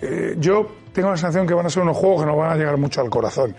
eh, 0.00 0.36
yo 0.38 0.68
tengo 0.92 1.10
la 1.10 1.16
sensación 1.16 1.46
que 1.46 1.54
van 1.54 1.66
a 1.66 1.70
ser 1.70 1.82
unos 1.82 1.96
juegos 1.96 2.22
que 2.22 2.26
nos 2.26 2.36
van 2.36 2.52
a 2.52 2.56
llegar 2.56 2.76
mucho 2.76 3.00
al 3.00 3.10
corazón, 3.10 3.56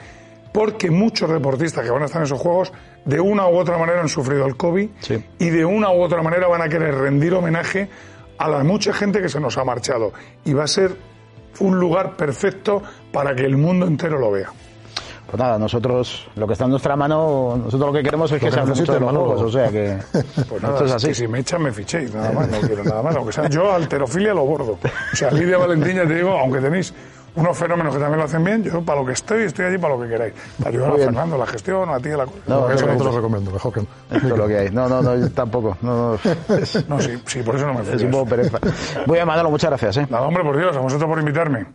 porque 0.53 0.89
muchos 0.89 1.29
deportistas 1.29 1.83
que 1.83 1.91
van 1.91 2.03
a 2.03 2.05
estar 2.05 2.21
en 2.21 2.25
esos 2.25 2.39
juegos, 2.39 2.71
de 3.03 3.19
una 3.19 3.47
u 3.47 3.57
otra 3.57 3.77
manera 3.77 4.01
han 4.01 4.09
sufrido 4.09 4.45
el 4.45 4.55
COVID 4.55 4.89
y 5.39 5.49
de 5.49 5.65
una 5.65 5.91
u 5.91 6.01
otra 6.01 6.21
manera 6.21 6.47
van 6.47 6.61
a 6.61 6.69
querer 6.69 6.95
rendir 6.95 7.33
homenaje 7.33 7.89
a 8.37 8.47
la 8.47 8.63
mucha 8.63 8.93
gente 8.93 9.21
que 9.21 9.29
se 9.29 9.39
nos 9.39 9.57
ha 9.57 9.63
marchado. 9.63 10.13
Y 10.45 10.53
va 10.53 10.63
a 10.63 10.67
ser 10.67 10.95
un 11.59 11.79
lugar 11.79 12.15
perfecto 12.15 12.81
para 13.11 13.35
que 13.35 13.45
el 13.45 13.57
mundo 13.57 13.87
entero 13.87 14.19
lo 14.19 14.31
vea. 14.31 14.51
Pues 15.29 15.39
nada, 15.39 15.59
nosotros, 15.59 16.27
lo 16.35 16.47
que 16.47 16.53
está 16.53 16.65
en 16.65 16.71
nuestra 16.71 16.95
mano, 16.95 17.55
nosotros 17.55 17.91
lo 17.91 17.93
que 17.93 18.01
queremos 18.01 18.31
es 18.31 18.41
que, 18.41 18.49
sean 18.49 18.67
muchos 18.67 18.87
de 18.87 18.99
los 18.99 19.11
juegos, 19.11 19.41
o 19.43 19.51
sea 19.51 19.69
que... 19.69 19.99
Pues 20.49 20.63
nada, 20.63 20.83
es 20.83 20.91
así. 20.91 21.13
si 21.13 21.27
me 21.27 21.39
echan 21.39 21.61
me 21.61 21.71
fichéis, 21.71 22.11
nada 22.11 22.31
más, 22.31 22.49
no 22.49 22.59
quiero 22.61 22.83
nada 22.83 23.03
más, 23.03 23.15
aunque 23.15 23.31
sea 23.31 23.47
yo 23.47 23.71
alterofilia 23.71 24.33
lo 24.33 24.43
bordo. 24.43 24.79
O 25.13 25.15
sea, 25.15 25.29
Lidia 25.29 25.59
Valentín 25.59 25.97
ya 25.97 26.07
te 26.07 26.15
digo, 26.15 26.31
aunque 26.31 26.59
tenéis 26.59 26.95
unos 27.35 27.57
fenómenos 27.57 27.93
que 27.93 27.99
también 27.99 28.19
lo 28.19 28.25
hacen 28.25 28.43
bien. 28.43 28.63
Yo, 28.63 28.81
para 28.81 29.01
lo 29.01 29.05
que 29.05 29.13
estoy, 29.13 29.43
estoy 29.43 29.65
allí 29.65 29.77
para 29.77 29.95
lo 29.95 30.01
que 30.01 30.09
queráis. 30.09 30.33
Para 30.57 30.69
ayudar 30.69 30.91
a 30.91 30.97
Fernando, 30.97 31.37
la 31.37 31.47
gestión, 31.47 31.89
a 31.89 31.99
ti, 31.99 32.09
la 32.09 32.25
No, 32.47 32.69
eso 32.69 32.85
no 32.85 32.97
te 32.97 33.03
lo 33.03 33.11
recomiendo, 33.11 33.51
mejor 33.51 33.73
que 33.73 33.81
no. 33.81 33.87
Esto 34.15 34.27
es 34.27 34.37
lo 34.37 34.47
que 34.47 34.57
hay. 34.57 34.69
No, 34.71 34.87
no, 34.89 35.01
no, 35.01 35.15
yo 35.15 35.29
tampoco. 35.31 35.77
No, 35.81 36.11
no. 36.13 36.19
no 36.87 36.99
sí, 36.99 37.21
sí, 37.25 37.41
por 37.41 37.55
eso 37.55 37.67
no 37.67 37.73
me 37.73 37.83
fío. 37.83 37.95
Es 37.95 38.03
un 38.03 38.11
poco 38.11 38.25
pereza. 38.25 38.59
Voy 39.05 39.19
a 39.19 39.25
Manolo, 39.25 39.49
muchas 39.49 39.69
gracias. 39.69 39.97
¿eh? 39.97 40.07
Nada, 40.09 40.25
hombre, 40.25 40.43
por 40.43 40.57
Dios, 40.57 40.75
a 40.75 40.79
vosotros 40.79 41.09
por 41.09 41.19
invitarme. 41.19 41.65